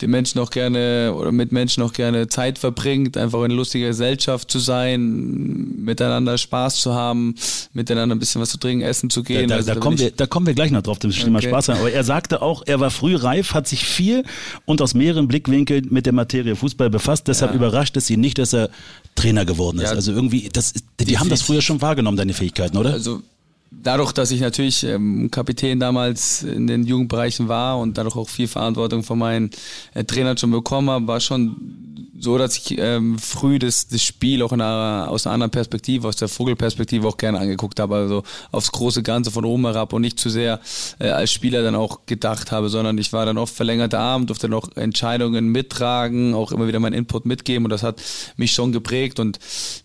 den 0.00 0.10
Menschen 0.10 0.40
auch 0.40 0.50
gerne 0.50 1.14
oder 1.14 1.32
mit 1.32 1.52
Menschen 1.52 1.82
auch 1.82 1.92
gerne 1.92 2.28
Zeit 2.28 2.58
verbringt, 2.58 3.16
einfach 3.16 3.42
in 3.44 3.50
lustiger 3.50 3.88
Gesellschaft 3.88 4.50
zu 4.50 4.58
sein, 4.58 5.84
miteinander 5.84 6.38
Spaß 6.38 6.80
zu 6.80 6.94
haben, 6.94 7.34
miteinander 7.72 8.14
ein 8.14 8.18
bisschen 8.18 8.40
was 8.40 8.50
zu 8.50 8.58
trinken, 8.58 8.82
essen 8.84 9.10
zu 9.10 9.22
gehen. 9.22 9.48
Da, 9.48 9.54
da, 9.54 9.54
also, 9.56 9.74
da 9.74 9.80
kommen, 9.80 9.98
wir, 9.98 10.10
da 10.10 10.26
kommen 10.26 10.46
wir 10.46 10.54
gleich 10.54 10.70
noch 10.70 10.82
drauf, 10.82 10.98
das 10.98 11.14
Thema 11.14 11.38
okay. 11.38 11.48
Spaß 11.48 11.68
haben. 11.68 11.80
Aber 11.80 11.90
er 11.90 12.04
sagte 12.04 12.42
auch, 12.42 12.62
er 12.66 12.80
war 12.80 12.90
früh 12.90 13.16
reif, 13.16 13.54
hat 13.54 13.68
sich 13.68 13.84
viel 13.84 14.24
und 14.64 14.82
aus 14.82 14.94
mehreren 14.94 15.28
Blickwinkeln 15.28 15.88
mit 15.90 16.06
der 16.06 16.12
Materie 16.12 16.56
Fußball 16.56 16.90
befasst. 16.90 17.28
Deshalb 17.28 17.52
ja. 17.52 17.56
überrascht 17.56 17.96
es 17.96 18.10
ihn 18.10 18.20
nicht, 18.20 18.38
dass 18.38 18.52
er 18.52 18.70
Trainer 19.14 19.44
geworden 19.44 19.80
ist. 19.80 19.87
Also 19.96 20.12
irgendwie, 20.12 20.48
das, 20.52 20.74
die, 21.00 21.04
die 21.04 21.18
haben 21.18 21.28
das 21.28 21.42
früher 21.42 21.62
schon 21.62 21.80
wahrgenommen, 21.80 22.16
deine 22.16 22.34
Fähigkeiten, 22.34 22.76
oder? 22.76 22.92
Also 22.92 23.22
dadurch, 23.70 24.12
dass 24.12 24.30
ich 24.30 24.40
natürlich 24.40 24.84
ähm, 24.84 25.30
Kapitän 25.30 25.80
damals 25.80 26.42
in 26.42 26.66
den 26.66 26.84
Jugendbereichen 26.84 27.48
war 27.48 27.78
und 27.78 27.98
dadurch 27.98 28.16
auch 28.16 28.28
viel 28.28 28.48
Verantwortung 28.48 29.02
von 29.02 29.18
meinen 29.18 29.50
äh, 29.94 30.04
Trainern 30.04 30.36
schon 30.36 30.50
bekommen 30.50 30.90
habe, 30.90 31.06
war 31.06 31.20
schon 31.20 31.84
so, 32.20 32.36
dass 32.36 32.56
ich 32.56 32.76
ähm, 32.78 33.18
früh 33.18 33.58
das, 33.58 33.88
das 33.88 34.02
Spiel 34.02 34.42
auch 34.42 34.52
einer, 34.52 35.06
aus 35.08 35.26
einer 35.26 35.34
anderen 35.34 35.50
Perspektive, 35.50 36.08
aus 36.08 36.16
der 36.16 36.28
Vogelperspektive 36.28 37.06
auch 37.06 37.16
gerne 37.16 37.38
angeguckt 37.38 37.78
habe. 37.78 37.94
Also 37.94 38.22
aufs 38.50 38.72
große 38.72 39.02
Ganze 39.02 39.30
von 39.30 39.44
oben 39.44 39.64
herab 39.66 39.92
und 39.92 40.02
nicht 40.02 40.18
zu 40.18 40.28
sehr 40.28 40.60
äh, 40.98 41.10
als 41.10 41.30
Spieler 41.30 41.62
dann 41.62 41.76
auch 41.76 42.06
gedacht 42.06 42.50
habe, 42.50 42.68
sondern 42.70 42.98
ich 42.98 43.12
war 43.12 43.24
dann 43.24 43.38
oft 43.38 43.54
verlängerter 43.54 44.00
Arm, 44.00 44.26
durfte 44.26 44.48
noch 44.48 44.76
Entscheidungen 44.76 45.48
mittragen, 45.48 46.34
auch 46.34 46.50
immer 46.50 46.66
wieder 46.66 46.80
meinen 46.80 46.94
Input 46.94 47.24
mitgeben 47.24 47.64
und 47.64 47.70
das 47.70 47.82
hat 47.82 48.02
mich 48.36 48.52
schon 48.52 48.72
geprägt 48.72 49.20
und 49.20 49.38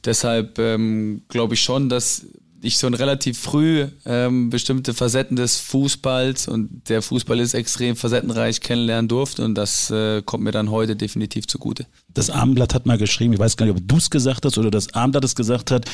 deshalb 0.06 0.58
ähm, 0.58 1.22
glaube 1.28 1.54
ich 1.54 1.62
schon, 1.62 1.90
dass 1.90 2.26
ich 2.64 2.76
schon 2.76 2.94
relativ 2.94 3.40
früh 3.40 3.88
ähm, 4.06 4.50
bestimmte 4.50 4.94
Facetten 4.94 5.36
des 5.36 5.58
Fußballs 5.60 6.48
und 6.48 6.90
der 6.90 7.02
Fußball 7.02 7.40
ist 7.40 7.54
extrem 7.54 7.96
facettenreich 7.96 8.62
kennenlernen 8.62 9.08
durfte 9.08 9.44
und 9.44 9.56
das 9.56 9.92
äh, 9.92 10.22
kommt 10.22 10.44
mir 10.44 10.52
dann 10.52 10.72
heute 10.72 10.96
definitiv 10.96 11.48
zugute. 11.48 11.86
Das 12.14 12.30
Abendblatt 12.30 12.74
hat 12.74 12.86
mal 12.86 12.98
geschrieben, 12.98 13.34
ich 13.34 13.40
weiß 13.40 13.58
gar 13.58 13.66
nicht, 13.66 13.76
ob 13.76 13.88
du 13.88 13.98
es 13.98 14.10
gesagt 14.10 14.46
hast 14.46 14.58
oder 14.58 14.72
das 14.72 14.94
Abendblatt 14.94 15.26
es 15.26 15.36
gesagt 15.36 15.72
hat, 15.72 15.86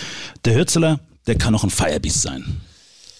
der 0.46 0.56
Hürzeler, 0.56 1.00
der 1.28 1.36
kann 1.36 1.56
auch 1.56 1.64
ein 1.64 1.70
Firebeast 1.70 2.22
sein. 2.22 2.62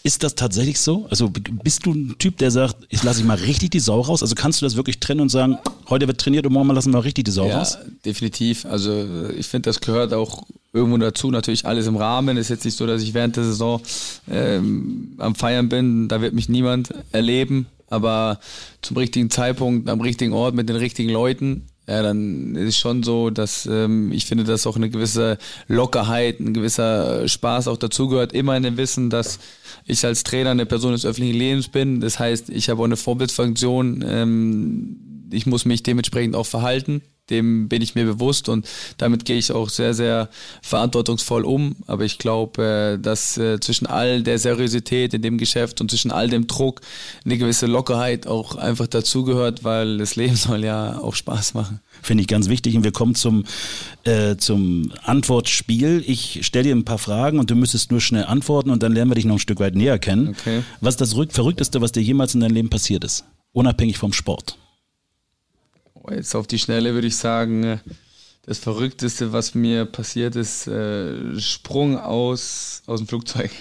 Ist 0.04 0.24
das 0.24 0.36
tatsächlich 0.36 0.80
so? 0.80 1.08
Also 1.10 1.30
bist 1.30 1.86
du 1.86 1.94
ein 1.94 2.16
Typ, 2.20 2.38
der 2.38 2.52
sagt, 2.52 2.78
ich 2.90 3.04
lasse 3.04 3.20
ich 3.20 3.26
mal 3.26 3.38
richtig 3.38 3.72
die 3.72 3.80
Sau 3.80 4.00
raus? 4.00 4.22
Also 4.22 4.34
kannst 4.36 4.62
du 4.62 4.66
das 4.66 4.76
wirklich 4.76 5.00
trennen 5.00 5.22
und 5.22 5.30
sagen, 5.30 5.58
heute 5.90 6.08
wird 6.08 6.22
trainiert 6.22 6.46
und 6.46 6.54
morgen 6.54 6.68
mal 6.68 6.74
lassen 6.74 6.94
wir 6.94 7.04
richtig 7.04 7.26
die 7.26 7.32
Sau 7.32 7.48
ja, 7.48 7.60
raus? 7.60 7.78
definitiv. 8.06 8.66
Also 8.66 9.06
ich 9.38 9.48
finde, 9.48 9.70
das 9.70 9.82
gehört 9.82 10.14
auch 10.14 10.44
irgendwo 10.74 10.98
dazu. 10.98 11.32
Natürlich 11.32 11.66
alles 11.66 11.88
im 11.88 11.98
Rahmen. 11.98 12.38
Ist 12.38 12.50
jetzt 12.50 12.66
nicht 12.66 12.78
so, 12.78 12.88
dass 12.88 13.02
ich 13.02 13.14
während 13.14 13.36
der 13.36 13.44
Saison 13.44 13.82
ähm, 14.30 15.16
am 15.18 15.36
Feiern 15.36 15.68
bin. 15.70 16.08
Da 16.08 16.22
wird 16.22 16.34
mich 16.34 16.50
niemand 16.50 16.94
erleben. 17.12 17.68
Aber 17.90 18.40
zum 18.82 18.98
richtigen 18.98 19.30
Zeitpunkt, 19.30 19.90
am 19.90 20.00
richtigen 20.00 20.32
Ort, 20.32 20.54
mit 20.54 20.70
den 20.70 20.76
richtigen 20.76 21.10
Leuten, 21.10 21.66
ja, 21.90 22.04
dann 22.04 22.56
ist 22.56 22.68
es 22.68 22.78
schon 22.78 23.02
so, 23.02 23.32
dass 23.32 23.66
ähm, 23.66 24.12
ich 24.12 24.28
finde, 24.28 24.44
dass 24.44 24.68
auch 24.68 24.76
eine 24.76 24.92
gewisse 24.92 25.40
Lockerheit, 25.68 26.40
ein 26.40 26.54
gewisser 26.54 27.28
Spaß 27.28 27.68
auch 27.68 27.78
dazugehört. 27.78 28.32
Immer 28.32 28.56
in 28.56 28.62
dem 28.62 28.78
Wissen, 28.78 29.10
dass 29.10 29.40
ich 29.90 30.06
als 30.06 30.24
Trainer 30.24 30.52
eine 30.52 30.66
Person 30.66 30.92
des 30.92 31.06
öffentlichen 31.06 31.38
Lebens 31.38 31.68
bin. 31.68 32.00
Das 32.00 32.20
heißt, 32.20 32.50
ich 32.50 32.70
habe 32.70 32.82
auch 32.82 32.86
eine 32.86 32.98
Vorbildfunktion. 32.98 34.04
Ähm, 34.08 35.28
ich 35.32 35.46
muss 35.46 35.66
mich 35.66 35.84
dementsprechend 35.84 36.36
auch 36.36 36.46
verhalten 36.46 37.02
dem 37.30 37.70
bin 37.70 37.82
ich 37.82 37.96
mir 37.96 38.06
bewusst 38.06 38.50
und 38.50 38.68
damit 38.98 39.26
gehe 39.26 39.38
ich 39.38 39.52
auch 39.52 39.70
sehr, 39.70 39.94
sehr 39.94 40.30
verantwortungsvoll 40.62 41.46
um. 41.46 41.76
Aber 41.88 42.06
ich 42.06 42.18
glaube, 42.18 42.98
äh, 42.98 43.02
dass 43.02 43.38
äh, 43.38 43.60
zwischen 43.60 43.88
all 43.88 44.24
der 44.24 44.40
Seriosität 44.40 45.14
in 45.14 45.22
dem 45.22 45.38
Geschäft 45.38 45.82
und 45.82 45.90
zwischen 45.90 46.12
all 46.12 46.30
dem 46.30 46.48
Druck 46.48 46.82
eine 47.26 47.38
gewisse 47.38 47.66
Lockerheit 47.66 48.28
auch 48.28 48.56
einfach 48.56 48.88
dazugehört, 48.88 49.64
weil 49.64 49.98
das 49.98 50.16
Leben 50.16 50.36
soll 50.38 50.64
ja 50.64 51.00
auch 51.00 51.16
Spaß 51.16 51.54
machen. 51.54 51.80
Finde 52.02 52.22
ich 52.22 52.28
ganz 52.28 52.50
wichtig. 52.50 52.76
Und 52.76 52.84
wir 52.84 52.92
kommen 52.92 53.16
zum, 53.16 53.44
äh, 54.04 54.38
zum 54.38 54.92
Antwortspiel. 55.04 56.04
Ich 56.06 56.46
stelle 56.46 56.64
dir 56.64 56.76
ein 56.76 56.86
paar 56.86 56.98
Fragen 56.98 57.40
und 57.40 57.50
du 57.50 57.56
müsstest 57.56 57.92
nur 57.92 58.02
schnell 58.02 58.26
antworten 58.26 58.70
und 58.70 58.84
dann 58.84 58.94
lernen 58.94 59.12
wir 59.12 59.16
dich 59.16 59.26
noch 59.26 59.36
ein 59.36 59.40
Stück 59.40 59.60
weit 59.60 59.76
näher 59.76 60.00
kennen. 60.00 60.30
Okay. 60.30 60.64
Was 60.82 60.96
ist 60.96 61.02
das 61.02 61.14
Verrückteste, 61.14 61.82
was 61.82 61.92
dir 61.92 62.02
jemals 62.02 62.34
in 62.34 62.42
deinem 62.42 62.54
Leben 62.54 62.70
passiert 62.70 63.04
ist? 63.04 63.26
Unabhängig 63.52 63.98
vom 63.98 64.14
Sport. 64.14 64.58
Jetzt 66.10 66.36
auf 66.36 66.48
die 66.48 66.60
Schnelle 66.60 66.94
würde 66.94 67.08
ich 67.08 67.18
sagen, 67.18 67.80
das 68.46 68.58
Verrückteste, 68.58 69.32
was 69.32 69.54
mir 69.54 69.86
passiert 69.86 70.36
ist, 70.36 70.68
äh, 70.68 71.40
Sprung 71.40 71.98
aus, 71.98 72.82
aus 72.88 73.00
dem 73.00 73.08
Flugzeug. 73.08 73.52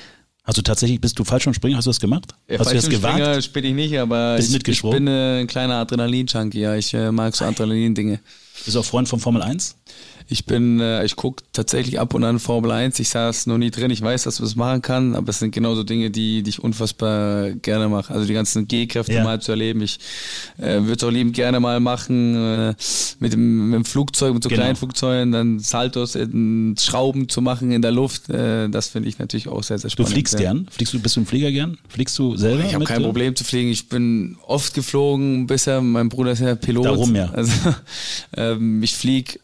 Also 0.45 0.63
tatsächlich 0.63 0.99
bist 0.99 1.19
du 1.19 1.25
Fallschirmspringer, 1.25 1.77
hast 1.77 1.85
du 1.85 1.91
das 1.91 2.01
gemacht? 2.01 2.35
Ja, 2.49 2.59
hast 2.59 2.71
du 2.71 2.75
das 2.75 2.89
gewagt? 2.89 3.45
spiele 3.45 3.69
ich 3.69 3.75
nicht, 3.75 3.99
aber 3.99 4.37
bist 4.37 4.55
ich, 4.55 4.67
ich 4.67 4.81
bin 4.81 5.07
ein 5.07 5.47
kleiner 5.47 5.75
Adrenalin-Junkie, 5.75 6.61
ja. 6.61 6.75
Ich 6.75 6.95
äh, 6.95 7.13
mag 7.13 7.37
so 7.37 7.45
Adrenalin-Dinge. 7.45 8.19
Bist 8.65 8.75
du 8.75 8.81
auch 8.81 8.85
Freund 8.85 9.07
von 9.09 9.21
Formel 9.21 9.43
1? 9.43 9.77
Ich 10.31 10.45
bin, 10.45 10.79
äh, 10.81 11.05
ich 11.05 11.17
gucke 11.17 11.43
tatsächlich 11.55 11.99
ab 11.99 12.13
und 12.13 12.23
an 12.23 12.39
Formel 12.39 12.71
1. 12.71 12.99
Ich 12.99 13.09
saß 13.09 13.47
noch 13.47 13.57
nie 13.57 13.71
drin. 13.71 13.91
Ich 13.91 14.03
weiß, 14.03 14.25
dass 14.25 14.39
man 14.39 14.47
das 14.47 14.57
machen 14.57 14.83
kann, 14.83 15.15
aber 15.15 15.31
es 15.31 15.39
sind 15.39 15.55
genauso 15.55 15.85
Dinge, 15.85 16.11
die, 16.11 16.43
die 16.43 16.51
ich 16.51 16.63
unfassbar 16.63 17.51
gerne 17.53 17.89
mache. 17.89 18.13
Also 18.13 18.27
die 18.27 18.35
ganzen 18.35 18.69
G-Kräfte 18.69 19.15
ja. 19.15 19.25
mal 19.25 19.41
zu 19.41 19.53
erleben. 19.53 19.81
Ich 19.81 19.99
äh, 20.59 20.81
würde 20.81 20.95
es 20.95 21.05
auch 21.05 21.11
liebend 21.11 21.35
gerne 21.35 21.61
mal 21.61 21.81
machen 21.81 22.37
äh, 22.37 22.75
mit, 23.21 23.33
dem, 23.33 23.71
mit 23.71 23.77
dem 23.77 23.85
Flugzeug, 23.87 24.35
mit 24.35 24.43
so 24.43 24.51
genau. 24.51 24.63
kleinen 24.63 24.77
Flugzeugen, 24.77 25.33
dann 25.33 25.61
Saltos, 25.61 26.15
in 26.15 26.75
Schrauben 26.79 27.31
zu 27.31 27.41
machen 27.41 27.73
in 27.73 27.81
der 27.81 27.93
Luft. 27.93 28.29
Äh, 28.29 28.69
das 28.69 28.89
finde 28.89 29.09
ich 29.09 29.19
natürlich 29.19 29.49
auch 29.49 29.63
sehr, 29.63 29.79
sehr 29.79 29.89
spannend. 29.89 30.11
Du 30.11 30.13
fliegst 30.13 30.35
ja. 30.35 30.41
gern? 30.41 30.69
Fliegst 30.71 30.93
du, 30.93 31.01
bist 31.01 31.17
du 31.17 31.21
ein 31.21 31.27
Flieger 31.27 31.51
gern? 31.51 31.79
Fliegst 31.89 32.19
du 32.19 32.37
selber? 32.37 32.65
Ich 32.67 32.75
habe 32.75 32.85
kein 32.85 33.03
Problem 33.03 33.35
zu 33.35 33.45
fliegen. 33.45 33.71
Ich 33.71 33.89
bin 33.89 34.37
oft 34.47 34.75
geflogen 34.75 35.47
bisher. 35.47 35.81
Mein 35.81 36.11
Bruder 36.11 36.33
ist 36.33 36.41
ja 36.41 36.55
Pilot. 36.55 36.85
Darum 36.85 37.17
ja. 37.17 37.31
Also 37.31 37.53
ähm, 38.37 38.83
ich 38.83 38.95
fliege 38.95 39.39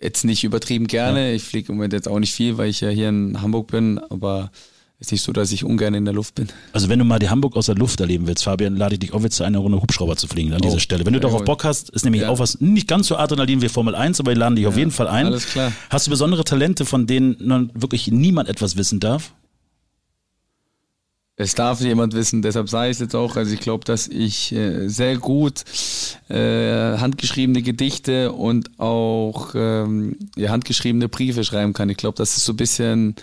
jetzt 0.00 0.24
nicht 0.24 0.44
übertrieben 0.44 0.86
gerne. 0.86 1.28
Ja. 1.28 1.34
Ich 1.34 1.44
fliege 1.44 1.70
im 1.70 1.76
Moment 1.76 1.92
jetzt 1.92 2.08
auch 2.08 2.18
nicht 2.18 2.34
viel, 2.34 2.58
weil 2.58 2.68
ich 2.68 2.80
ja 2.80 2.88
hier 2.88 3.08
in 3.08 3.40
Hamburg 3.40 3.68
bin, 3.68 3.98
aber 3.98 4.50
ist 4.98 5.12
nicht 5.12 5.22
so, 5.22 5.32
dass 5.32 5.52
ich 5.52 5.62
ungern 5.62 5.92
in 5.92 6.06
der 6.06 6.14
Luft 6.14 6.36
bin. 6.36 6.48
Also 6.72 6.88
wenn 6.88 6.98
du 6.98 7.04
mal 7.04 7.18
die 7.18 7.28
Hamburg 7.28 7.54
aus 7.54 7.66
der 7.66 7.74
Luft 7.74 8.00
erleben 8.00 8.26
willst, 8.26 8.44
Fabian, 8.44 8.76
lade 8.76 8.94
ich 8.94 9.00
dich 9.00 9.12
auch 9.12 9.22
jetzt 9.22 9.36
zu 9.36 9.44
einer 9.44 9.58
Runde 9.58 9.80
Hubschrauber 9.82 10.16
zu 10.16 10.26
fliegen 10.26 10.54
an 10.54 10.60
oh. 10.62 10.66
dieser 10.66 10.80
Stelle. 10.80 11.04
Wenn 11.04 11.12
du 11.12 11.18
ja, 11.18 11.22
doch 11.22 11.34
auf 11.34 11.44
Bock 11.44 11.64
hast, 11.64 11.90
ist 11.90 12.04
nämlich 12.04 12.22
ja. 12.22 12.30
auch 12.30 12.38
was, 12.38 12.60
nicht 12.62 12.88
ganz 12.88 13.08
so 13.08 13.16
Adrenalin 13.16 13.60
wie 13.60 13.68
Formel 13.68 13.94
1, 13.94 14.20
aber 14.20 14.30
wir 14.30 14.38
laden 14.38 14.56
dich 14.56 14.62
ja. 14.62 14.70
auf 14.70 14.76
jeden 14.78 14.90
Fall 14.90 15.08
ein. 15.08 15.26
Alles 15.26 15.48
klar. 15.48 15.70
Hast 15.90 16.06
du 16.06 16.10
besondere 16.10 16.44
Talente, 16.44 16.86
von 16.86 17.06
denen 17.06 17.70
wirklich 17.74 18.10
niemand 18.10 18.48
etwas 18.48 18.76
wissen 18.76 18.98
darf? 18.98 19.32
Es 21.38 21.54
darf 21.54 21.82
jemand 21.82 22.14
wissen, 22.14 22.40
deshalb 22.40 22.70
sage 22.70 22.90
ich 22.90 22.96
es 22.96 23.00
jetzt 23.00 23.14
auch. 23.14 23.36
Also 23.36 23.52
ich 23.52 23.60
glaube, 23.60 23.84
dass 23.84 24.08
ich 24.08 24.52
äh, 24.52 24.88
sehr 24.88 25.18
gut 25.18 25.64
äh, 26.30 26.96
handgeschriebene 26.96 27.60
Gedichte 27.60 28.32
und 28.32 28.80
auch 28.80 29.54
ähm, 29.54 30.16
ja, 30.34 30.48
handgeschriebene 30.50 31.10
Briefe 31.10 31.44
schreiben 31.44 31.74
kann. 31.74 31.90
Ich 31.90 31.98
glaube, 31.98 32.16
dass 32.16 32.38
es 32.38 32.46
so 32.46 32.54
ein 32.54 32.56
bisschen 32.56 33.16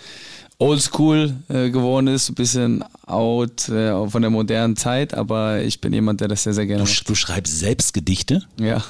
oldschool 0.58 1.34
äh, 1.48 1.70
geworden 1.70 2.06
ist, 2.06 2.28
ein 2.28 2.36
bisschen 2.36 2.84
out 3.04 3.68
äh, 3.68 4.08
von 4.08 4.22
der 4.22 4.30
modernen 4.30 4.76
Zeit, 4.76 5.12
aber 5.12 5.62
ich 5.62 5.80
bin 5.80 5.92
jemand, 5.92 6.20
der 6.20 6.28
das 6.28 6.44
sehr, 6.44 6.54
sehr 6.54 6.66
gerne 6.66 6.84
du, 6.84 6.90
macht. 6.90 7.08
Du 7.08 7.16
schreibst 7.16 7.58
selbst 7.58 7.92
Gedichte? 7.94 8.44
Ja. 8.60 8.84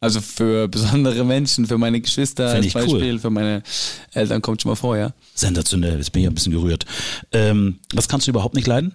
Also 0.00 0.20
für 0.20 0.66
besondere 0.68 1.24
Menschen, 1.24 1.66
für 1.66 1.78
meine 1.78 2.00
Geschwister 2.00 2.50
Fänd 2.50 2.64
als 2.64 2.72
Beispiel, 2.72 3.12
cool. 3.12 3.18
für 3.18 3.30
meine 3.30 3.62
Eltern 4.12 4.42
kommt 4.42 4.62
schon 4.62 4.70
mal 4.70 4.76
vor, 4.76 4.96
ja. 4.96 5.12
Sensationell, 5.34 5.98
jetzt 5.98 6.12
bin 6.12 6.22
ich 6.22 6.28
ein 6.28 6.34
bisschen 6.34 6.52
gerührt. 6.52 6.86
Ähm, 7.32 7.78
was 7.92 8.08
kannst 8.08 8.26
du 8.26 8.30
überhaupt 8.30 8.54
nicht 8.54 8.66
leiden? 8.66 8.94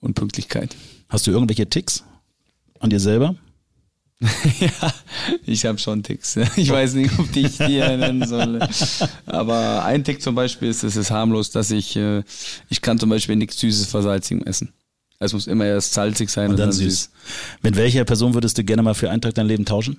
Unpünktlichkeit. 0.00 0.76
Hast 1.08 1.26
du 1.26 1.30
irgendwelche 1.30 1.68
Ticks 1.68 2.04
an 2.80 2.90
dir 2.90 3.00
selber? 3.00 3.36
ja, 4.60 4.94
ich 5.44 5.64
habe 5.66 5.78
schon 5.78 6.02
Ticks. 6.02 6.36
Ich 6.56 6.70
weiß 6.70 6.94
nicht, 6.94 7.18
ob 7.18 7.34
ich 7.34 7.58
die 7.58 7.78
nennen 7.78 8.26
soll. 8.26 8.60
Aber 9.26 9.84
ein 9.84 10.04
Tick 10.04 10.22
zum 10.22 10.34
Beispiel 10.34 10.68
ist, 10.68 10.82
es 10.82 10.96
ist 10.96 11.10
harmlos, 11.10 11.50
dass 11.50 11.70
ich, 11.70 11.96
äh, 11.96 12.22
ich 12.68 12.80
kann 12.80 12.98
zum 12.98 13.10
Beispiel 13.10 13.36
nichts 13.36 13.58
Süßes 13.60 13.86
vor 13.86 14.02
salzigem 14.02 14.44
essen. 14.44 14.72
Es 15.18 15.32
muss 15.32 15.46
immer 15.46 15.64
erst 15.64 15.94
salzig 15.94 16.30
sein 16.30 16.46
und, 16.46 16.50
und 16.52 16.58
dann, 16.58 16.68
dann 16.70 16.76
süß. 16.76 16.86
süß. 16.86 17.10
Mit 17.62 17.76
welcher 17.76 18.04
Person 18.04 18.34
würdest 18.34 18.58
du 18.58 18.64
gerne 18.64 18.82
mal 18.82 18.94
für 18.94 19.10
einen 19.10 19.22
Tag 19.22 19.34
dein 19.34 19.46
Leben 19.46 19.64
tauschen? 19.64 19.98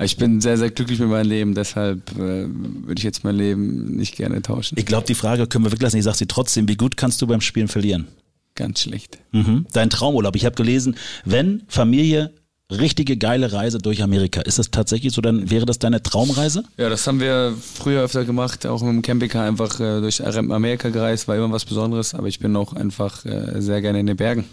Ich 0.00 0.16
bin 0.16 0.40
sehr, 0.40 0.56
sehr 0.56 0.70
glücklich 0.70 1.00
mit 1.00 1.08
meinem 1.08 1.28
Leben, 1.28 1.54
deshalb 1.54 2.12
äh, 2.12 2.46
würde 2.46 2.94
ich 2.98 3.02
jetzt 3.02 3.24
mein 3.24 3.34
Leben 3.34 3.96
nicht 3.96 4.14
gerne 4.14 4.40
tauschen. 4.42 4.78
Ich 4.78 4.86
glaube, 4.86 5.06
die 5.06 5.14
Frage 5.14 5.48
können 5.48 5.64
wir 5.64 5.72
weglassen. 5.72 5.98
Ich 5.98 6.04
sage 6.04 6.18
sie 6.18 6.26
trotzdem. 6.26 6.68
Wie 6.68 6.76
gut 6.76 6.96
kannst 6.96 7.20
du 7.20 7.26
beim 7.26 7.40
Spielen 7.40 7.66
verlieren? 7.66 8.06
Ganz 8.54 8.82
schlecht. 8.82 9.18
Mhm. 9.32 9.66
Dein 9.72 9.90
Traumurlaub. 9.90 10.36
Ich 10.36 10.44
habe 10.44 10.54
gelesen, 10.54 10.96
wenn 11.24 11.62
Familie 11.66 12.32
richtige 12.70 13.16
geile 13.16 13.52
Reise 13.52 13.78
durch 13.78 14.02
Amerika. 14.02 14.40
Ist 14.42 14.58
das 14.58 14.70
tatsächlich 14.70 15.12
so? 15.12 15.20
Dann 15.20 15.50
wäre 15.50 15.66
das 15.66 15.78
deine 15.78 16.02
Traumreise? 16.02 16.64
Ja, 16.76 16.88
das 16.88 17.06
haben 17.06 17.20
wir 17.20 17.54
früher 17.60 18.02
öfter 18.02 18.24
gemacht, 18.24 18.66
auch 18.66 18.82
mit 18.82 18.92
dem 18.92 19.02
Campingcar 19.02 19.44
einfach 19.44 19.80
äh, 19.80 20.00
durch 20.00 20.24
Amerika 20.24 20.90
gereist, 20.90 21.28
war 21.28 21.36
immer 21.36 21.50
was 21.50 21.64
Besonderes, 21.64 22.14
aber 22.14 22.28
ich 22.28 22.38
bin 22.38 22.54
auch 22.56 22.74
einfach 22.74 23.24
äh, 23.24 23.60
sehr 23.60 23.80
gerne 23.80 24.00
in 24.00 24.06
den 24.06 24.16
Bergen. 24.16 24.44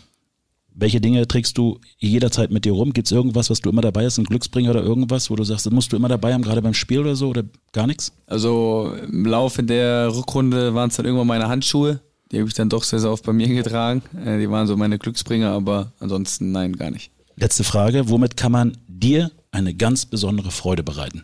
Welche 0.78 1.00
Dinge 1.00 1.26
trägst 1.26 1.58
du 1.58 1.80
jederzeit 2.00 2.52
mit 2.52 2.66
dir 2.66 2.74
rum? 2.74 2.92
Gibt 2.92 3.08
es 3.08 3.12
irgendwas, 3.14 3.50
was 3.50 3.62
du 3.62 3.70
immer 3.70 3.82
dabei 3.82 4.06
hast, 4.06 4.18
ein 4.18 4.26
Glücksbringer 4.26 4.72
oder 4.72 4.84
irgendwas, 4.84 5.30
wo 5.30 5.36
du 5.38 5.46
sagst, 5.46 5.66
das 5.66 5.72
musst 5.72 5.94
du 5.94 5.96
immer 5.96 6.10
dabei 6.10 6.34
haben, 6.34 6.42
gerade 6.42 6.62
beim 6.62 6.74
Spiel 6.74 7.00
oder 7.00 7.16
so 7.16 7.30
oder 7.30 7.44
gar 7.72 7.88
nichts? 7.88 8.12
Also 8.28 8.94
im 9.08 9.26
Laufe 9.26 9.64
der 9.64 10.14
Rückrunde 10.14 10.74
waren 10.74 10.90
es 10.90 10.98
dann 10.98 11.06
irgendwann 11.06 11.28
meine 11.28 11.48
Handschuhe. 11.48 12.02
Die 12.32 12.40
habe 12.40 12.50
ich 12.50 12.56
dann 12.56 12.68
doch 12.68 12.84
sehr, 12.84 13.00
sehr 13.00 13.12
oft 13.12 13.24
bei 13.24 13.32
mir 13.32 13.48
getragen. 13.48 14.02
Äh, 14.26 14.40
die 14.40 14.50
waren 14.50 14.68
so 14.68 14.76
meine 14.76 15.00
Glücksbringer, 15.00 15.52
aber 15.52 15.94
ansonsten 16.00 16.52
nein, 16.52 16.74
gar 16.74 16.92
nicht. 16.92 17.12
Letzte 17.38 17.64
Frage. 17.64 18.10
Womit 18.10 18.38
kann 18.38 18.52
man 18.52 18.78
dir 18.88 19.32
eine 19.52 19.74
ganz 19.74 20.06
besondere 20.06 20.52
Freude 20.52 20.84
bereiten? 20.84 21.24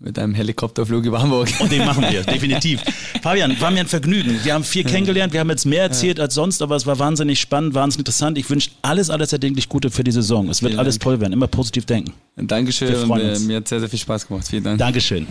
Mit 0.00 0.18
einem 0.18 0.34
Helikopterflug 0.34 1.04
über 1.04 1.22
Hamburg. 1.22 1.48
Und 1.60 1.72
den 1.72 1.84
machen 1.84 2.04
wir, 2.10 2.24
definitiv. 2.24 2.82
Fabian, 3.22 3.58
war 3.60 3.70
mir 3.70 3.80
ein 3.80 3.86
Vergnügen. 3.86 4.38
Wir 4.42 4.52
haben 4.52 4.64
viel 4.64 4.84
kennengelernt, 4.84 5.32
wir 5.32 5.40
haben 5.40 5.48
jetzt 5.48 5.64
mehr 5.64 5.82
erzählt 5.82 6.20
als 6.20 6.34
sonst, 6.34 6.60
aber 6.60 6.76
es 6.76 6.84
war 6.84 6.98
wahnsinnig 6.98 7.40
spannend, 7.40 7.74
wahnsinnig 7.74 8.00
interessant. 8.00 8.36
Ich 8.36 8.50
wünsche 8.50 8.70
alles, 8.82 9.08
alles 9.08 9.32
erdenklich 9.32 9.68
Gute 9.68 9.90
für 9.90 10.04
die 10.04 10.12
Saison. 10.12 10.48
Es 10.50 10.62
wird 10.62 10.72
Vielen 10.72 10.80
alles 10.80 10.96
Dank. 10.96 11.04
toll 11.04 11.20
werden. 11.20 11.32
Immer 11.32 11.46
positiv 11.46 11.86
denken. 11.86 12.12
Dankeschön. 12.36 12.88
Wir 12.88 12.98
freuen 12.98 13.30
uns. 13.30 13.40
Mir 13.44 13.56
hat 13.58 13.68
sehr, 13.68 13.80
sehr 13.80 13.88
viel 13.88 13.98
Spaß 13.98 14.26
gemacht. 14.26 14.46
Vielen 14.46 14.64
Dank. 14.64 14.78
Dankeschön. 14.78 15.26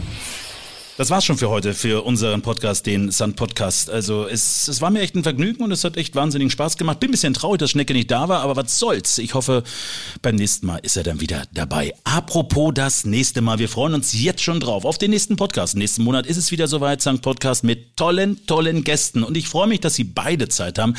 Das 0.95 1.09
war's 1.09 1.25
schon 1.25 1.39
für 1.39 1.49
heute, 1.49 1.73
für 1.73 2.05
unseren 2.05 2.43
Podcast, 2.43 2.85
den 2.85 3.09
Sun 3.09 3.33
Podcast. 3.33 3.89
Also 3.89 4.27
es, 4.27 4.67
es 4.67 4.79
war 4.79 4.91
mir 4.91 4.99
echt 4.99 5.15
ein 5.15 5.23
Vergnügen 5.23 5.63
und 5.63 5.71
es 5.71 5.83
hat 5.83 5.97
echt 5.97 6.13
wahnsinnigen 6.13 6.51
Spaß 6.51 6.77
gemacht. 6.77 6.99
Bin 6.99 7.09
ein 7.09 7.13
bisschen 7.13 7.33
traurig, 7.33 7.57
dass 7.57 7.71
Schnecke 7.71 7.93
nicht 7.93 8.11
da 8.11 8.29
war, 8.29 8.41
aber 8.41 8.55
was 8.55 8.77
soll's. 8.77 9.17
Ich 9.17 9.33
hoffe, 9.33 9.63
beim 10.21 10.35
nächsten 10.35 10.67
Mal 10.67 10.77
ist 10.77 10.95
er 10.95 11.01
dann 11.01 11.19
wieder 11.19 11.45
dabei. 11.51 11.95
Apropos 12.03 12.75
das 12.75 13.05
nächste 13.05 13.41
Mal, 13.41 13.57
wir 13.57 13.69
freuen 13.69 13.95
uns 13.95 14.13
jetzt 14.13 14.43
schon 14.43 14.59
drauf 14.59 14.85
auf 14.85 14.99
den 14.99 15.09
nächsten 15.09 15.35
Podcast. 15.35 15.75
Nächsten 15.75 16.03
Monat 16.03 16.27
ist 16.27 16.37
es 16.37 16.51
wieder 16.51 16.67
soweit, 16.67 17.01
St. 17.01 17.23
Podcast 17.23 17.63
mit 17.63 17.97
tollen, 17.97 18.45
tollen 18.45 18.83
Gästen. 18.83 19.23
Und 19.23 19.35
ich 19.35 19.47
freue 19.47 19.67
mich, 19.67 19.79
dass 19.79 19.95
Sie 19.95 20.03
beide 20.03 20.47
Zeit 20.47 20.77
haben. 20.77 20.93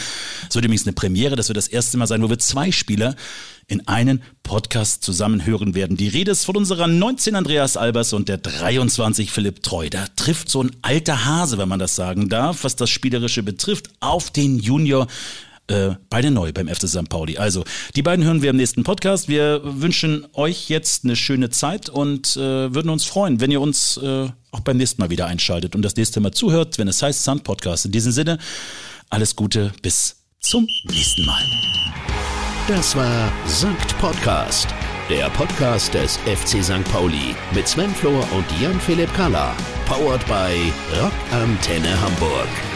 Es 0.49 0.57
wird 0.57 0.65
übrigens 0.65 0.89
eine 0.89 0.95
Premiere, 0.95 1.37
das 1.37 1.49
wird 1.49 1.57
das 1.57 1.69
erste 1.69 1.99
Mal 1.99 2.09
sein, 2.09 2.21
wo 2.21 2.29
wir 2.29 2.41
zwei 2.41 2.73
Spieler 2.73 3.15
in 3.67 3.87
einen 3.89 4.23
Podcast 4.43 5.03
zusammenhören 5.03 5.75
werden. 5.75 5.97
Die 5.97 6.09
Rede 6.09 6.33
ist 6.33 6.45
von 6.45 6.57
unserer 6.57 6.87
19 6.87 7.35
Andreas 7.35 7.77
Albers 7.77 8.13
und 8.13 8.29
der 8.29 8.39
23 8.39 9.31
Philipp 9.31 9.63
Treu. 9.63 9.89
Da 9.91 10.07
trifft 10.17 10.49
so 10.49 10.63
ein 10.63 10.71
alter 10.83 11.25
Hase, 11.25 11.59
wenn 11.59 11.69
man 11.69 11.79
das 11.79 11.97
sagen 11.97 12.29
darf, 12.29 12.65
was 12.65 12.77
das 12.77 12.91
Spielerische 12.91 13.43
betrifft, 13.43 13.89
auf 14.01 14.31
den 14.31 14.59
Junior 14.59 15.07
äh, 15.67 15.95
beide 16.11 16.31
neu 16.31 16.53
beim 16.53 16.69
FC 16.69 16.89
St. 16.89 17.09
Pauli. 17.09 17.39
Also, 17.39 17.65
die 17.97 18.03
beiden 18.03 18.25
hören 18.25 18.43
wir 18.43 18.51
im 18.51 18.57
nächsten 18.57 18.85
Podcast. 18.85 19.29
Wir 19.29 19.63
wünschen 19.65 20.27
euch 20.35 20.69
jetzt 20.69 21.05
eine 21.05 21.17
schöne 21.17 21.49
Zeit 21.51 21.89
und 21.89 22.37
äh, 22.37 22.75
würden 22.75 22.91
uns 22.91 23.05
freuen, 23.05 23.41
wenn 23.41 23.51
ihr 23.51 23.61
uns 23.61 23.97
äh, 23.97 24.29
auch 24.51 24.61
beim 24.61 24.77
nächsten 24.77 25.01
Mal 25.01 25.11
wieder 25.11 25.27
einschaltet 25.27 25.75
und 25.75 25.83
das 25.83 25.97
nächste 25.97 26.21
Mal 26.21 26.33
zuhört, 26.33 26.79
wenn 26.79 26.89
es 26.89 27.03
heißt 27.03 27.23
St. 27.23 27.45
Podcast. 27.45 27.87
In 27.87 27.93
diesem 27.93 28.13
Sinne, 28.13 28.39
alles 29.09 29.37
Gute, 29.37 29.73
bis 29.81 30.17
zum 30.41 30.67
nächsten 30.85 31.25
Mal. 31.25 31.43
Das 32.67 32.97
war 32.97 33.31
Sankt 33.45 33.97
Podcast, 33.99 34.75
der 35.11 35.29
Podcast 35.31 35.93
des 35.93 36.17
FC 36.19 36.65
St. 36.65 36.83
Pauli 36.91 37.37
mit 37.55 37.69
Sven 37.69 37.95
Flohr 37.95 38.27
und 38.33 38.47
Jan-Philipp 38.59 39.13
Kalla. 39.15 39.55
Powered 39.87 40.25
by 40.27 40.73
Rock 40.99 41.13
Antenne 41.31 42.01
Hamburg. 42.01 42.74